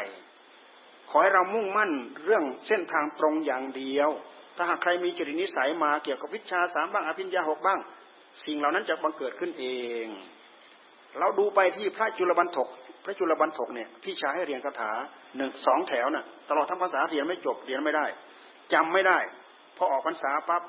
[1.09, 1.91] ขอให้เรามุ่งมั่น
[2.23, 4.09] เรื่องเส้นทางตรงอย่างเดียว
[4.55, 7.79] ถ้าหากใครมีจริตนิสัยมาเกี่ยวกับวิชาสามบ้างอภิญญาหกบ้าง
[8.45, 9.65] สิ่งเหล่านั้นจะบังเกิดขึ้นเอ
[10.05, 10.07] ง
[11.19, 12.67] เราดูไปที่พระจุลบรรทก
[13.03, 14.91] พระจุลบรรทกเนี่ยพี่ชายให้เรียนคาถา
[15.37, 18.05] หนึ่งสองแถวน่ะ ตลอดทั้งภาษาเรียนไม่จบเรียนไม่ได้
[18.73, 19.19] จำไม่ได้
[19.77, 20.63] พอออกพรรษาปั๊บ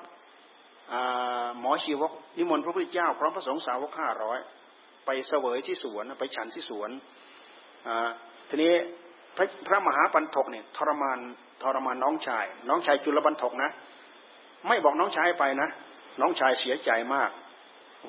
[1.60, 4.38] หมอชีวก นิมนต์พระพุทธเจ้าพร้อมพระสงฆ์สาวกห้าร้อย
[5.06, 6.90] ไปเสวยที่สวนไปฉันที่สวน
[8.48, 8.74] ทีนี้
[9.36, 11.18] พระพระมหาบรรทกเนี่ยทรมาน
[11.62, 13.70] ทรมานน้องชาย น้องชายจุลบรรทกนะ
[14.68, 15.68] ไม่บอกน้องชายไปนะ
[16.20, 17.30] น้องชายเสียใจมาก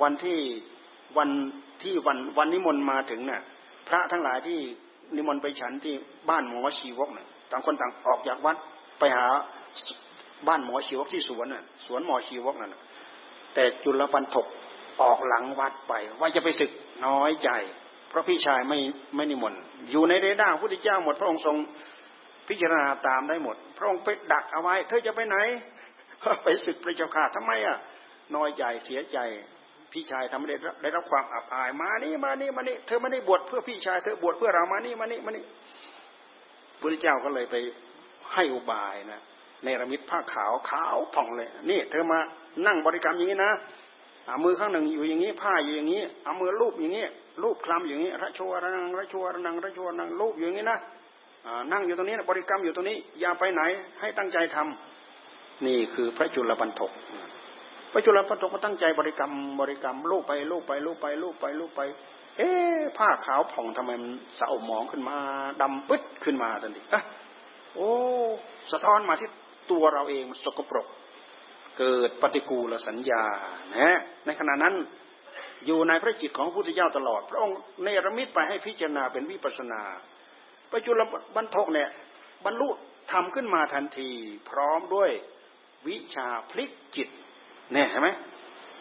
[0.01, 0.39] วันที่
[1.17, 1.29] วัน
[1.83, 3.41] ที่วันวันนิมนต์มาถึงเนี่ย
[3.87, 4.59] พระทั้งหลายที่
[5.15, 5.95] นิมนต์ไปฉันที่
[6.29, 8.55] บ้านหมอชีวกเนี่ยต่างคนต่างออกจากวัด
[8.99, 9.25] ไปหา
[10.47, 12.75] บ้านหมอชีวกที่สวนน่ะ สวนหมอชีวกนั่น
[13.53, 14.47] แต่จุลปันถก
[15.01, 16.71] ออกหลังวัดไป ว่าจะไปศึก
[17.05, 17.49] น้อยใจ
[18.09, 18.79] เพราะพี่ชายไม่
[19.15, 19.59] ไม่นิมนต์
[19.91, 21.55] อยู่ในเรดาร์พุทธเจ้าหมดพระองค์ทรง
[22.47, 25.37] พิจารณาตามได้หมด พระองค์ไปดักเอาไว้ เธอจะไปไหน
[26.43, 27.77] ไปศึกพระเจ้าค่ะทำไมอะ
[28.35, 29.17] น้อยใจเสียใจ
[29.91, 30.47] พี่ชายทำให้
[30.81, 35.43] ได้รับความอับอายมานี่มานี่มานี่เธอไม่ได้บวชเพื่อพี่ชายเธอบวชเพื่อเรามานี่มานี่มานี่
[36.79, 37.55] พระเจ้าก็เลยไป
[38.33, 39.21] ให้อุบายนะ
[39.63, 42.19] ในระมิดผ้าขาวขาวผ่องเลย นี่ เธอมา
[42.67, 43.51] นั่งบริกรรมอย่างนี้นะ
[44.25, 47.05] เอามือข้างหนึ่งอยู่อย่างนี้ผ้าอยู่อย่างนี้เอามือลูบอย่างนี้
[47.43, 50.79] ลูบคลำอย่างนี้ระชัวระนังระชัวระนังระชัวนังลูบอย่างนี้นะ
[51.71, 53.61] นั่งอยู่ตรงนี้บริกรรมอยู่ตรงนี้ อย่าไปไหน
[53.99, 56.91] ให้ตั้งใจทำนี่คือพระจุลปันทก
[57.91, 61.81] พระจุลปันทกก็ตั้งใจบริกรรมบริกรรมลูบไปลูบไปลูบไปลูบไปลูบไป
[62.37, 62.49] เอ๊
[62.97, 65.17] ผ้าขาวผ่องทำไมมันเศร้าหมองขึ้นมา
[65.61, 67.01] ดำปึ๊ดขึ้นมาทันทีอะ
[67.75, 67.91] โอ้
[68.71, 69.29] สะท้อนมาที่
[69.71, 70.87] ตัวเราเองสกปรก
[71.77, 73.23] เกิดปฏิกูลสัญญา
[73.75, 74.75] นะในขณะนั้น
[75.65, 79.81] อยู่ในพระจิตของพระพุทธเจ้าตลอด พระองค์เนรมิตไปให้พิจารณาเป็นวิปัสนา
[80.71, 81.01] พระจุล
[81.35, 81.89] บรรทกเนี่ย
[82.45, 82.67] บรรลุ
[83.11, 84.09] ทำขึ้นมาทันที
[84.49, 85.11] พร้อมด้วย
[85.87, 87.07] วิชาพลิกจิต
[87.73, 88.09] เนี่ยเห็นไหม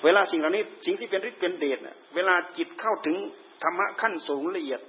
[0.04, 1.78] เวลาสิ่งเหล่านี้สิ่งที่เป็นฤทธิ์เป็นเดช
[2.14, 3.16] เวลาจิตเข้าถึง
[3.62, 4.80] ธรรมะขั้นสูงละเอียด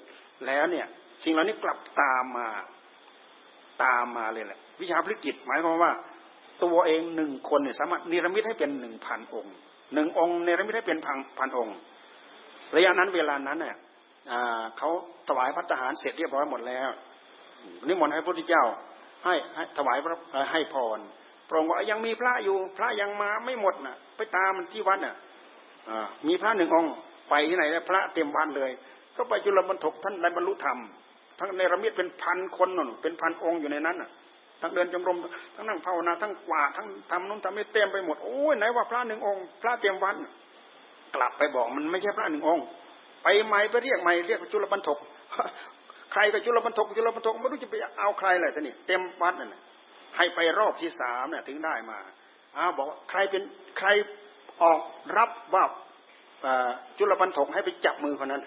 [0.46, 0.86] แล้วเนี่ย
[1.24, 2.48] สิ่งเหล่านี้กลับตามมา
[3.84, 5.92] ตามมาเลยแหละวิชาพลิกจิตหมายความว่า
[6.64, 9.56] ตัวเองหนึ่งคนเนี่ยสามารถนิรมิตให้เป็นหนึ่งพันองค์
[9.94, 11.78] หนึ่งองค์เนรมิตให้เป็นพันพันองค์
[12.76, 13.76] ระยะนั้นเวลานั้นเนี่ย
[14.78, 14.90] เขา
[15.28, 16.90] ถวายพัฒหารเสร็จเรียบร้อยหมดแล้ว
[17.88, 18.64] นิมนต์ให้พระพุทธเจ้า
[19.24, 19.98] ให้ให้ถวาย
[20.52, 21.00] ให้พร
[21.48, 25.16] พระองค์ว่ายังมีพระอยู่พระยังมาไม่หมดน่ะ ไปตามมันที่วัดน่ะ
[26.28, 26.94] มีพระหนึ่งองค์
[27.30, 28.72] ไปที่ไหนแล้วพระเต็มวัดเลย
[29.16, 30.78] ก็ไปจุลบรรทกท่านได้บรรลุธรรม
[31.40, 34.10] ทั้งในระมิดเป็นพันคนน่นเป็นพันองค์อยู่ในนั้นน่ะ
[34.62, 35.18] ทั้งเดินจงกรม
[35.56, 40.16] ทั้งนั่งภาวนาทั้งกวาดทั้งทำนู้นทำนี้เต็มไปหมดโอ้ยไหนว่าพระหนึ่งองค์ พระเต็มวัด
[41.16, 42.66] กลับไปบอกมันไม่ใช่พระหนึ่งองค์
[43.24, 45.00] ไปใหม่ไปเรียกใหม่เรียกจุลบรรทก
[46.12, 49.56] ใครก็จุลบรรทกจุลบรรทกไม่รู้จะไปเอาใครเลยท่านี่เต็มวัดนั่น
[50.18, 52.00] ให้ไปรอบที่สามเนี่ยถึงได้มา
[52.58, 53.44] อ้าบอกใครเป็น
[53.78, 53.88] ใคร
[54.62, 54.82] ออก
[55.18, 55.64] รับว่า
[56.98, 58.42] จุลปันถกให้ไปจับมือคนนั้น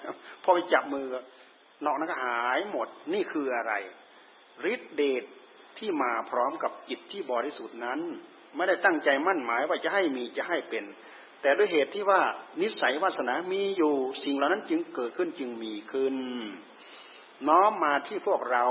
[0.44, 1.06] พอไปจับมือ
[1.84, 3.72] นอกนั้นก็หายหมดนี่คืออะไร
[4.72, 5.24] ฤทธิเดช
[5.78, 8.00] ที่มาพร้อมกับจิตที่บริสุทธิ์นั้น
[8.56, 10.84] ไม่ได้ตั้งใจมั่นหมายว่าจะให้มีจะให้เป็น
[11.42, 12.20] แต่ด้วยเหตุที่ว่า
[12.60, 13.94] นิสัยวาสนามีอยู่
[14.24, 16.16] สิ่งเหล่านั้นจึงเกิดขึ้นจึงมีขึ้น
[17.48, 18.64] น้อมมาที่พวกเรา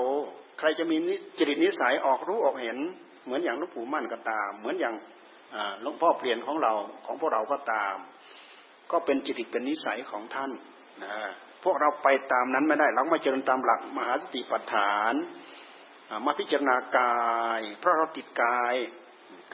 [0.59, 0.97] ใครจะมี
[1.39, 2.77] จริตนิสัยออกรู้ออกเห็น
[3.23, 4.95] เหมือนอย่างลูกปู่มั่นก็ตาม เหมือนอย่าง
[5.81, 6.73] หลวงพ่อเปลี่ยนของเรา
[7.05, 7.95] ของพวกเราก็ตาม
[8.91, 10.51] ก็เป็นจิตเป็นนิสัยของท่าน
[11.03, 11.13] นะ
[11.63, 15.13] พวกเราไปตามนั้นไม่ได้เราไมาเจริญตามหลักมหาสติปัฏฐาน
[16.25, 17.19] มาพิจารณากา
[17.59, 18.75] ย เพราะเราติดกาย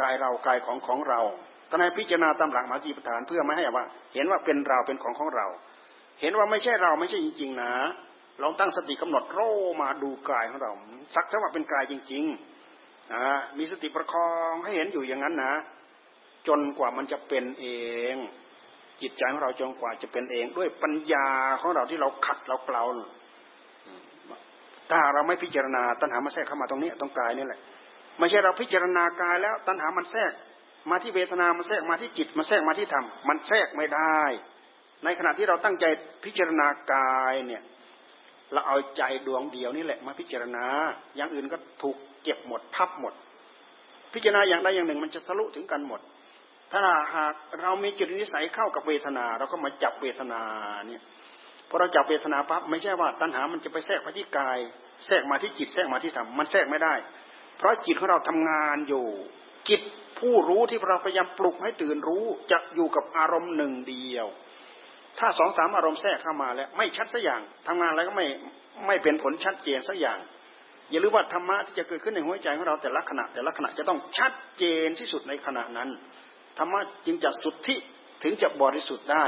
[0.01, 1.21] กายเรากายของของเรา
[1.69, 5.47] ตอนนี้พิจารณาตามหลักมหาสติปัฏฐานเพื่อไม่ให้ว่า เห็นว่าเป็นเราเป็นของของเรา
[6.21, 7.73] เห็นว่าไม่ใช่เราไม่ใช่จริง ๆ นะ
[8.41, 9.39] ลองตั้งสติกำหนดโร
[9.81, 10.71] มาดูกายของเรา
[11.15, 13.25] สักเท่าว่าเป็นกายจริงๆนะ
[13.57, 15.53] มีสติประคองให้เห็นอยู่อย่างนั้นนะ
[16.47, 17.65] จนกว่ามันจะเป็นเอ
[18.13, 18.15] ง
[19.01, 21.27] จิตใจของเราจนกว่าจะเป็นเอง ด้วยปัญญา
[21.61, 22.83] ของเราที่เราขัดเราเกลา
[24.91, 27.59] ถ้าเราไม่พิจารณาตัณหามันแทรกเข้ามาตรงนี้ตรงกายนี่แหละ
[28.19, 30.31] ไม่ใช่เราพิจารณากายแล้ว ตัณหามันแทรก
[30.89, 34.21] มาที่เวทนามันแทรกมาที่จิตมันแทรกมาที่ธรรมมันแทรกไม่ได้
[35.03, 35.85] ในขณะที่เราตั้งใจ
[36.25, 37.63] พิจารณากายเนี่ย
[38.53, 40.65] เราเอาใจดวงเดียวนี่แหละมาพิจารณา
[41.15, 43.13] อย่างอื่นก็ถูกเก็บหมดทับหมด
[44.13, 46.01] พิจารณาอย่างใดอย่างหนึ่งมันจะทะลุถึงกันหมด
[46.71, 46.79] ถ้า
[47.15, 50.41] หากเรามีจิตนิสัยเข้ากับเวทนา เราก็มาจับเวทนา
[50.87, 51.01] เนี่ย
[51.69, 54.59] พอเราจับเวทนาปั๊บไม่ใช่ว่าตัณหามันจะไปแทรกมาที่กาย
[55.05, 56.93] แทรกมาที่จิตแทรกมาที่ธรรมมันแทรกไม่ได้
[57.57, 59.05] เพราะจิตของเราทำงานอยู่
[59.69, 59.81] จิต
[60.19, 64.27] ผู้รู้ที่เราพยายามปลุกให้ตื่นรู้จะอยู่กับอารมณ์หนึ่งเดียว
[65.19, 68.27] ถ้าสองสามอารมณ์แทรกเข้ามาแล้ว ไม่ชัดสักอย่างทำงานอะไรก็ไม่
[68.87, 70.19] ไม่เป็นผลชัดเจนสักอย่าง
[70.91, 75.89] อย่าลืมว่าธรรมะที่จะเกิดขึ้นในหัวใจของเราแต่ละขณะแต่ละขณะจะต้องชัดเจนที่สุดในขณะนั้น
[76.57, 77.77] ธรรมะจึงจะสุดที่
[78.23, 79.25] ถึงจะบริสุทธิ์ได้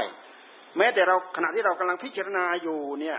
[0.76, 3.18] แม้แต่เราขณะที่เรากำลังพิจารณาอยู่เนี่ย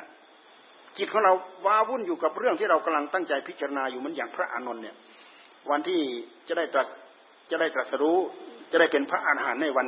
[0.98, 1.34] จิตของเรา
[1.66, 4.96] ว้าวุ่นอยู่กับเรื่องที่เรากำลังตั้งใจพิจารณาอยู่มันอย่างพระอานนท์เนี่ย
[5.70, 6.02] วันที่
[6.48, 6.88] จะได้ตรัส
[7.50, 8.18] จะได้ตรัสรู้
[8.72, 9.88] จะได้เป็นพระอรหันต์ในวัน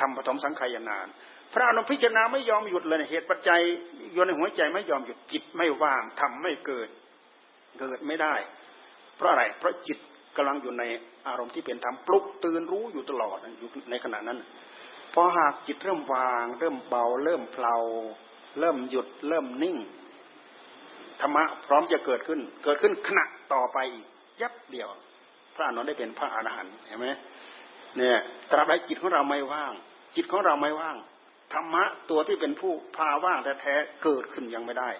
[0.00, 1.06] ทำปฐมสังขายนาน
[1.52, 3.60] พระอนุพิจารณาไม่ยอมหยุดเลยเหตุปัจจัย
[4.12, 6.88] โยนในหัวใจไม่ยอมหยุดจิตไม่ว่างทำไม่เกิด
[7.80, 8.34] เกิดไม่ได้
[9.16, 9.98] เพราะอะไรเพราะจิต
[10.36, 10.82] กำลังอยู่ใน
[11.28, 14.38] อารมณ์ที่เป็นธรรมปลุกตื่นรู้อยู่ตลอดอยู่ในขณะนั้น
[15.14, 17.76] พอหากจิตเริ่มวาง เริ่มเบา เริ่มเพลา
[18.60, 19.76] เริ่มหยุด เริ่มนิ่ง
[21.20, 24.06] ธรรมะพร้อมจะเกิดขึ้น เกิดขึ้นขณะต่อไปอีก
[24.40, 24.88] ยับเดียว
[25.54, 27.04] พระอนุนได้เป็นพระอรหันต์เห็นไหม
[27.96, 28.18] เนี่ย
[28.50, 29.72] ตราบใดจิตของเราไม่ว่าง
[30.16, 30.96] จิตของเราไม่ว่าง
[31.52, 34.90] ธรรมะตัวที่เป็นผู้พาว่างแท้ๆเกิดขึ้นยังไม่ได้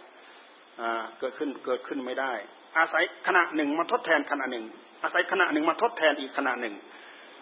[1.19, 2.33] เกิดขึ้นเกิดขึ้นไม่ได้
[2.79, 4.65] อาศัยขณะหนึ่งมาทดแทนขณะหนึ่ง
[5.03, 6.74] อาศัยขณะหนึ่งมาทดแทนอีกขณะหนึ่ง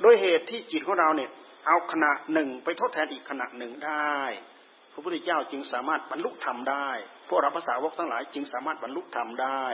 [0.02, 1.30] โดยเหตุที่จิตของเราเนี่ย
[1.66, 4.16] เอาขณะหนึ่งไปทดแทนอีกขณะหนึ่งได้
[4.92, 6.88] พระพุทธเจ้าจึงสามารถบรรลุธรรมได้
[7.28, 9.64] พวกเราภาษาวกทั้งหลายจึงสามารถบรรลุธรรมได้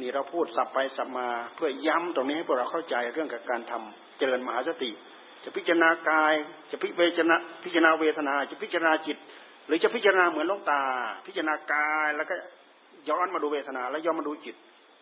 [0.00, 4.90] นี่เราพูดสับไปสับมาเพื่อย้ำตรงนี้ให้พวกเราเข้าใจเรื่องกับการทำเจริญมหาสติ
[5.44, 6.34] จะพิจารณากาย
[6.70, 9.16] จะพิจารณาพิจารณาเวทนา จะพิจารณาจิต
[9.66, 10.82] หรือจะพิจารณาเหมือนลงตา
[11.26, 12.34] พิจารณากายแล้วก็
[13.08, 14.56] ย้อนมาดูเวทนา แล้วย้อนมาดูจิต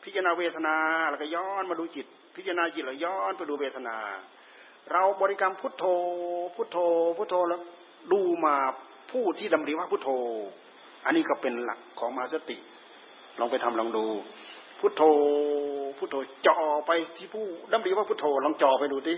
[0.05, 0.75] พิจารณาเวทนา
[1.11, 2.07] แล้วก็ย้อนมาดูจิต
[2.37, 3.97] พิจารณาจิตแล้วย้อนไปดูเวทนา
[4.93, 5.85] เราบริกรรมพุทโธ
[6.55, 6.79] พุทโธ
[7.19, 7.61] พุทโธแล้ว
[8.13, 8.57] ดูมา
[9.11, 10.11] ผู้ที่ดำริว่าพุทโธ
[11.05, 12.57] อันนี้ก็เป็นหลักของมาสติ
[13.41, 14.05] ลองไปทำลองดู
[14.87, 15.07] พุทโธ
[15.99, 19.17] พุทโธจ่อไปที่ผู้ดำริว่าพุทโธลองจ่อไปดูที่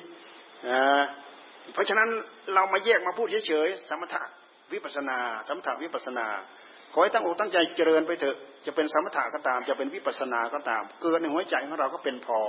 [1.72, 2.08] เพราะฉะนั้น
[2.54, 4.22] เรามาแยกมาพูดเฉยๆสมถะ
[4.72, 5.18] วิปัสนา
[5.48, 6.26] สมถะวิปัสนา
[6.92, 8.36] ขอให้ตั้งอกตั้งใจเจริญไปเถอะ
[8.66, 12.40] จะเป็นสมถะก็ตาม จะเป็นวิปัสนาก็ตาม เกิดในหัวใจของเราก็เป็นพอ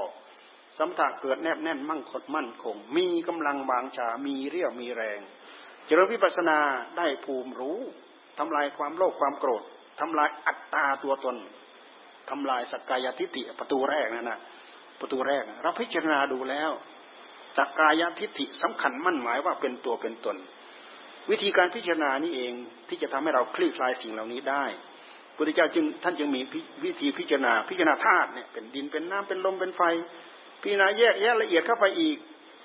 [0.80, 5.20] สมถะเกิดแนบแน่นมั่งคดมั่นคง มีกำลังบางชา มีเรี่ยวมีแรง
[5.86, 6.60] เจริญวิปัสนา
[6.98, 7.80] ได้ภูมิรู้
[8.38, 9.64] ทำลายความโลภความโกรธ
[10.00, 11.38] ทำลายอัตตาตัวตน
[12.30, 14.40] ทำลายสกกายทิฏฐิประตูแรกนั่นนะ
[15.00, 16.72] ประตูแรกเราพิจารณาดูแล้ว
[17.58, 20.38] สักกายทิฏฐิสำคัญมั่นหมายว่าเป็นตัวเป็นตน
[21.30, 22.54] วิธีการพิจารณานี้เอง
[22.88, 24.66] ที่จะทำให้เราคลี่คลายสิ่งเหล่านี้ได้
[25.36, 26.42] พุทธเจ้าจึงท่านจึงมี
[26.84, 29.82] วิธีพิจารณาพิจารณาธาตุเนี่ยเป็นดินเป็นน้ำเป็นลมเป็นไฟ
[30.62, 32.18] พิจารณาแยกแยะละเอียดเข้าไปอีก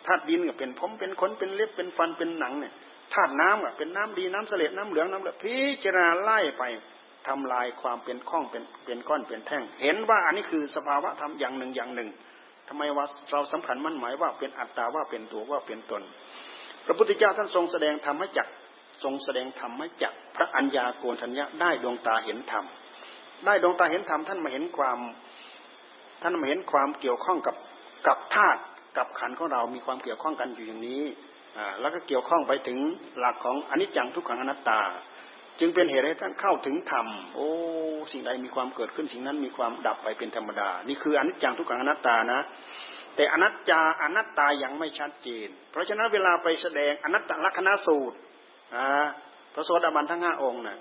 [0.07, 2.73] ธาตุดินก็เป็นผมเป็นขนเป็นเล็บเป็นฟันเป็นหนังเนี่ย
[3.15, 6.63] ธาตุน้ำก็เป็นน้ำดีน้ำเสลดน้ำเหลืองน้ำเหลืองพิจารณาไล่ไป
[7.29, 12.09] ทำลายความเป็นข้องเป็นเป็นก้อนเป็นแท่ง เห็นว่าอันนี้คือสภาวะธรรมอย่างหนึ่งอย่างหนึ่ง
[12.69, 16.03] ทำไมว่าเราสำคัญมั่นหมายว่าเป็นอัตตาว่าเป็นตัวว่าเป็นตน
[16.87, 18.49] พระพุทธเจ้าท่านทรงแสดงธรรมให้จัก
[19.05, 22.65] ทรงแสดงธรรมให้จักพระัญญาโกณทัญญาได้ดวงตาเห็นธรรม
[23.47, 24.99] ได้ดวงตาเห็นธรรมท่านมาเห็นความ
[26.23, 27.57] ท่านมาเห็นความเกี่ยวข้องกับ
[28.07, 28.61] กับธาตุ
[28.97, 31.03] กับขันของเรามีความเกี่ยวข้องกันอยู่อย่างนี้
[31.57, 32.79] อ่าแล้วก็เกี่ยวข้องไปถึง
[33.19, 34.81] หลักของอนิจจังทุกขังอนัตตา
[35.61, 37.49] จึงเป็นเหตุให้ท่านเข้าถึงธรรม โอ้
[38.13, 42.41] สิ่งใดมีความเกิดขึ้นสิ่งนั้นมีความดับไปเป็นธรรมดา นี่คืออนิจจังทุกขังอนัตตานะ
[43.17, 48.17] แต่อนัตตาอนัตตายังไม่ชัดเจน เพราะฉะนั้นเวลาไปแสดงอนัตตลักษณสูตร
[49.55, 50.79] พระโสดาบันทั้งห้าองค์นะ่ะ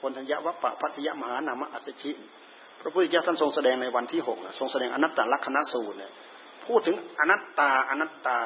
[0.00, 2.12] คนทัญญวัปปะพัทยมหานามอัศชิ
[2.80, 6.12] พระพุทธเจ้าท่านทรงแสดงในวันที่หกทรงแสดงอนัตตลักษณสูตรเนี่ย
[6.64, 8.38] พพูดถึงอนัตตาอนัตตา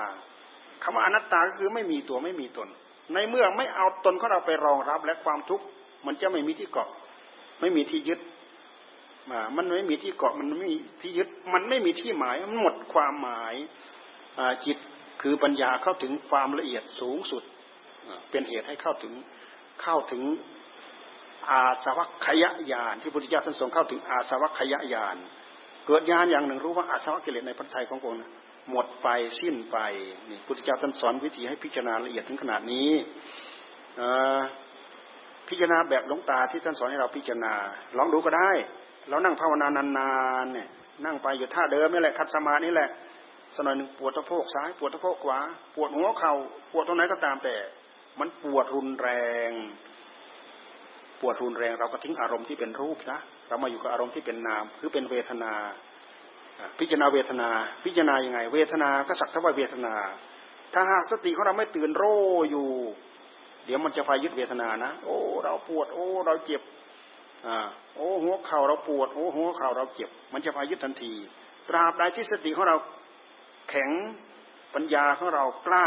[0.82, 2.68] คำว่าอนัตตาก็คือไม่มีตัวไม่มีตน
[3.14, 5.64] ในเมื่อไม่เอาตนของเราไปรองรับและความทุกข์
[6.06, 6.88] มันจะไม่มีที่เกาะ
[7.60, 8.20] ไม่มีที่ยึด
[9.56, 13.54] มันไม่มีที่เกาะมันไม่มีที่ยึด มันไม่มีที่หมายมันหมดความหมาย
[14.64, 14.76] จิต
[15.22, 17.42] คือปัญญาเข้าถึงความละเอียดสูงสุด
[18.30, 19.12] เป็นเหตุให้เข้าถึง
[19.82, 20.22] เข้าถึง
[21.50, 25.16] อาสวัคยญาณที่พุทธิยถาท่านทรงเข้าถึงอาสวัคยญาณ
[25.86, 28.20] เกิดญาณอย่างหนึ่งรู้ว่าอาสวะกิเลสในพระทัยของพระองค์
[28.70, 29.08] หมดไป
[29.40, 29.78] สิ้นไป
[30.30, 32.90] นี่พุทธเจ้าท่านสอนวิธีให้พิจารณาละเอียดถึงขนาดนี้
[35.48, 37.54] พิจารณาแบบหลงตาที่ท่านสอนให้เราพิจารณา
[37.96, 38.50] ลองดูก็ได้
[39.08, 40.12] เรานั่งภาวนานา
[40.42, 40.68] นๆเนี่ย
[41.04, 42.88] นั่งไปอยู่ท่าเดิมนี่แหละคัดสมานี่แหละ
[43.56, 45.38] สนอยหนึ่งปวดตะโพกซ้ายปวดตะโพกขวา
[45.74, 46.34] ปวดหัวเข่า
[46.72, 47.56] ปวดตรงไหนก็ตามแต่
[48.20, 49.08] มันปวดรุนแร
[49.48, 49.50] ง
[51.20, 53.16] ปวดรุนแรงเราก็ทิ้งอารมณ์ที่เป็นรูปซะ
[53.48, 55.52] เรามาอยู่กับอารมณ์ที่เป็นนาม คือเป็นเวทนา
[56.78, 57.48] พิจารณาเวทนา
[57.84, 59.94] พิจารณายังไง เวทนาก็สักเท่าเวทนา
[60.74, 62.68] ถ้าหากสติของเราไม่ตื่นรู้อยู่
[63.64, 66.62] เดี๋ยวมันจะพายึดเวทนานะ โอ้ เราปวด โอ้ เราเจ็บ
[67.46, 67.56] อ่า
[67.94, 71.12] โอ้หัวเข่าเราปวด โอ้หัวเข่าเราเจ็บ มันจะพายึดทันที
[71.68, 72.76] ตราบใดที่สติของเรา
[73.68, 73.90] แข็ง
[74.74, 75.86] ปัญญาของเรากล้า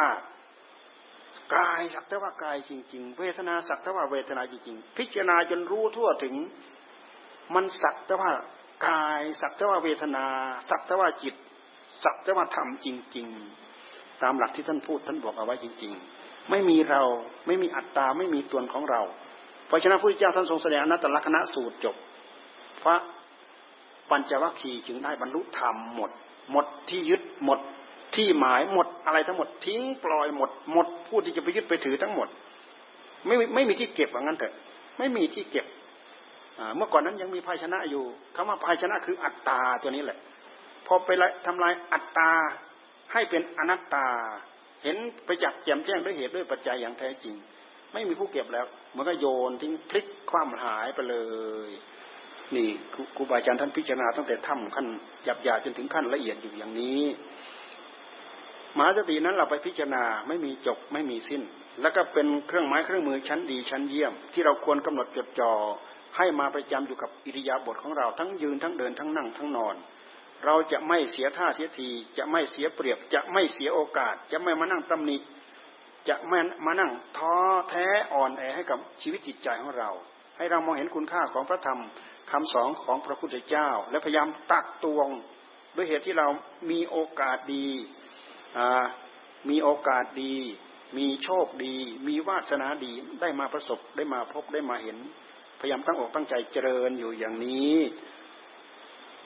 [1.55, 6.35] กายสักแต่ว่ากายจริง ๆ เวทนาสักแต่ว่าเวทนาจริงๆ พิจารณาจนรู้ทั่วถึง
[7.55, 8.31] มันสักแต่ว่า
[8.87, 10.25] กายสักแต่ว่าเวทนา
[10.69, 11.35] สักแต่ว่าจิต
[12.03, 13.27] สักแต่ว่าธรรมจริง
[13.75, 15.91] ๆ ตามหลักที่ท่านพูดท่านบอกเอาไว้จริง
[16.21, 17.01] ๆ ไม่มีเรา
[17.47, 19.01] ไม่มีอัตตาไม่มีตัวของเรา
[19.67, 21.95] เพราะฉะนั้นพระพุทธเจ้าท่านทรงแสดงอนัตตลกนะสูตรจบ
[22.83, 22.95] พระ
[24.09, 26.11] ปัญจวัคคีย์จึงได้บรรลุธรรมหมด
[26.51, 27.59] หมดที่ยึดหมด
[28.15, 32.27] ที่หมายหมดอะไรทั้งหมดทิ้งปล่อยหมด หมดผู้ที่จะไปยึดไปถือทั้งหมด
[33.25, 34.53] ไม่ไม่มีที่เก็บว่างั้นเถอะ
[34.97, 35.65] ไม่มีที่เก็บ
[36.75, 38.03] เมื่อก่อนนั้นยังมีภาชนะอยู่
[38.35, 40.19] คำว่าภาชนะคืออัตตาตัวนี้แหละ
[40.87, 41.09] พอไป
[41.45, 42.31] ทำลายอัตตา
[43.13, 44.07] ให้เป็นอนัตตา
[44.83, 47.35] เห็นไปจับแจ่มแจ้งด้วยเหตุด้วยปัจจัยอย่างแท้จริง
[47.93, 48.65] ไม่มีผู้เก็บแล้ว
[48.95, 51.15] มันก็โยนทิ้งพลิกความหายไปเล
[51.67, 51.71] ย
[52.55, 52.69] นี่
[53.15, 54.87] ครูบาอาจารย์ท่านพิจารณาตั้งแต่ถ้ำขั้น
[55.23, 57.01] หยาบหยาจนถึงขั้นละเอียดอยู่อย่างนี้
[58.77, 61.41] มหาสตินั้นเราไปพิจารณาไม่มีจบไม่มีสิ้น
[61.81, 65.51] แล้วก็เป็นเครื่องไม้เครื่องมือชั้นดีชั้นเยี่ยม ที่เราควรกำหนดจดจ่อ
[66.17, 69.75] ให้มาประจำอยู่กับอิริยาบถของเราทั้งยืนทั้งเดินทั้งนั่งทั้งนอน
[70.45, 75.17] เราจะไม่เสียท่าเสียที จะไม่เสียเปรียบ จะไม่เสียโอกาส จะไม่มานั่งตำหนิ
[76.09, 77.35] จะไม่มานั่งท้อ
[77.69, 79.89] แท้อ่อนแอให้กับชีวิตจิตใจของเรา
[80.37, 81.79] ให้เรามองเห็นคุณค่าของพระธรรม
[82.31, 85.09] คำสอนของพระพุทธเจ้า และพยายามตักตวง
[85.75, 86.27] ด้วยเหตุที่เรา
[86.71, 87.67] มีโอกาสดี
[89.49, 90.35] มีโอกาสดี
[90.97, 91.75] มีโชคดี
[92.07, 94.97] มีวาสนาดีได้มาประสบได้มาพบได้มาเห็น
[95.61, 97.75] พยายามตั้งอกตั้งใจเจริญอยู่อย่างนี้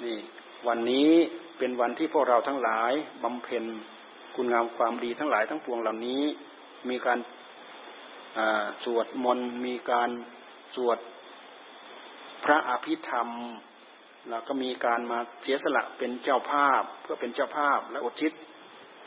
[0.03, 0.17] นี่
[0.67, 1.11] วันนี้
[1.57, 2.93] เป็นวันที่พวกเราทั้งหลาย
[3.23, 3.63] บำเพ็ญ
[4.35, 6.23] คุณงามความดีทั้งหลายทั้งปวงเหล่านี้
[6.89, 7.19] มีการ
[8.83, 10.09] สวดมนต์มีการ
[10.75, 10.97] สวด
[12.43, 13.29] พระอภิธรรม
[14.29, 18.31] แล้วก็มีการมาเสียสละเป็นเจ้าภาพ เพื่อเป็นเจ้าภาพและอุทิศ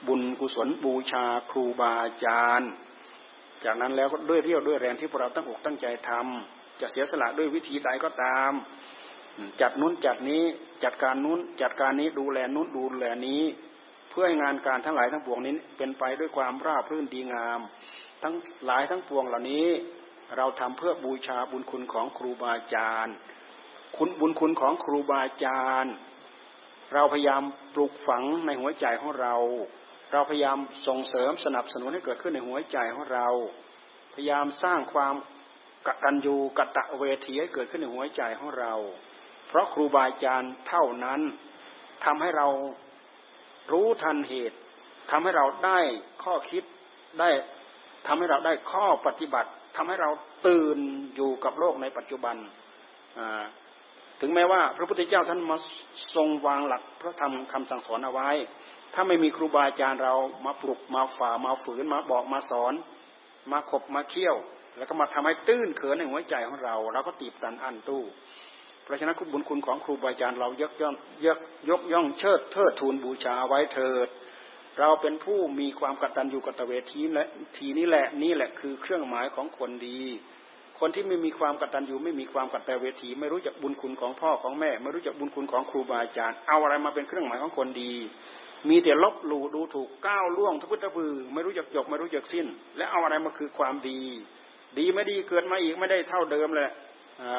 [0.06, 2.70] บุญกุศลบูชาครูบาอาจารย์
[3.64, 8.52] จากนั้นแล้วก็ด้วยเรี่ยวด้วยแรงที่พวกเราตั้งอกตั้งใจทำ จะเสียสละด้วยวิธีใดก็ตาม
[9.60, 10.42] จัดนู้นจัดนี้
[10.84, 13.42] จัดการนู้นจัดการนี้ดูแลนู้นดูแลนี้
[14.10, 17.60] เพื่อให้งานการทั้งหลายทั้งปวงนี้เป็นไปด้วยความราบรื่นดีงาม
[18.22, 18.34] ทั้ง
[18.64, 19.66] หลายทั้งปวงเหล่านี้
[20.36, 23.14] เราทำเพื่อบูชาบุญคุณของครูบาอาจารย์
[23.96, 25.92] คุณบุญคุณของครูบาอาจารย์
[26.94, 27.42] เราพยายาม
[27.74, 29.34] ปลูกฝังในหัวใจของเรา
[30.12, 33.28] เราพยายามส่งเสริมสนับสนุนให้เกิดขึ้นในหัวใจของเรา
[34.14, 35.14] พยายามสร้างความ
[35.88, 38.74] กตัญญูกะตะเวทีให้เกิดขึ้นในหัวใจของเรา
[39.48, 41.20] เพราะครูบาอาจารย์เท่านั้น
[42.04, 42.48] ทำให้เรา
[43.72, 44.58] รู้ทันเหตุ
[45.10, 45.78] ทำให้เราได้
[46.22, 46.62] ข้อคิด
[47.20, 47.30] ได้
[48.06, 50.10] ทำให้เราได้ข้อปฏิบัติทำให้เรา
[50.46, 50.78] ตื่น
[51.14, 52.36] อยู่กับโลกในปัจจุบัน
[54.20, 55.56] ถึงแม้ว่าพระพุทธเจ้าท่านมา
[56.14, 58.30] ทรงวางหลักพระธรรมคำสั่งสอนเอาไว้
[58.94, 60.14] ถ้าไม่มีครูบาอาจารย์เรา
[60.46, 62.72] มาปลุกมาฝ่ามาฝืนมาบอกมาสอน
[63.52, 64.36] มาขบมาเคี่ยว
[64.78, 68.02] แล้วก็มาทำให้ตื้นเขินในหัวใจของเราเราก็ตีบตันอันตู้
[68.84, 70.94] เพราะฉะนั้นคุณบุญคุณของครูบาอาจารย์เรายกย่อง
[71.26, 71.38] ยก
[71.70, 74.08] ยกย่องเชิดเทิดทูนบูชาไว้เถิด
[74.78, 77.24] เราเป็นผู้มีความกตัญญูกตเวทีและ
[77.56, 80.00] ทีนี้แหละนี่แหละคือเครื่องหมายของคนดี
[80.78, 87.92] คนที่ไม่มีความกตัญญูไม่มีความกตเวที ไม่รู้จักบุญคุณของพ่อของแม่ ไม่รู้จักบุญคุณของครูบาอาจารย์ เอาอะไรมาเป็นเครื่องหมายของคนดี
[88.68, 92.46] มีแต่ลบหลู่ดูถูกก้าวล่วงทุพุทธบือ ไม่รู้จักจบไม่รู้จักสิ้น
[92.76, 94.00] และเอาอะไรมาคือความดี
[94.78, 96.70] ดีไม่ดีเกิดมาอีกไม่ได้เท่าเดิมเลย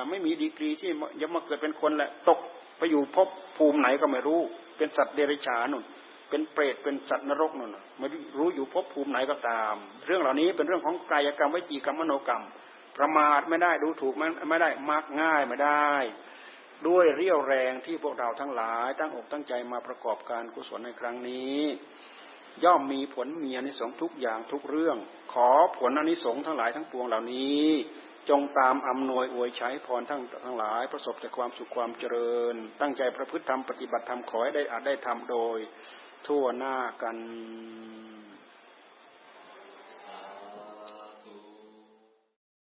[0.09, 0.91] ไม่มีดีกรีที่
[1.21, 2.39] ยังมาเกิดเป็นคนแหละ ตก
[2.77, 3.27] ไปอยู่พบ
[3.57, 4.39] ภูมิไหนก็ไม่รู้
[4.77, 5.83] เป็นสัตว์เดรัจฉานนุ่น
[6.29, 8.07] เป็นเปรตเป็นสัตว์นรกนั่นไม่
[8.37, 9.75] รู้อยู่ภพภูมิไหนก็ตาม
[10.05, 12.43] เรื่องเหล่านี้เป็นเรื่องของกายกรรมวิจีกรรมมโนกรรม
[12.97, 14.13] ประมาทไม่ได้ดูถูก
[14.49, 15.91] ไม่ได้มักง่ายไม่ได้
[16.87, 21.59] ด้วยเรี่ยวแรงที่พวกเราทั้งหลาย ตั้งอกตั้งใจมาประกอบการกุศลในครั้งนี้
[22.63, 24.97] ย่อมมีผลมีอนิสงส์ทุกอย่างทุกเรื่อง
[25.33, 27.65] ขอผลอนิสงส์ทั้งหลายทั้งปวงเหล่านี้
[28.29, 35.57] จงตามอำนวยอวยใช้พรทั้งทั้งหลาย ประสบแต่ความสุขความเจริญ ตั้งใจประพฤติธรรมปฏิบัติธรรมขอให้ได้อาจได้ทำโดย
[36.27, 37.17] ทั่วหน้ากัน